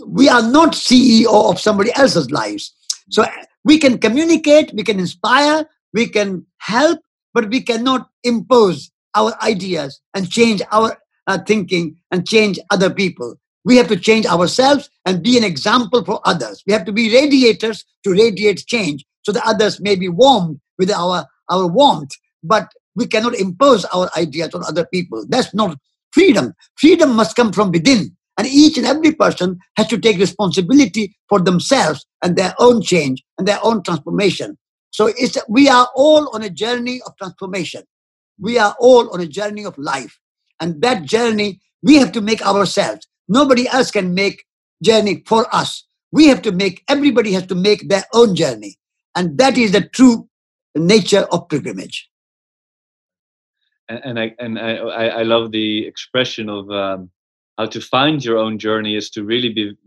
We 0.08 0.28
are 0.28 0.42
not 0.42 0.74
CEO 0.74 1.52
of 1.52 1.60
somebody 1.60 1.92
else's 1.96 2.32
lives. 2.32 2.74
So 3.12 3.26
we 3.64 3.78
can 3.78 4.00
communicate, 4.00 4.74
we 4.74 4.84
can 4.84 5.00
inspire, 5.00 5.68
we 5.94 6.08
can 6.08 6.47
help, 6.60 7.00
but 7.34 7.50
we 7.50 7.62
cannot 7.62 8.10
impose 8.24 8.92
our 9.16 9.34
ideas 9.42 10.00
and 10.14 10.30
change 10.30 10.62
our 10.72 10.98
uh, 11.28 11.38
thinking 11.46 11.98
and 12.12 12.28
change 12.28 12.60
other 12.72 12.90
people. 12.90 13.36
We 13.66 13.76
have 13.78 13.88
to 13.90 13.98
change 13.98 14.26
ourselves 14.26 14.90
and 15.06 15.24
be 15.24 15.38
an 15.38 15.44
example 15.44 16.04
for 16.06 16.22
others. 16.26 16.64
We 16.66 16.74
have 16.74 16.86
to 16.86 16.94
be 16.94 17.14
radiators 17.14 17.84
to 18.06 18.12
radiate 18.14 18.66
change 18.66 19.06
so 19.24 19.34
that 19.34 19.46
others 19.46 19.82
may 19.82 19.96
be 19.96 20.08
warmed 20.08 20.60
with 20.78 20.90
our, 20.90 21.26
our 21.50 21.68
warmth. 21.68 22.12
But 22.44 22.72
we 22.96 23.08
cannot 23.08 23.36
impose 23.36 23.84
our 23.86 24.10
ideas 24.18 24.54
on 24.54 24.64
other 24.64 24.86
people. 24.86 25.26
That's 25.28 25.54
not 25.54 25.78
freedom. 26.12 26.54
Freedom 26.78 27.14
must 27.14 27.36
come 27.36 27.52
from 27.52 27.72
within. 27.72 28.16
And 28.38 28.48
each 28.48 28.78
and 28.78 28.86
every 28.86 29.12
person 29.12 29.60
has 29.76 29.88
to 29.88 29.98
take 29.98 30.18
responsibility 30.18 31.18
for 31.28 31.40
themselves 31.40 32.06
and 32.24 32.36
their 32.36 32.54
own 32.60 32.82
change 32.82 33.24
and 33.38 33.48
their 33.48 33.60
own 33.64 33.84
transformation. 33.84 34.58
So 34.98 35.06
it's, 35.16 35.38
we 35.48 35.70
are 35.70 35.88
all 35.96 36.28
on 36.34 36.42
a 36.42 36.50
journey 36.50 37.02
of 37.06 37.16
transformation. 37.18 37.84
We 38.40 38.58
are 38.58 38.76
all 38.80 39.14
on 39.14 39.22
a 39.22 39.28
journey 39.28 39.64
of 39.64 39.78
life. 39.78 40.20
And 40.60 40.82
that 40.82 41.04
journey, 41.04 41.62
we 41.84 41.98
have 41.98 42.12
to 42.14 42.22
make 42.22 42.44
ourselves. 42.44 43.08
Nobody 43.28 43.68
else 43.68 43.92
can 43.92 44.16
make 44.16 44.44
journey 44.82 45.22
for 45.28 45.46
us. 45.56 45.86
We 46.12 46.30
have 46.30 46.42
to 46.42 46.52
make, 46.52 46.84
everybody 46.90 47.32
has 47.34 47.46
to 47.46 47.54
make 47.54 47.90
their 47.90 48.06
own 48.12 48.34
journey. 48.34 48.80
And 49.16 49.38
that 49.38 49.56
is 49.56 49.74
the 49.74 49.82
true 49.82 50.28
nature 50.76 51.28
of 51.32 51.48
pilgrimage. 51.48 52.10
And, 53.90 54.02
and 54.04 54.20
I 54.20 54.36
and 54.40 54.60
I, 54.60 54.78
I 55.22 55.24
love 55.24 55.52
the 55.52 55.86
expression 55.86 56.50
of 56.50 56.72
um, 56.72 57.12
how 57.60 57.68
to 57.68 57.80
find 57.80 58.26
your 58.26 58.40
own 58.40 58.58
journey 58.58 58.96
is 58.96 59.12
to 59.12 59.24
really 59.24 59.54
be 59.54 59.78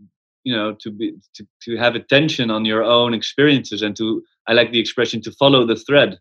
you 0.45 0.55
know 0.55 0.73
to 0.79 0.89
be 0.89 1.13
to, 1.35 1.45
to 1.63 1.77
have 1.77 1.95
attention 1.95 2.49
on 2.49 2.65
your 2.65 2.83
own 2.83 3.13
experiences 3.13 3.81
and 3.83 3.95
to 3.97 4.23
i 4.47 4.53
like 4.53 4.71
the 4.71 4.79
expression 4.79 5.21
to 5.21 5.31
follow 5.33 5.65
the 5.65 5.75
thread. 5.75 6.17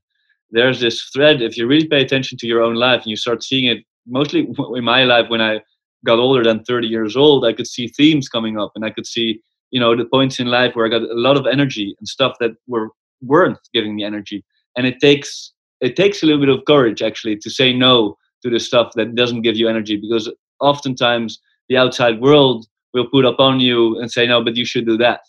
There's 0.52 0.80
this 0.80 1.10
thread 1.14 1.42
if 1.42 1.56
you 1.56 1.66
really 1.66 1.86
pay 1.86 2.02
attention 2.02 2.36
to 2.38 2.46
your 2.46 2.62
own 2.62 2.74
life 2.74 3.02
and 3.02 3.10
you 3.10 3.16
start 3.16 3.44
seeing 3.44 3.66
it 3.66 3.84
mostly 4.06 4.40
in 4.74 4.84
my 4.84 5.04
life 5.04 5.28
when 5.28 5.40
i 5.40 5.60
got 6.04 6.18
older 6.18 6.42
than 6.42 6.64
30 6.64 6.88
years 6.88 7.16
old 7.16 7.44
i 7.44 7.52
could 7.52 7.66
see 7.66 7.88
themes 7.88 8.28
coming 8.28 8.58
up 8.58 8.72
and 8.74 8.84
i 8.84 8.90
could 8.90 9.06
see 9.06 9.40
you 9.70 9.78
know 9.78 9.94
the 9.94 10.06
points 10.06 10.40
in 10.40 10.46
life 10.46 10.74
where 10.74 10.86
i 10.86 10.88
got 10.88 11.02
a 11.02 11.14
lot 11.26 11.36
of 11.36 11.46
energy 11.46 11.94
and 11.98 12.08
stuff 12.08 12.34
that 12.40 12.52
were 12.66 12.90
weren't 13.22 13.58
giving 13.72 13.94
me 13.94 14.04
energy. 14.04 14.44
And 14.76 14.86
it 14.86 15.00
takes 15.00 15.52
it 15.80 15.96
takes 15.96 16.22
a 16.22 16.26
little 16.26 16.40
bit 16.40 16.54
of 16.54 16.64
courage 16.66 17.02
actually 17.02 17.36
to 17.38 17.50
say 17.50 17.72
no 17.72 18.16
to 18.42 18.50
the 18.50 18.60
stuff 18.60 18.92
that 18.96 19.14
doesn't 19.14 19.42
give 19.42 19.56
you 19.56 19.68
energy 19.68 19.96
because 19.96 20.30
oftentimes 20.60 21.40
the 21.68 21.76
outside 21.76 22.20
world 22.20 22.66
will 22.92 23.06
put 23.06 23.24
up 23.24 23.40
on 23.40 23.60
you 23.60 23.98
and 23.98 24.10
say 24.10 24.26
no 24.26 24.42
but 24.44 24.56
you 24.56 24.64
should 24.64 24.86
do 24.86 24.96
that 24.98 25.20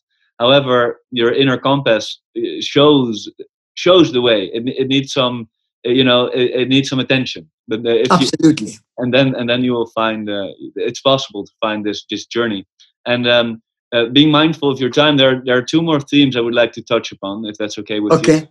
however 0.42 1.00
your 1.12 1.32
inner 1.42 1.58
compass 1.58 2.06
uh, 2.38 2.42
shows 2.60 3.30
shows 3.76 4.12
the 4.12 4.22
way. 4.22 4.40
It, 4.54 4.64
it 4.82 4.88
needs 4.88 5.14
some 5.14 5.48
uh, 5.88 5.92
you 5.92 6.04
know 6.04 6.28
it, 6.28 6.48
it 6.62 6.68
needs 6.68 6.90
some 6.90 7.00
attention. 7.00 7.50
But 7.68 7.86
uh, 7.86 8.04
absolutely 8.10 8.72
you, 8.72 8.80
and 8.98 9.14
then 9.14 9.28
and 9.36 9.50
then 9.50 9.64
you 9.64 9.74
will 9.74 9.92
find 10.02 10.30
uh, 10.30 10.50
it's 10.76 11.02
possible 11.02 11.46
to 11.46 11.52
find 11.62 11.86
this 11.86 12.06
this 12.10 12.26
journey. 12.26 12.66
And 13.06 13.28
um, 13.28 13.62
uh, 13.94 14.06
being 14.18 14.32
mindful 14.32 14.70
of 14.70 14.80
your 14.80 14.90
time 14.90 15.18
there 15.18 15.42
there 15.46 15.58
are 15.58 15.68
two 15.72 15.82
more 15.82 16.00
themes 16.00 16.38
i 16.38 16.40
would 16.40 16.54
like 16.54 16.72
to 16.72 16.82
touch 16.82 17.12
upon 17.12 17.46
if 17.46 17.56
that's 17.58 17.78
okay 17.78 18.00
with 18.00 18.14
okay. 18.14 18.32
you. 18.32 18.38
Okay. 18.38 18.48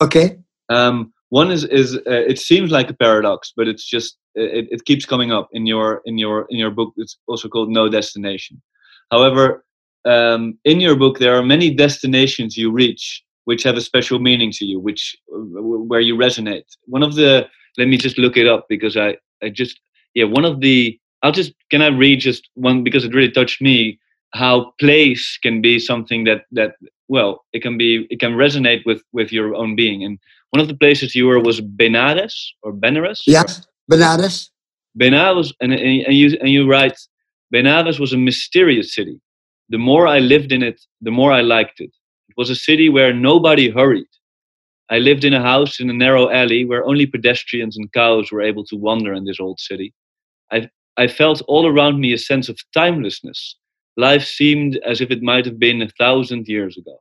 Okay. 0.00 0.38
Um, 0.70 1.12
one 1.30 1.50
is 1.50 1.64
is 1.64 1.96
uh, 2.12 2.24
it 2.32 2.38
seems 2.38 2.70
like 2.70 2.88
a 2.90 2.94
paradox 2.94 3.52
but 3.56 3.68
it's 3.68 3.86
just 3.94 4.18
it, 4.34 4.66
it 4.70 4.84
keeps 4.84 5.04
coming 5.04 5.30
up 5.32 5.48
in 5.52 5.66
your 5.66 6.02
in 6.04 6.18
your 6.18 6.46
in 6.50 6.58
your 6.58 6.70
book. 6.70 6.92
It's 6.96 7.18
also 7.26 7.48
called 7.48 7.70
no 7.70 7.88
destination. 7.88 8.62
However 9.10 9.64
um, 10.04 10.58
in 10.64 10.80
your 10.80 10.96
book 10.96 11.18
there 11.18 11.36
are 11.36 11.42
many 11.42 11.74
destinations 11.74 12.56
you 12.56 12.70
reach 12.70 13.22
which 13.44 13.62
have 13.62 13.76
a 13.76 13.80
special 13.80 14.18
meaning 14.18 14.52
to 14.52 14.64
you 14.64 14.78
which 14.78 15.16
where 15.28 16.00
you 16.00 16.16
resonate. 16.16 16.64
One 16.86 17.02
of 17.02 17.14
the 17.14 17.46
let 17.78 17.88
me 17.88 17.96
just 17.96 18.18
look 18.18 18.36
it 18.36 18.46
up 18.46 18.66
because 18.68 18.96
i 18.96 19.16
i 19.42 19.48
just 19.48 19.80
yeah 20.14 20.24
one 20.24 20.44
of 20.44 20.60
the 20.60 20.98
i'll 21.22 21.32
just 21.32 21.52
can 21.70 21.80
i 21.80 21.86
read 21.88 22.20
just 22.20 22.48
one 22.54 22.82
because 22.82 23.04
it 23.04 23.14
really 23.14 23.30
touched 23.30 23.60
me 23.62 23.98
how 24.32 24.72
place 24.78 25.38
can 25.42 25.60
be 25.60 25.78
something 25.78 26.24
that 26.24 26.44
that 26.52 26.72
well 27.08 27.44
it 27.52 27.62
can 27.62 27.78
be 27.78 28.06
it 28.10 28.20
can 28.20 28.32
resonate 28.32 28.84
with 28.84 29.02
with 29.12 29.32
your 29.32 29.54
own 29.54 29.74
being. 29.76 30.04
And 30.04 30.18
one 30.50 30.60
of 30.60 30.68
the 30.68 30.74
places 30.74 31.14
you 31.14 31.26
were 31.26 31.40
was 31.40 31.60
benares 31.60 32.34
or 32.62 32.72
benares? 32.72 33.22
Yes 33.26 33.66
benares. 33.90 34.50
Benares 34.98 35.52
and, 35.60 35.72
and 35.72 36.14
you 36.14 36.36
and 36.40 36.50
you 36.50 36.68
write 36.68 36.98
benares 37.54 37.98
was 37.98 38.12
a 38.12 38.18
mysterious 38.18 38.94
city 38.94 39.20
the 39.68 39.78
more 39.78 40.06
i 40.06 40.18
lived 40.18 40.52
in 40.52 40.62
it 40.62 40.80
the 41.00 41.10
more 41.10 41.32
i 41.32 41.40
liked 41.40 41.80
it. 41.80 41.92
It 42.28 42.34
was 42.36 42.50
a 42.50 42.56
city 42.56 42.88
where 42.88 43.12
nobody 43.12 43.70
hurried. 43.70 44.12
I 44.90 44.98
lived 44.98 45.24
in 45.24 45.34
a 45.34 45.42
house 45.42 45.80
in 45.80 45.90
a 45.90 45.92
narrow 46.04 46.30
alley 46.30 46.64
where 46.64 46.84
only 46.84 47.06
pedestrians 47.06 47.76
and 47.76 47.92
cows 47.92 48.32
were 48.32 48.42
able 48.42 48.64
to 48.66 48.76
wander 48.76 49.12
in 49.12 49.24
this 49.24 49.40
old 49.40 49.60
city. 49.60 49.92
I 50.50 50.68
i 50.96 51.06
felt 51.06 51.42
all 51.48 51.66
around 51.66 52.00
me 52.00 52.12
a 52.12 52.18
sense 52.18 52.48
of 52.48 52.58
timelessness. 52.72 53.56
Life 53.96 54.24
seemed 54.24 54.78
as 54.86 55.00
if 55.00 55.10
it 55.10 55.22
might 55.22 55.44
have 55.44 55.58
been 55.58 55.82
a 55.82 55.94
thousand 55.98 56.46
years 56.46 56.76
ago. 56.78 56.96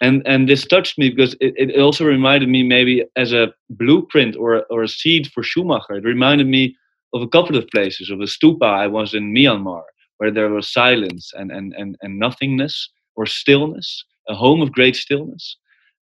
And, 0.00 0.22
and 0.26 0.48
this 0.48 0.66
touched 0.66 0.98
me 0.98 1.10
because 1.10 1.34
it, 1.40 1.54
it 1.56 1.80
also 1.80 2.04
reminded 2.04 2.48
me 2.48 2.62
maybe 2.62 3.04
as 3.16 3.32
a 3.32 3.52
blueprint 3.70 4.36
or, 4.36 4.64
or 4.66 4.82
a 4.82 4.88
seed 4.88 5.32
for 5.32 5.42
Schumacher. 5.42 5.96
It 5.96 6.04
reminded 6.04 6.46
me 6.46 6.76
of 7.14 7.22
a 7.22 7.28
couple 7.28 7.56
of 7.56 7.66
places, 7.68 8.10
of 8.10 8.20
a 8.20 8.24
stupa 8.24 8.66
I 8.66 8.86
was 8.86 9.14
in 9.14 9.32
Myanmar, 9.32 9.82
where 10.18 10.30
there 10.30 10.48
was 10.50 10.72
silence 10.72 11.32
and, 11.34 11.50
and, 11.50 11.74
and, 11.74 11.96
and 12.02 12.18
nothingness 12.18 12.90
or 13.16 13.26
stillness, 13.26 14.04
a 14.28 14.34
home 14.34 14.62
of 14.62 14.72
great 14.72 14.96
stillness. 14.96 15.56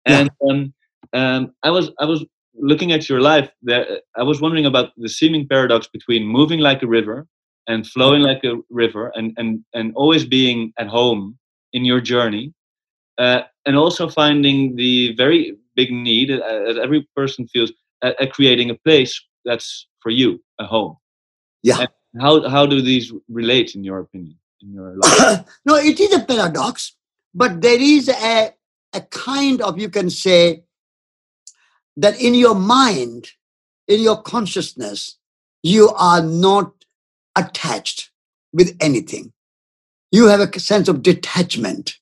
And 0.05 0.29
yeah. 0.41 0.51
um, 0.51 0.73
um, 1.13 1.53
I 1.63 1.69
was 1.69 1.91
I 1.99 2.05
was 2.05 2.25
looking 2.55 2.91
at 2.91 3.09
your 3.09 3.21
life. 3.21 3.49
There, 3.61 3.85
I 4.15 4.23
was 4.23 4.41
wondering 4.41 4.65
about 4.65 4.91
the 4.97 5.09
seeming 5.09 5.47
paradox 5.47 5.87
between 5.87 6.25
moving 6.25 6.59
like 6.59 6.81
a 6.83 6.87
river 6.87 7.27
and 7.67 7.87
flowing 7.87 8.21
like 8.21 8.43
a 8.43 8.55
river 8.69 9.11
and 9.15 9.33
and 9.37 9.63
and 9.73 9.93
always 9.95 10.25
being 10.25 10.73
at 10.77 10.87
home 10.87 11.37
in 11.73 11.85
your 11.85 12.01
journey 12.01 12.53
uh, 13.17 13.41
and 13.65 13.77
also 13.77 14.09
finding 14.09 14.75
the 14.75 15.13
very 15.15 15.55
big 15.75 15.91
need 15.91 16.29
that 16.29 16.79
every 16.81 17.07
person 17.15 17.47
feels 17.47 17.71
at, 18.03 18.19
at, 18.21 18.33
creating 18.33 18.69
a 18.69 18.75
place 18.75 19.23
that's 19.45 19.87
for 20.01 20.09
you 20.09 20.41
a 20.59 20.65
home 20.65 20.97
yeah 21.63 21.79
and 21.79 21.89
how 22.19 22.47
how 22.49 22.65
do 22.65 22.81
these 22.81 23.13
relate 23.29 23.75
in 23.75 23.83
your 23.83 23.99
opinion 23.99 24.37
in 24.61 24.73
your 24.73 24.95
life 25.03 25.45
no 25.65 25.75
it 25.75 25.99
is 25.99 26.13
a 26.13 26.19
paradox 26.19 26.95
but 27.33 27.61
there 27.61 27.81
is 27.81 28.09
a 28.09 28.53
a 28.93 29.01
kind 29.01 29.61
of 29.61 29.79
you 29.79 29.89
can 29.89 30.09
say 30.09 30.63
that 31.95 32.19
in 32.19 32.33
your 32.33 32.55
mind 32.55 33.29
in 33.87 34.01
your 34.01 34.21
consciousness 34.21 35.17
you 35.63 35.89
are 35.89 36.21
not 36.21 36.73
attached 37.35 38.11
with 38.53 38.75
anything. 38.79 39.31
You 40.11 40.27
have 40.27 40.39
a 40.39 40.59
sense 40.59 40.87
of 40.87 41.03
detachment. 41.03 41.97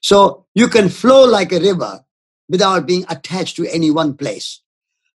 So 0.00 0.46
you 0.54 0.68
can 0.68 0.88
flow 0.88 1.24
like 1.24 1.52
a 1.52 1.60
river 1.60 2.04
without 2.48 2.86
being 2.86 3.04
attached 3.08 3.56
to 3.56 3.66
any 3.66 3.90
one 3.90 4.14
place. 4.14 4.60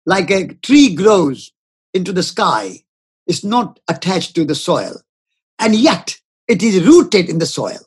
Like 0.05 0.31
a 0.31 0.47
tree 0.47 0.95
grows 0.95 1.51
into 1.93 2.11
the 2.11 2.23
sky, 2.23 2.83
it's 3.27 3.43
not 3.43 3.79
attached 3.87 4.35
to 4.35 4.45
the 4.45 4.55
soil. 4.55 5.01
And 5.59 5.75
yet 5.75 6.17
it 6.47 6.63
is 6.63 6.85
rooted 6.85 7.29
in 7.29 7.39
the 7.39 7.45
soil. 7.45 7.79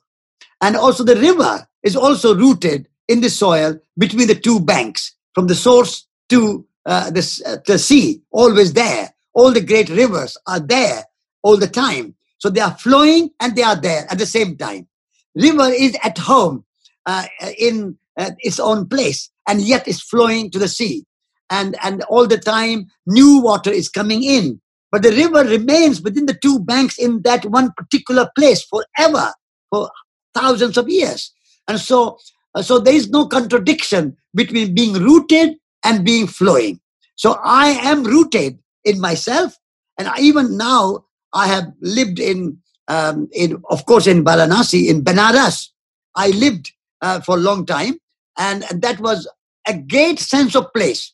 And 0.61 0.77
also 0.77 1.05
the 1.05 1.17
river 1.17 1.67
is 1.83 1.97
also 1.97 2.35
rooted 2.35 2.89
in 3.09 3.21
the 3.21 3.31
soil 3.31 3.79
between 3.99 4.29
the 4.29 4.35
two 4.35 4.61
banks, 4.61 5.15
from 5.35 5.47
the 5.47 5.55
source 5.55 6.07
to 6.31 6.67
uh, 6.87 7.11
the, 7.11 7.43
uh, 7.47 7.57
the 7.67 7.79
sea, 7.79 8.23
always 8.31 8.73
there. 8.73 9.15
All 9.35 9.53
the 9.53 9.61
great 9.61 9.89
rivers 9.89 10.39
are 10.47 10.61
there 10.61 11.05
all 11.43 11.57
the 11.57 11.67
time. 11.67 12.15
So 12.39 12.51
they 12.51 12.61
are 12.61 12.77
flowing 12.79 13.31
and 13.41 13.57
they 13.57 13.63
are 13.63 13.77
there 13.77 14.07
at 14.11 14.19
the 14.19 14.27
same 14.27 14.57
time. 14.57 14.87
River 15.35 15.69
is 15.71 15.97
at 16.03 16.19
home 16.19 16.65
uh, 17.07 17.27
in 17.59 17.99
uh, 18.19 18.31
its 18.39 18.61
own 18.61 18.87
place 18.89 19.31
and 19.49 19.61
yet 19.61 19.89
is 19.89 20.01
flowing 20.01 20.51
to 20.51 20.59
the 20.59 20.69
sea. 20.69 21.05
And, 21.51 21.77
and 21.83 22.03
all 22.05 22.27
the 22.27 22.39
time, 22.39 22.87
new 23.07 23.41
water 23.41 23.71
is 23.71 23.89
coming 23.89 24.23
in. 24.23 24.61
But 24.95 25.03
the 25.03 25.11
river 25.11 25.43
remains 25.43 26.01
within 26.01 26.27
the 26.27 26.39
two 26.41 26.61
banks 26.61 26.99
in 26.99 27.23
that 27.23 27.45
one 27.47 27.73
particular 27.77 28.31
place 28.39 28.63
forever, 28.63 29.33
for 29.69 29.91
thousands 30.35 30.77
of 30.77 30.89
years. 30.89 31.33
And 31.67 31.81
so, 31.81 32.19
uh, 32.55 32.63
so 32.63 32.79
there 32.79 32.95
is 32.95 33.11
no 33.11 33.27
contradiction 33.27 34.17
between 34.37 34.73
being 34.73 34.93
rooted 34.93 35.57
and 35.85 36.05
being 36.05 36.29
flowing. 36.29 36.79
So 37.17 37.41
I 37.43 37.71
am 37.71 38.05
rooted 38.05 38.61
in 38.85 39.01
myself. 39.01 39.59
And 39.99 40.09
even 40.21 40.57
now, 40.57 41.07
I 41.33 41.49
have 41.49 41.73
lived 41.81 42.21
in, 42.21 42.59
um, 42.87 43.29
in 43.33 43.61
of 43.71 43.87
course, 43.87 44.07
in 44.07 44.25
Varanasi, 44.25 44.87
in 44.89 45.03
Benares. 45.03 45.71
I 46.15 46.29
lived 46.29 46.71
uh, 47.03 47.19
for 47.19 47.37
a 47.37 47.41
long 47.41 47.67
time, 47.67 47.99
and, 48.39 48.63
and, 48.71 48.81
that 48.83 49.01
was 49.01 49.29
a 49.67 49.77
great 49.77 50.21
sense 50.21 50.55
of 50.55 50.73
place 50.73 51.13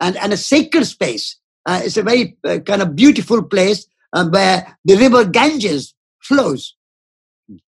and, 0.00 0.18
and 0.18 0.34
a 0.34 0.36
sacred 0.36 0.84
space. 0.84 1.38
Uh, 1.66 1.80
it's 1.84 1.96
a 1.96 2.02
very 2.02 2.36
uh, 2.44 2.58
kind 2.60 2.82
of 2.82 2.96
beautiful 2.96 3.42
place 3.42 3.86
uh, 4.12 4.28
where 4.28 4.76
the 4.84 4.96
river 4.96 5.24
Ganges 5.24 5.94
flows. 6.20 6.74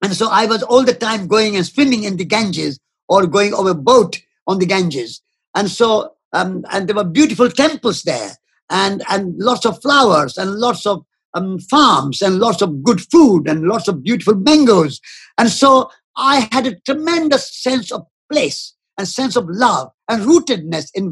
And 0.02 0.14
so 0.14 0.28
I 0.30 0.46
was 0.46 0.62
all 0.62 0.84
the 0.84 0.94
time 0.94 1.26
going 1.26 1.56
and 1.56 1.66
swimming 1.66 2.04
in 2.04 2.16
the 2.16 2.24
Ganges 2.24 2.78
or 3.08 3.26
going 3.26 3.54
over 3.54 3.70
a 3.70 3.74
boat 3.74 4.20
on 4.46 4.58
the 4.58 4.66
Ganges. 4.66 5.20
And 5.54 5.70
so, 5.70 6.14
um, 6.32 6.64
and 6.70 6.88
there 6.88 6.96
were 6.96 7.04
beautiful 7.04 7.50
temples 7.50 8.02
there 8.02 8.32
and, 8.70 9.02
and 9.10 9.36
lots 9.38 9.66
of 9.66 9.80
flowers 9.82 10.38
and 10.38 10.56
lots 10.56 10.86
of 10.86 11.04
um, 11.34 11.58
farms 11.58 12.22
and 12.22 12.38
lots 12.38 12.62
of 12.62 12.82
good 12.82 13.00
food 13.00 13.48
and 13.48 13.64
lots 13.64 13.88
of 13.88 14.02
beautiful 14.02 14.34
mangoes. 14.34 15.00
And 15.38 15.50
so 15.50 15.90
I 16.16 16.48
had 16.52 16.66
a 16.66 16.78
tremendous 16.80 17.54
sense 17.62 17.90
of 17.90 18.06
place 18.30 18.74
and 18.96 19.06
sense 19.06 19.36
of 19.36 19.46
love 19.48 19.90
and 20.08 20.22
rootedness 20.22 20.90
in, 20.94 21.06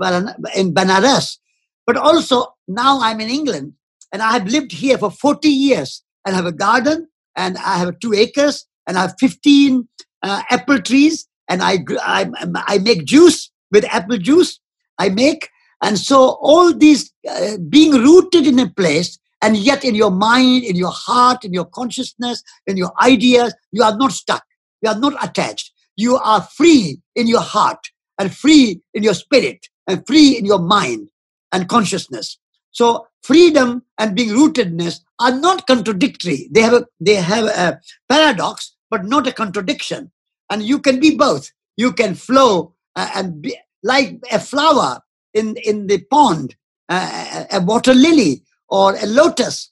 in 0.57 0.73
Benares. 0.73 1.39
But 1.87 1.97
also 1.97 2.47
now 2.69 3.01
I'm 3.01 3.21
in 3.21 3.29
England 3.29 3.75
and 4.13 4.23
I 4.23 4.33
have 4.33 4.47
lived 4.47 4.73
here 4.73 4.99
for 4.99 5.11
40 5.11 5.49
years 5.49 6.03
and 6.25 6.35
have 6.35 6.47
a 6.47 6.53
garden 6.53 7.09
and 7.37 7.57
I 7.59 7.79
have 7.79 7.99
two 7.99 8.15
acres 8.15 8.67
and 8.87 8.97
I 8.97 9.03
have 9.03 9.15
15 9.19 9.89
uh, 10.23 10.43
apple 10.51 10.81
trees 10.81 11.27
and 11.49 11.63
I, 11.63 11.79
I, 12.03 12.31
I 12.55 12.79
make 12.79 13.05
juice 13.05 13.51
with 13.71 13.85
apple 13.87 14.19
juice 14.19 14.61
I 14.99 15.09
make. 15.09 15.49
And 15.83 15.99
so 15.99 16.39
all 16.41 16.73
these 16.73 17.13
uh, 17.29 17.57
being 17.69 17.93
rooted 17.93 18.47
in 18.47 18.59
a 18.59 18.71
place 18.71 19.19
and 19.43 19.57
yet, 19.57 19.85
in 19.85 19.97
your 19.97 20.13
mind, 20.13 20.63
in 20.63 20.77
your 20.77 20.93
heart, 20.93 21.45
in 21.45 21.53
your 21.53 21.65
consciousness, 21.65 22.45
in 22.69 22.77
your 22.77 22.93
ideas, 23.03 23.53
you 23.73 23.83
are 23.83 23.97
not 23.97 24.13
stuck. 24.13 24.45
You 24.83 24.91
are 24.91 24.99
not 24.99 25.15
attached. 25.23 25.73
You 25.97 26.17
are 26.17 26.43
free 26.43 27.01
in 27.17 27.27
your 27.27 27.41
heart 27.41 27.91
and 28.21 28.33
free 28.33 28.81
in 28.95 29.03
your 29.03 29.15
spirit 29.15 29.67
and 29.89 30.07
free 30.07 30.39
in 30.39 30.45
your 30.45 30.61
mind 30.61 31.09
and 31.53 31.69
consciousness. 31.69 32.39
So, 32.71 33.07
freedom 33.23 33.83
and 33.99 34.17
being 34.17 34.31
rootedness 34.31 35.01
are 35.21 35.39
not 35.39 35.67
contradictory. 35.67 36.49
They 36.51 36.63
have 36.63 36.73
a, 36.75 36.87
they 37.01 37.15
have 37.15 37.45
a 37.45 37.81
paradox, 38.09 38.75
but 38.91 39.05
not 39.05 39.27
a 39.27 39.33
contradiction. 39.33 40.11
And 40.51 40.63
you 40.63 40.79
can 40.79 40.99
be 40.99 41.17
both. 41.17 41.51
You 41.77 41.93
can 41.93 42.15
flow 42.15 42.75
uh, 42.97 43.11
and 43.15 43.43
be 43.43 43.57
like 43.83 44.21
a 44.31 44.39
flower 44.39 45.01
in, 45.35 45.57
in 45.65 45.87
the 45.87 45.99
pond, 46.11 46.57
uh, 46.89 47.45
a 47.51 47.61
water 47.61 47.95
lily 47.95 48.43
or 48.69 48.97
a 48.97 49.07
lotus 49.07 49.71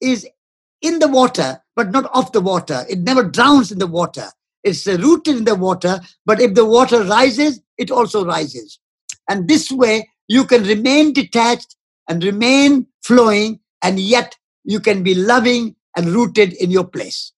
is 0.00 0.26
in 0.82 0.98
the 0.98 1.08
water, 1.08 1.60
but 1.74 1.90
not 1.90 2.10
off 2.12 2.32
the 2.32 2.40
water. 2.40 2.84
It 2.88 3.00
never 3.00 3.24
drowns 3.24 3.72
in 3.72 3.78
the 3.78 3.86
water. 3.86 4.26
It's 4.62 4.86
rooted 4.86 5.36
in 5.36 5.44
the 5.44 5.54
water, 5.54 6.00
but 6.26 6.40
if 6.40 6.54
the 6.54 6.64
water 6.64 7.02
rises, 7.04 7.60
it 7.78 7.90
also 7.90 8.24
rises. 8.24 8.78
And 9.28 9.48
this 9.48 9.70
way, 9.70 10.08
you 10.28 10.44
can 10.44 10.62
remain 10.64 11.12
detached 11.12 11.76
and 12.08 12.22
remain 12.22 12.86
flowing, 13.02 13.60
and 13.82 13.98
yet 13.98 14.36
you 14.64 14.78
can 14.78 15.02
be 15.02 15.14
loving 15.14 15.74
and 15.96 16.08
rooted 16.08 16.52
in 16.54 16.70
your 16.70 16.84
place. 16.84 17.32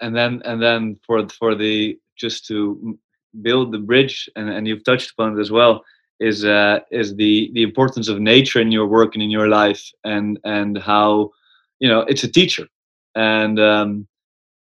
And 0.00 0.14
then, 0.14 0.42
and 0.44 0.62
then 0.62 0.98
for 1.06 1.26
for 1.28 1.54
the 1.54 1.98
just 2.16 2.46
to 2.46 2.98
build 3.42 3.72
the 3.72 3.78
bridge, 3.78 4.28
and, 4.36 4.48
and 4.48 4.68
you've 4.68 4.84
touched 4.84 5.12
upon 5.12 5.36
it 5.36 5.40
as 5.40 5.50
well 5.50 5.84
is 6.20 6.44
uh, 6.44 6.80
is 6.90 7.14
the 7.16 7.50
the 7.54 7.62
importance 7.62 8.08
of 8.08 8.20
nature 8.20 8.60
in 8.60 8.72
your 8.72 8.86
work 8.86 9.14
and 9.14 9.22
in 9.22 9.30
your 9.30 9.48
life, 9.48 9.82
and 10.04 10.38
and 10.44 10.78
how 10.78 11.30
you 11.78 11.88
know 11.88 12.00
it's 12.00 12.24
a 12.24 12.32
teacher. 12.32 12.66
And 13.14 13.58
um, 13.60 14.08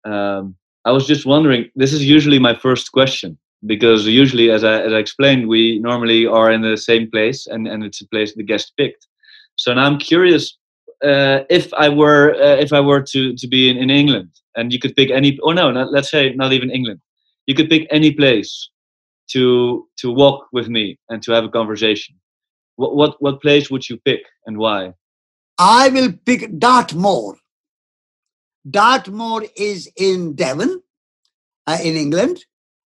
um, 0.04 0.56
I 0.84 0.90
was 0.90 1.06
just 1.06 1.26
wondering. 1.26 1.70
This 1.76 1.92
is 1.92 2.04
usually 2.04 2.38
my 2.38 2.54
first 2.54 2.90
question 2.92 3.38
because 3.66 4.06
usually, 4.06 4.50
as 4.50 4.64
I 4.64 4.82
as 4.82 4.92
I 4.92 4.98
explained, 4.98 5.48
we 5.48 5.78
normally 5.78 6.26
are 6.26 6.50
in 6.50 6.62
the 6.62 6.76
same 6.76 7.10
place, 7.10 7.46
and 7.46 7.66
and 7.66 7.84
it's 7.84 8.00
a 8.00 8.08
place 8.08 8.34
the 8.34 8.42
guest 8.42 8.72
picked. 8.76 9.06
So 9.56 9.72
now 9.74 9.86
I'm 9.86 9.98
curious 9.98 10.58
uh, 11.04 11.40
if 11.50 11.72
I 11.74 11.88
were 11.88 12.34
uh, 12.34 12.56
if 12.56 12.72
I 12.72 12.80
were 12.80 13.02
to 13.02 13.34
to 13.34 13.46
be 13.48 13.68
in, 13.70 13.76
in 13.76 13.90
England 13.90 14.30
and 14.56 14.72
you 14.72 14.78
could 14.78 14.96
pick 14.96 15.10
any 15.10 15.38
oh 15.42 15.52
no 15.52 15.70
not, 15.70 15.92
let's 15.92 16.10
say 16.10 16.32
not 16.34 16.52
even 16.52 16.70
England 16.70 17.00
you 17.46 17.54
could 17.54 17.68
pick 17.68 17.86
any 17.90 18.12
place 18.12 18.70
to 19.28 19.88
to 19.98 20.10
walk 20.10 20.46
with 20.52 20.68
me 20.68 20.98
and 21.08 21.22
to 21.22 21.32
have 21.32 21.44
a 21.44 21.48
conversation. 21.48 22.14
What 22.76 22.96
what, 22.96 23.22
what 23.22 23.42
place 23.42 23.70
would 23.70 23.88
you 23.88 23.98
pick 24.04 24.22
and 24.46 24.58
why? 24.58 24.94
I 25.58 25.88
will 25.88 26.12
pick 26.24 26.58
dartmoor. 26.58 27.36
Dartmoor 28.68 29.44
is 29.56 29.90
in 29.96 30.34
Devon, 30.34 30.82
uh, 31.66 31.78
in 31.82 31.96
England, 31.96 32.44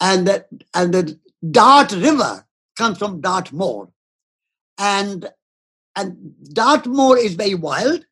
and 0.01 0.27
the, 0.27 0.45
and 0.75 0.93
the 0.93 1.19
Dart 1.51 1.93
River 1.93 2.47
comes 2.77 2.99
from 2.99 3.21
Dartmoor. 3.21 3.91
And, 4.79 5.31
and 5.97 6.35
Dartmoor 6.53 7.19
is 7.19 7.35
very 7.35 7.55
wild, 7.55 8.05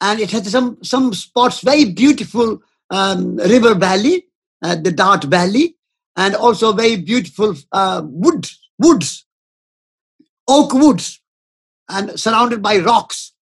and 0.00 0.20
it 0.20 0.30
has 0.30 0.50
some, 0.50 0.78
some 0.82 1.12
spots, 1.12 1.60
very 1.60 1.86
beautiful 1.86 2.62
um, 2.90 3.36
river 3.36 3.74
valley, 3.74 4.26
uh, 4.62 4.76
the 4.76 4.92
Dart 4.92 5.24
Valley, 5.24 5.76
and 6.16 6.34
also 6.34 6.72
very 6.72 6.96
beautiful 6.96 7.54
uh, 7.72 8.02
wood, 8.04 8.46
woods, 8.78 9.26
oak 10.48 10.72
woods, 10.72 11.20
and 11.88 12.18
surrounded 12.18 12.62
by 12.62 12.78
rocks. 12.78 13.32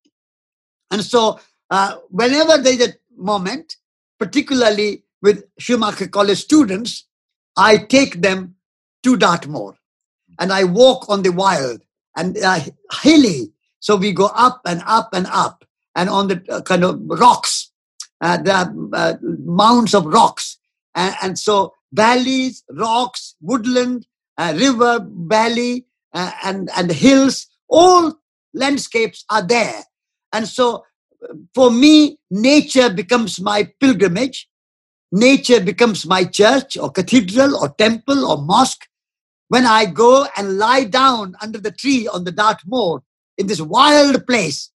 And 0.90 1.02
so, 1.02 1.40
uh, 1.70 1.96
whenever 2.08 2.58
there 2.58 2.72
is 2.72 2.88
a 2.88 2.94
moment, 3.16 3.76
particularly 4.18 5.04
with 5.22 5.44
Schumacher 5.58 6.08
College 6.08 6.38
students, 6.38 7.07
I 7.58 7.76
take 7.76 8.22
them 8.22 8.54
to 9.02 9.16
Dartmoor 9.16 9.74
and 10.38 10.52
I 10.52 10.64
walk 10.64 11.08
on 11.08 11.22
the 11.22 11.32
wild 11.32 11.82
and 12.16 12.38
uh, 12.38 12.60
hilly. 13.02 13.52
So 13.80 13.96
we 13.96 14.12
go 14.12 14.26
up 14.26 14.60
and 14.64 14.82
up 14.86 15.10
and 15.12 15.26
up 15.26 15.64
and 15.94 16.08
on 16.08 16.28
the 16.28 16.42
uh, 16.48 16.62
kind 16.62 16.84
of 16.84 17.00
rocks, 17.04 17.70
uh, 18.20 18.36
the 18.38 18.90
uh, 18.92 19.14
mounds 19.44 19.94
of 19.94 20.06
rocks. 20.06 20.58
And, 20.94 21.14
and, 21.22 21.38
so 21.38 21.74
valleys, 21.92 22.64
rocks, 22.70 23.34
woodland, 23.40 24.06
uh, 24.36 24.54
river, 24.56 25.06
valley, 25.10 25.86
uh, 26.12 26.32
and, 26.44 26.70
and 26.76 26.90
hills, 26.90 27.46
all 27.68 28.14
landscapes 28.54 29.24
are 29.30 29.42
there. 29.42 29.82
And 30.32 30.46
so 30.46 30.84
for 31.54 31.70
me, 31.70 32.18
nature 32.30 32.90
becomes 32.90 33.40
my 33.40 33.70
pilgrimage. 33.80 34.48
Nature 35.10 35.60
becomes 35.60 36.04
my 36.04 36.24
church 36.24 36.76
or 36.76 36.90
cathedral 36.90 37.56
or 37.56 37.70
temple 37.70 38.26
or 38.26 38.42
mosque. 38.42 38.86
When 39.48 39.64
I 39.64 39.86
go 39.86 40.26
and 40.36 40.58
lie 40.58 40.84
down 40.84 41.34
under 41.40 41.58
the 41.58 41.70
tree 41.70 42.06
on 42.06 42.24
the 42.24 42.32
Dartmoor 42.32 43.02
in 43.38 43.46
this 43.46 43.60
wild 43.60 44.26
place, 44.26 44.70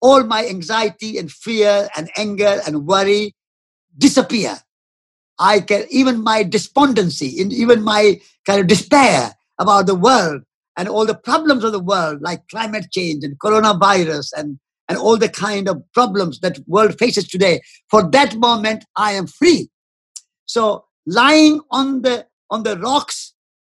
all 0.00 0.22
my 0.22 0.46
anxiety 0.46 1.18
and 1.18 1.30
fear 1.30 1.88
and 1.96 2.10
anger 2.16 2.60
and 2.66 2.86
worry 2.86 3.34
disappear. 3.96 4.58
I 5.40 5.60
can, 5.60 5.86
even 5.90 6.22
my 6.22 6.42
despondency, 6.42 7.26
even 7.26 7.82
my 7.82 8.20
kind 8.46 8.60
of 8.60 8.66
despair 8.66 9.34
about 9.58 9.86
the 9.86 9.94
world 9.94 10.42
and 10.76 10.88
all 10.88 11.06
the 11.06 11.14
problems 11.14 11.64
of 11.64 11.72
the 11.72 11.80
world, 11.80 12.22
like 12.22 12.48
climate 12.48 12.90
change 12.90 13.24
and 13.24 13.38
coronavirus 13.38 14.32
and 14.36 14.58
and 14.88 14.98
all 14.98 15.16
the 15.16 15.28
kind 15.28 15.68
of 15.68 15.82
problems 15.92 16.40
that 16.40 16.58
world 16.66 16.98
faces 16.98 17.28
today. 17.28 17.60
For 17.90 18.08
that 18.10 18.36
moment 18.36 18.84
i 18.96 19.12
am 19.12 19.26
free. 19.26 19.68
So 20.46 20.84
lying 21.06 21.60
on 21.70 22.02
the 22.02 22.26
on 22.50 22.62
the 22.62 22.78
rocks 22.78 23.34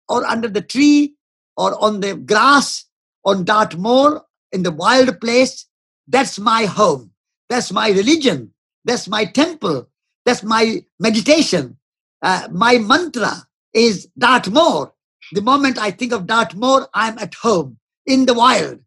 or 0.08 0.24
under 0.26 0.48
the 0.48 0.62
tree 0.62 1.14
or 1.56 1.82
on 1.82 2.00
the 2.00 2.16
grass 2.16 2.84
on 3.24 3.44
dartmoor 3.44 4.24
in 4.52 4.62
the 4.62 4.72
wild 4.72 5.20
place 5.20 5.66
that's 6.08 6.38
my 6.38 6.64
home. 6.64 7.12
That's 7.48 7.72
my 7.72 7.90
religion. 7.90 8.52
That's 8.84 9.08
my 9.08 9.24
temple. 9.24 9.88
That's 10.24 10.42
my 10.42 10.84
meditation. 10.98 11.78
Uh, 12.20 12.48
my 12.50 12.78
mantra 12.78 13.46
is 13.74 14.08
dartmoor 14.18 14.92
the 15.32 15.40
moment 15.40 15.78
i 15.78 15.90
think 15.90 16.12
of 16.12 16.26
dartmoor 16.26 16.88
i'm 16.94 17.18
at 17.18 17.34
home 17.34 17.78
in 18.06 18.26
the 18.26 18.34
wild 18.34 18.78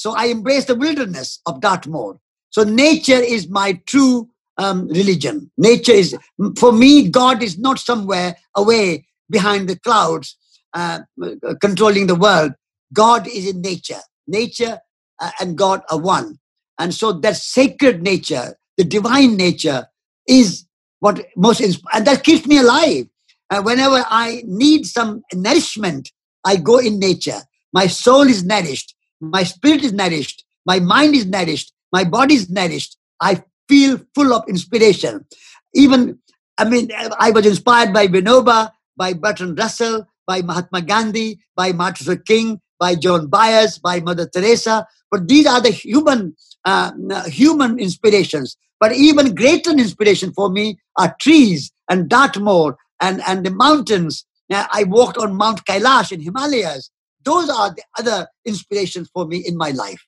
so 0.00 0.14
I 0.16 0.28
embrace 0.28 0.64
the 0.64 0.74
wilderness 0.74 1.40
of 1.44 1.60
Dartmoor. 1.60 2.18
So 2.48 2.62
nature 2.62 3.20
is 3.20 3.50
my 3.50 3.78
true 3.84 4.30
um, 4.56 4.88
religion. 4.88 5.50
Nature 5.58 5.92
is, 5.92 6.16
for 6.56 6.72
me, 6.72 7.10
God 7.10 7.42
is 7.42 7.58
not 7.58 7.78
somewhere 7.78 8.34
away 8.56 9.06
behind 9.28 9.68
the 9.68 9.78
clouds 9.78 10.38
uh, 10.72 11.00
controlling 11.60 12.06
the 12.06 12.14
world. 12.14 12.52
God 12.94 13.28
is 13.28 13.46
in 13.46 13.60
nature. 13.60 14.00
Nature 14.26 14.78
uh, 15.20 15.32
and 15.38 15.58
God 15.58 15.82
are 15.90 15.98
one. 16.00 16.38
And 16.78 16.94
so 16.94 17.12
that 17.12 17.36
sacred 17.36 18.02
nature, 18.02 18.56
the 18.78 18.84
divine 18.84 19.36
nature, 19.36 19.86
is 20.26 20.64
what 21.00 21.26
most, 21.36 21.60
insp- 21.60 21.84
and 21.92 22.06
that 22.06 22.24
keeps 22.24 22.46
me 22.46 22.56
alive. 22.56 23.04
And 23.50 23.66
whenever 23.66 24.02
I 24.08 24.44
need 24.46 24.86
some 24.86 25.22
nourishment, 25.34 26.10
I 26.46 26.56
go 26.56 26.78
in 26.78 26.98
nature. 26.98 27.42
My 27.74 27.86
soul 27.86 28.22
is 28.22 28.42
nourished 28.42 28.94
my 29.20 29.42
spirit 29.42 29.84
is 29.84 29.92
nourished, 29.92 30.44
my 30.66 30.80
mind 30.80 31.14
is 31.14 31.26
nourished, 31.26 31.72
my 31.92 32.04
body 32.04 32.34
is 32.34 32.50
nourished. 32.50 32.96
I 33.20 33.42
feel 33.68 34.00
full 34.14 34.32
of 34.32 34.48
inspiration. 34.48 35.26
Even, 35.74 36.18
I 36.58 36.68
mean, 36.68 36.90
I 37.18 37.30
was 37.30 37.46
inspired 37.46 37.92
by 37.92 38.08
Vinoba, 38.08 38.72
by 38.96 39.12
Bertrand 39.12 39.58
Russell, 39.58 40.06
by 40.26 40.42
Mahatma 40.42 40.82
Gandhi, 40.82 41.40
by 41.56 41.72
Martin 41.72 42.06
Luther 42.06 42.22
King, 42.22 42.60
by 42.78 42.94
John 42.94 43.28
Byers, 43.28 43.78
by 43.78 44.00
Mother 44.00 44.28
Teresa. 44.28 44.86
But 45.10 45.28
these 45.28 45.46
are 45.46 45.60
the 45.60 45.70
human, 45.70 46.34
uh, 46.64 46.92
human 47.26 47.78
inspirations. 47.78 48.56
But 48.78 48.94
even 48.94 49.34
greater 49.34 49.70
inspiration 49.70 50.32
for 50.32 50.48
me 50.48 50.78
are 50.96 51.14
trees 51.20 51.70
and 51.88 52.08
Dartmoor 52.08 52.76
and, 53.00 53.22
and 53.26 53.44
the 53.44 53.50
mountains. 53.50 54.24
I 54.50 54.84
walked 54.84 55.18
on 55.18 55.36
Mount 55.36 55.64
Kailash 55.64 56.10
in 56.10 56.20
Himalayas 56.20 56.90
those 57.24 57.48
are 57.48 57.70
the 57.74 57.82
other 57.98 58.28
inspirations 58.44 59.10
for 59.12 59.26
me 59.26 59.38
in 59.46 59.56
my 59.56 59.70
life. 59.70 60.04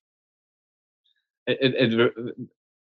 It, 1.46 1.74
it, 1.92 2.34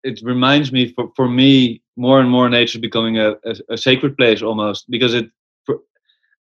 it 0.04 0.22
reminds 0.24 0.72
me 0.72 0.94
for, 0.94 1.12
for 1.16 1.28
me 1.28 1.82
more 1.98 2.20
and 2.20 2.30
more 2.30 2.50
nature 2.50 2.80
becoming 2.80 3.18
a, 3.18 3.32
a, 3.46 3.56
a, 3.70 3.78
sacred 3.78 4.18
place 4.18 4.42
almost 4.42 4.90
because 4.90 5.14
it 5.14 5.30
for, 5.66 5.80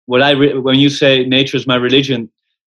what 0.05 0.21
i 0.21 0.31
re, 0.31 0.57
when 0.57 0.75
you 0.75 0.89
say 0.89 1.25
nature 1.25 1.57
is 1.57 1.67
my 1.67 1.75
religion 1.75 2.29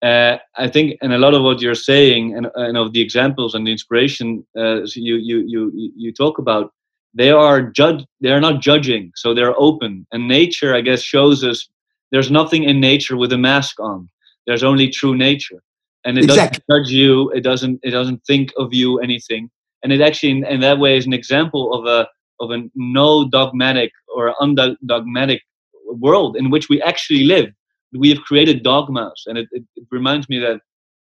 uh, 0.02 0.36
i 0.56 0.68
think 0.68 0.96
and 1.02 1.12
a 1.12 1.18
lot 1.18 1.34
of 1.34 1.42
what 1.42 1.61
you're 1.61 1.74
saying 1.74 2.36
and, 2.36 2.48
and 2.54 2.76
of 2.76 2.92
the 2.92 3.00
examples 3.00 3.54
and 3.54 3.66
the 3.66 3.72
inspiration 3.72 4.44
uh, 4.58 4.82
you, 4.94 5.16
you 5.16 5.44
you 5.46 5.92
you 5.96 6.12
talk 6.12 6.38
about 6.38 6.72
they 7.14 7.30
are 7.30 7.62
judge 7.62 8.04
they 8.20 8.30
are 8.30 8.40
not 8.40 8.61
judging 8.61 9.11
so 9.16 9.34
they're 9.34 9.58
open. 9.58 10.06
And 10.12 10.28
nature 10.28 10.74
i 10.74 10.80
guess 10.80 11.02
shows 11.02 11.42
us 11.44 11.68
there's 12.12 12.30
nothing 12.30 12.64
in 12.64 12.80
nature 12.80 13.16
with 13.16 13.32
a 13.32 13.38
mask 13.38 13.80
on 13.80 14.08
there's 14.47 14.62
only 14.62 14.88
true 14.88 15.16
nature. 15.16 15.62
And 16.05 16.16
it 16.16 16.24
exactly. 16.24 16.62
doesn't 16.68 16.84
judge 16.84 16.93
you 16.93 17.30
it 17.30 17.43
doesn't 17.43 17.80
it 17.82 17.91
doesn't 17.91 18.22
think 18.26 18.53
of 18.57 18.72
you 18.72 18.99
anything. 19.01 19.51
And 19.82 19.93
it 19.93 20.01
actually 20.01 20.30
in, 20.30 20.47
in 20.47 20.61
that 20.61 20.78
way 20.78 20.97
is 20.97 21.07
an 21.07 21.12
example 21.12 21.74
of 21.74 21.86
a 21.86 22.09
of 22.41 22.51
a 22.51 22.62
no 22.74 23.28
dogmatic 23.28 23.93
or 24.14 24.34
undogmatic 24.41 25.43
world 25.86 26.36
in 26.36 26.51
which 26.51 26.68
we 26.68 26.80
actually 26.82 27.24
live. 27.24 27.49
We 27.93 28.09
have 28.11 28.22
created 28.22 28.62
dogmas 28.62 29.24
and 29.26 29.36
it, 29.36 29.49
it, 29.53 29.64
it, 29.76 29.84
reminds 29.91 30.28
me 30.28 30.38
that 30.38 30.61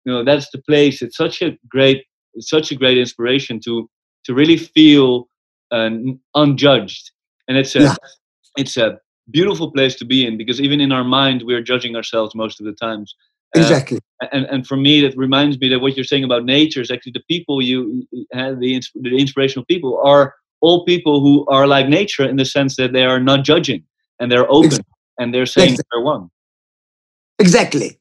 you 0.04 0.12
know 0.12 0.24
that's 0.24 0.50
the 0.52 0.62
place. 0.62 1.02
It's 1.02 1.18
such 1.18 1.42
a 1.42 1.58
great 1.68 2.06
it's 2.34 2.50
such 2.50 2.72
a 2.72 2.76
great 2.76 2.98
inspiration 2.98 3.60
to 3.62 3.90
to 4.26 4.34
really 4.34 4.58
feel 4.58 5.28
uh, 5.72 5.90
unjudged. 6.36 7.12
And 7.48 7.58
it's 7.58 7.76
a 7.76 7.82
yeah. 7.82 7.96
it's 8.58 8.78
a 8.78 9.00
beautiful 9.32 9.72
place 9.72 9.96
to 9.96 10.06
be 10.06 10.26
in 10.26 10.38
because 10.38 10.62
even 10.62 10.80
in 10.80 10.92
our 10.92 11.04
mind 11.04 11.44
we're 11.46 11.62
judging 11.62 11.96
ourselves 11.96 12.36
most 12.36 12.60
of 12.60 12.66
the 12.66 12.74
times 12.74 13.16
uh, 13.56 13.60
exactly 13.60 14.00
and 14.32 14.46
and 14.46 14.68
for 14.68 14.78
me 14.78 15.02
that 15.02 15.16
reminds 15.18 15.60
me 15.60 15.68
that 15.68 15.80
what 15.80 15.96
you're 15.96 16.04
saying 16.04 16.24
about 16.24 16.46
nature 16.46 16.82
is 16.82 16.92
actually 16.92 17.12
the 17.12 17.24
people 17.28 17.62
you 17.62 18.08
have 18.34 18.60
the, 18.60 18.82
the 18.96 19.18
inspirational 19.18 19.66
people 19.66 20.00
are 20.04 20.36
all 20.62 20.86
people 20.86 21.22
who 21.22 21.46
are 21.48 21.68
like 21.68 21.88
nature 21.88 22.24
in 22.24 22.36
the 22.38 22.46
sense 22.46 22.76
that 22.76 22.94
they 22.94 23.04
are 23.04 23.20
not 23.20 23.44
judging 23.44 23.84
and 24.20 24.32
they're 24.32 24.50
open 24.50 24.66
exactly. 24.66 24.94
and 25.20 25.34
they're 25.34 25.46
saying 25.46 25.72
exactly. 25.72 25.90
they're 25.92 26.04
one 26.04 26.30
exactly 27.40 28.00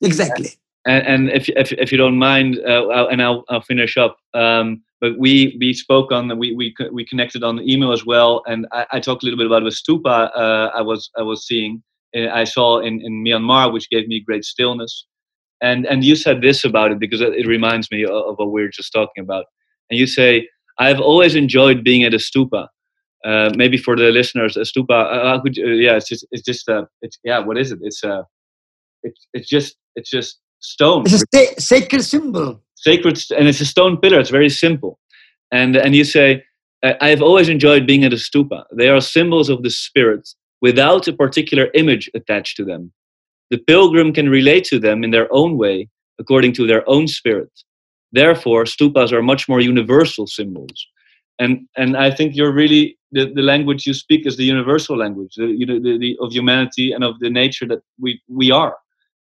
exactly 0.00 0.50
and, 0.86 1.06
and 1.06 1.30
if, 1.30 1.48
if 1.50 1.72
if 1.72 1.92
you 1.92 1.98
don't 1.98 2.18
mind 2.18 2.58
uh, 2.66 2.86
I'll, 2.88 3.08
and 3.08 3.22
I'll 3.22 3.44
I'll 3.48 3.62
finish 3.62 3.96
up 3.96 4.16
um, 4.34 4.82
but 5.02 5.18
we 5.18 5.56
we 5.58 5.74
spoke 5.74 6.12
on 6.12 6.38
we 6.38 6.54
we 6.54 6.72
we 6.92 7.04
connected 7.04 7.42
on 7.42 7.56
the 7.56 7.70
email 7.70 7.92
as 7.92 8.06
well, 8.06 8.42
and 8.46 8.66
I, 8.72 8.86
I 8.92 9.00
talked 9.00 9.24
a 9.24 9.26
little 9.26 9.36
bit 9.36 9.48
about 9.48 9.64
the 9.64 9.70
stupa 9.70 10.30
uh, 10.34 10.70
I 10.72 10.80
was 10.80 11.10
I 11.18 11.22
was 11.22 11.44
seeing 11.44 11.82
uh, 12.16 12.28
I 12.28 12.44
saw 12.44 12.78
in 12.78 13.00
in 13.02 13.24
Myanmar, 13.24 13.72
which 13.72 13.90
gave 13.90 14.06
me 14.06 14.20
great 14.20 14.44
stillness, 14.44 15.06
and 15.60 15.86
and 15.86 16.04
you 16.04 16.14
said 16.14 16.40
this 16.40 16.64
about 16.64 16.92
it 16.92 17.00
because 17.00 17.20
it 17.20 17.46
reminds 17.48 17.90
me 17.90 18.04
of, 18.04 18.36
what 18.38 18.52
we 18.52 18.62
were 18.62 18.68
just 18.68 18.92
talking 18.92 19.24
about, 19.24 19.46
and 19.90 19.98
you 19.98 20.06
say 20.06 20.48
I've 20.78 21.00
always 21.00 21.34
enjoyed 21.34 21.82
being 21.82 22.04
at 22.04 22.14
a 22.14 22.18
stupa. 22.18 22.68
Uh, 23.24 23.50
maybe 23.56 23.78
for 23.78 23.94
the 23.96 24.10
listeners, 24.10 24.56
a 24.56 24.60
stupa. 24.60 24.90
Uh, 24.90 25.36
uh, 25.36 25.40
yeah, 25.86 25.96
it's 25.96 26.08
just 26.08 26.26
it's 26.30 26.44
just 26.44 26.68
uh, 26.68 26.84
it's 27.02 27.18
yeah. 27.24 27.40
What 27.40 27.58
is 27.58 27.72
it? 27.72 27.80
It's 27.82 28.04
uh, 28.04 28.22
it's 29.02 29.26
it's 29.34 29.48
just 29.48 29.76
it's 29.96 30.10
just 30.10 30.38
stone. 30.60 31.02
It's 31.06 31.24
a 31.34 31.60
sacred 31.60 32.02
symbol 32.02 32.62
sacred, 32.86 33.18
and 33.36 33.48
it's 33.48 33.60
a 33.60 33.66
stone 33.74 33.96
pillar. 34.02 34.20
It's 34.20 34.30
very 34.40 34.50
simple. 34.50 34.98
And, 35.50 35.76
and 35.76 35.94
you 35.94 36.04
say, 36.04 36.44
I've 36.82 37.22
always 37.22 37.48
enjoyed 37.48 37.86
being 37.86 38.04
at 38.04 38.12
a 38.12 38.16
stupa. 38.16 38.64
They 38.76 38.88
are 38.88 39.00
symbols 39.00 39.48
of 39.48 39.62
the 39.62 39.70
spirit 39.70 40.28
without 40.60 41.06
a 41.08 41.12
particular 41.12 41.68
image 41.74 42.10
attached 42.14 42.56
to 42.56 42.64
them. 42.64 42.92
The 43.50 43.58
pilgrim 43.58 44.12
can 44.12 44.28
relate 44.28 44.64
to 44.66 44.78
them 44.78 45.04
in 45.04 45.10
their 45.10 45.28
own 45.32 45.58
way, 45.58 45.88
according 46.18 46.54
to 46.54 46.66
their 46.66 46.88
own 46.88 47.06
spirit. 47.06 47.52
Therefore, 48.12 48.64
stupas 48.64 49.12
are 49.12 49.22
much 49.22 49.48
more 49.48 49.60
universal 49.60 50.26
symbols. 50.26 50.78
and 51.38 51.52
and 51.76 51.96
I 51.96 52.10
think 52.16 52.36
you're 52.36 52.52
really 52.62 52.98
the, 53.16 53.24
the 53.38 53.42
language 53.42 53.86
you 53.86 53.94
speak 53.94 54.26
is 54.26 54.36
the 54.36 54.44
universal 54.44 54.96
language, 54.96 55.34
the, 55.36 55.46
you 55.46 55.66
know, 55.66 55.78
the, 55.86 55.98
the, 55.98 56.16
of 56.20 56.32
humanity 56.32 56.92
and 56.92 57.04
of 57.04 57.18
the 57.20 57.30
nature 57.30 57.66
that 57.66 57.82
we 58.00 58.20
we 58.28 58.50
are. 58.50 58.76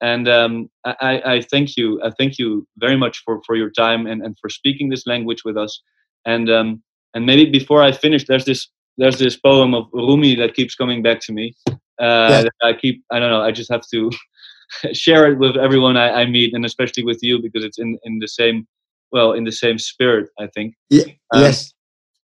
And 0.04 0.28
um, 0.28 0.68
I, 0.84 1.22
I 1.24 1.40
thank 1.50 1.78
you. 1.78 1.98
I 2.02 2.10
thank 2.18 2.38
you 2.38 2.68
very 2.76 2.94
much 2.94 3.22
for, 3.24 3.40
for 3.46 3.56
your 3.56 3.70
time 3.70 4.06
and, 4.06 4.20
and 4.22 4.36
for 4.38 4.50
speaking 4.50 4.90
this 4.90 5.06
language 5.06 5.44
with 5.46 5.56
us. 5.56 5.80
And 6.26 6.50
um, 6.50 6.82
and 7.14 7.24
maybe 7.24 7.50
before 7.50 7.82
I 7.82 7.90
finish, 7.90 8.26
there's 8.26 8.44
this 8.44 8.68
there's 8.98 9.18
this 9.18 9.38
poem 9.38 9.72
of 9.72 9.86
Rumi 9.94 10.34
that 10.34 10.52
keeps 10.52 10.74
coming 10.74 11.02
back 11.02 11.20
to 11.20 11.32
me. 11.32 11.54
Uh. 11.98 12.44
I 12.62 12.74
keep 12.74 13.02
I 13.10 13.18
don't 13.18 13.30
know. 13.30 13.40
I 13.40 13.50
just 13.50 13.72
have 13.72 13.80
to 13.94 14.10
share 14.92 15.32
it 15.32 15.38
with 15.38 15.56
everyone 15.56 15.96
I, 15.96 16.10
I, 16.20 16.26
meet, 16.26 16.52
and 16.52 16.66
especially 16.66 17.04
with 17.04 17.20
you 17.22 17.40
because 17.40 17.64
it's 17.64 17.78
in 17.78 17.98
in 18.04 18.18
the 18.18 18.28
same 18.28 18.66
well 19.10 19.32
in 19.32 19.44
the 19.44 19.52
same 19.52 19.78
spirit. 19.78 20.28
I 20.38 20.48
think. 20.48 20.74
Yeah. 20.90 21.04
Um, 21.32 21.44
yes. 21.44 21.72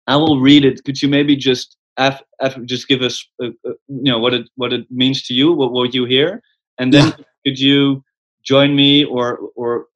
I 0.09 0.17
will 0.17 0.41
read 0.41 0.65
it. 0.65 0.83
Could 0.85 1.01
you 1.01 1.09
maybe 1.09 1.37
just 1.37 1.77
af, 1.97 2.21
af, 2.41 2.57
just 2.65 2.89
give 2.89 3.03
us 3.03 3.25
uh, 3.41 3.51
uh, 3.65 3.79
you 3.87 4.11
know 4.11 4.19
what 4.19 4.35
it 4.35 4.49
what 4.57 4.73
it 4.73 4.85
means 4.91 5.23
to 5.27 5.35
you, 5.35 5.53
what 5.53 5.71
what 5.71 5.95
you 5.95 6.07
hear, 6.07 6.43
and 6.79 6.93
then 6.93 7.07
yeah. 7.07 7.25
Could 7.45 7.59
you 7.59 8.03
join 8.43 8.75
me 8.75 9.05
or 9.05 9.39
or 9.55 9.87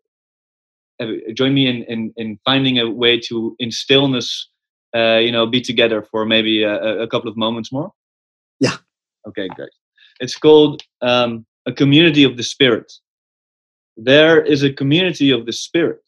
uh, 1.01 1.07
join 1.35 1.55
me 1.55 1.67
in, 1.67 1.83
in 1.85 2.13
in 2.17 2.39
finding 2.45 2.79
a 2.79 2.89
way 2.89 3.19
to 3.19 3.57
in 3.59 3.71
stillness 3.71 4.49
uh, 4.95 5.19
you 5.19 5.33
know 5.33 5.47
be 5.47 5.61
together 5.61 6.03
for 6.03 6.25
maybe 6.25 6.63
a, 6.63 7.03
a, 7.03 7.09
couple 7.09 7.31
of 7.31 7.37
moments 7.37 7.73
more? 7.73 7.91
Yeah. 8.61 8.77
Okay 9.27 9.49
great. 9.49 9.71
It's 10.21 10.37
called 10.37 10.83
um, 11.01 11.47
a 11.67 11.73
community 11.73 12.25
of 12.25 12.37
the 12.37 12.43
spirit. 12.43 12.93
There 13.97 14.41
is 14.43 14.63
a 14.63 14.73
community 14.73 15.31
of 15.31 15.47
the 15.47 15.53
spirit. 15.53 16.05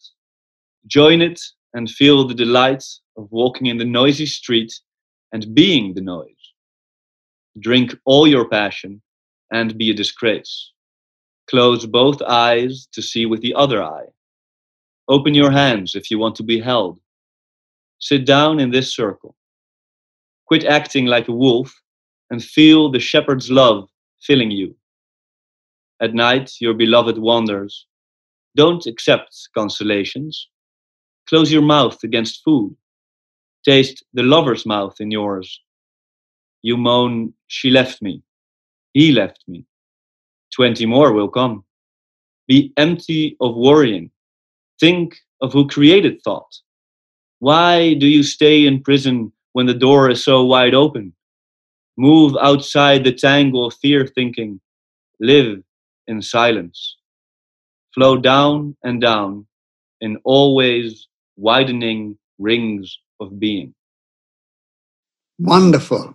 Join 0.87 1.21
it 1.21 1.41
and 1.75 1.91
feel 1.91 2.27
the 2.27 2.35
delight 2.35 2.85
of 3.17 3.29
walking 3.31 3.67
in 3.67 3.79
the 3.79 3.85
noisy 3.85 4.27
street 4.27 4.73
and 5.33 5.55
being 5.55 5.95
the 5.95 6.01
noise. 6.01 6.45
Drink 7.59 7.95
all 8.05 8.27
your 8.27 8.49
passion 8.49 9.03
and 9.53 9.77
be 9.79 9.91
a 9.91 9.95
disgrace. 9.95 10.73
Close 11.49 11.87
both 11.87 12.23
eyes 12.23 12.89
to 12.93 13.03
see 13.03 13.27
with 13.27 13.43
the 13.43 13.55
other 13.55 13.83
eye. 13.83 14.07
Open 15.09 15.35
your 15.35 15.51
hands 15.51 15.95
if 15.95 16.11
you 16.11 16.19
want 16.19 16.37
to 16.37 16.43
be 16.43 16.59
held. 16.61 16.99
Sit 17.99 18.25
down 18.27 18.61
in 18.61 18.71
this 18.71 18.95
circle. 18.95 19.37
Quit 20.47 20.65
acting 20.65 21.07
like 21.07 21.29
a 21.29 21.33
wolf 21.33 21.75
and 22.31 22.43
feel 22.43 22.91
the 22.91 22.99
shepherd's 22.99 23.51
love 23.51 23.89
filling 24.21 24.51
you. 24.51 24.75
At 26.01 26.15
night, 26.15 26.53
your 26.61 26.75
beloved 26.75 27.19
wanders. 27.19 27.87
Don't 28.57 28.87
accept 28.87 29.49
consolations. 29.55 30.49
Close 31.29 31.51
your 31.53 31.63
mouth 31.63 32.03
against 32.05 32.43
food. 32.45 32.77
Taste 33.65 34.05
the 34.13 34.23
lover's 34.23 34.67
mouth 34.67 34.97
in 35.01 35.11
yours. 35.11 35.61
You 36.63 36.77
moan, 36.77 37.35
She 37.47 37.71
left 37.71 38.03
me. 38.03 38.23
He 38.93 39.13
left 39.13 39.45
me. 39.49 39.67
Twenty 40.55 40.87
more 40.87 41.13
will 41.13 41.29
come. 41.29 41.65
Be 42.47 42.73
empty 42.77 43.37
of 43.41 43.57
worrying. 43.57 44.11
Think 44.79 45.17
of 45.41 45.53
who 45.53 45.67
created 45.67 46.23
thought. 46.23 46.61
Why 47.41 47.95
do 47.95 48.07
you 48.07 48.23
stay 48.23 48.67
in 48.67 48.83
prison 48.83 49.33
when 49.53 49.67
the 49.67 49.75
door 49.75 50.11
is 50.11 50.23
so 50.23 50.45
wide 50.45 50.75
open? 50.75 51.13
Move 51.97 52.37
outside 52.41 53.05
the 53.05 53.13
tangle 53.13 53.67
of 53.67 53.75
fear 53.75 54.07
thinking. 54.07 54.61
Live 55.21 55.63
in 56.07 56.23
silence. 56.23 56.97
Flow 57.95 58.17
down 58.17 58.77
and 58.83 59.01
down 59.01 59.47
in 60.01 60.19
always 60.25 61.09
widening 61.37 62.19
rings 62.39 62.99
of 63.21 63.39
being. 63.39 63.75
Wonderful. 65.39 66.15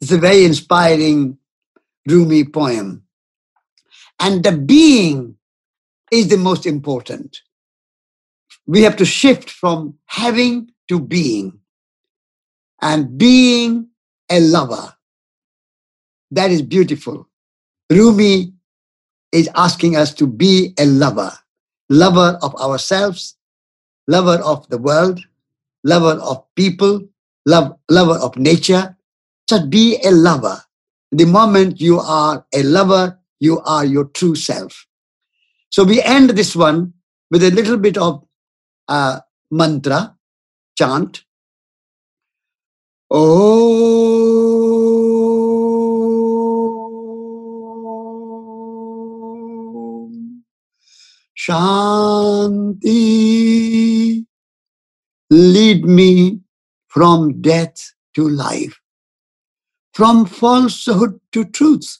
It's 0.00 0.12
a 0.12 0.18
very 0.18 0.44
inspiring 0.44 1.38
Rumi 2.06 2.44
poem. 2.44 3.03
And 4.20 4.42
the 4.42 4.52
being 4.52 5.36
is 6.10 6.28
the 6.28 6.36
most 6.36 6.66
important. 6.66 7.40
We 8.66 8.82
have 8.82 8.96
to 8.96 9.04
shift 9.04 9.50
from 9.50 9.98
having 10.06 10.70
to 10.88 11.00
being 11.00 11.60
and 12.80 13.18
being 13.18 13.88
a 14.30 14.40
lover. 14.40 14.94
That 16.30 16.50
is 16.50 16.62
beautiful. 16.62 17.28
Rumi 17.90 18.52
is 19.32 19.48
asking 19.54 19.96
us 19.96 20.14
to 20.14 20.26
be 20.26 20.74
a 20.78 20.86
lover, 20.86 21.32
lover 21.90 22.38
of 22.42 22.54
ourselves, 22.56 23.36
lover 24.08 24.42
of 24.42 24.68
the 24.68 24.78
world, 24.78 25.20
lover 25.82 26.20
of 26.22 26.44
people, 26.54 27.06
love, 27.46 27.76
lover 27.90 28.18
of 28.18 28.36
nature. 28.36 28.96
Just 29.48 29.70
be 29.70 29.98
a 30.04 30.10
lover. 30.10 30.62
The 31.12 31.26
moment 31.26 31.80
you 31.80 32.00
are 32.00 32.44
a 32.54 32.62
lover, 32.62 33.18
you 33.44 33.60
are 33.60 33.84
your 33.84 34.06
true 34.06 34.34
self. 34.34 34.86
So 35.70 35.84
we 35.84 36.00
end 36.02 36.30
this 36.30 36.56
one 36.56 36.94
with 37.30 37.42
a 37.44 37.50
little 37.50 37.76
bit 37.76 37.98
of 37.98 38.24
uh, 38.88 39.20
mantra, 39.50 40.16
chant. 40.78 41.24
Oh. 43.10 43.84
Shanti. 51.36 52.94
Lead 55.30 55.84
me 55.84 56.40
from 56.88 57.42
death 57.42 57.92
to 58.14 58.28
life, 58.28 58.80
from 59.92 60.24
falsehood 60.24 61.20
to 61.32 61.44
truth. 61.44 61.98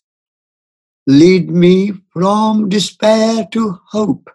Lead 1.07 1.51
me 1.51 1.93
from 2.13 2.71
despair 2.71 3.47
to 3.53 3.79
hope, 3.89 4.31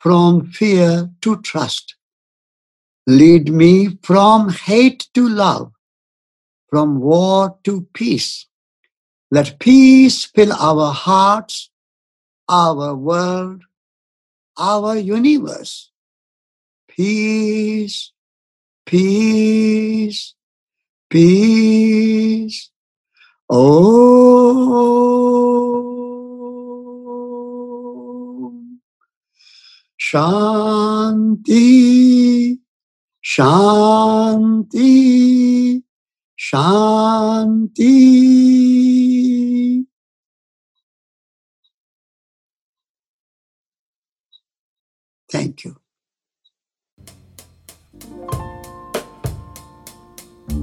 from 0.00 0.50
fear 0.50 1.10
to 1.20 1.40
trust. 1.42 1.94
Lead 3.06 3.52
me 3.52 3.96
from 4.02 4.48
hate 4.48 5.08
to 5.14 5.28
love, 5.28 5.72
from 6.68 7.00
war 7.00 7.56
to 7.62 7.82
peace. 7.94 8.46
Let 9.30 9.60
peace 9.60 10.24
fill 10.24 10.52
our 10.52 10.92
hearts, 10.92 11.70
our 12.48 12.96
world, 12.96 13.62
our 14.58 14.96
universe. 14.96 15.92
Peace, 16.88 18.12
peace, 18.86 20.34
peace. 21.08 22.70
Oh, 23.48 24.99
Shanti, 30.12 31.54
Shanti, 33.24 34.82
Shanti. 36.36 37.84
Thank 45.30 45.62
you. 45.64 45.76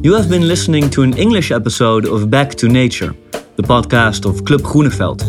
You 0.03 0.13
have 0.13 0.29
been 0.29 0.45
listening 0.49 0.89
to 0.89 1.03
an 1.03 1.17
English 1.17 1.51
episode 1.51 2.05
of 2.05 2.29
Back 2.29 2.53
to 2.55 2.67
Nature, 2.67 3.15
the 3.55 3.63
podcast 3.63 4.25
of 4.25 4.43
Club 4.43 4.59
Groeneveld. 4.59 5.23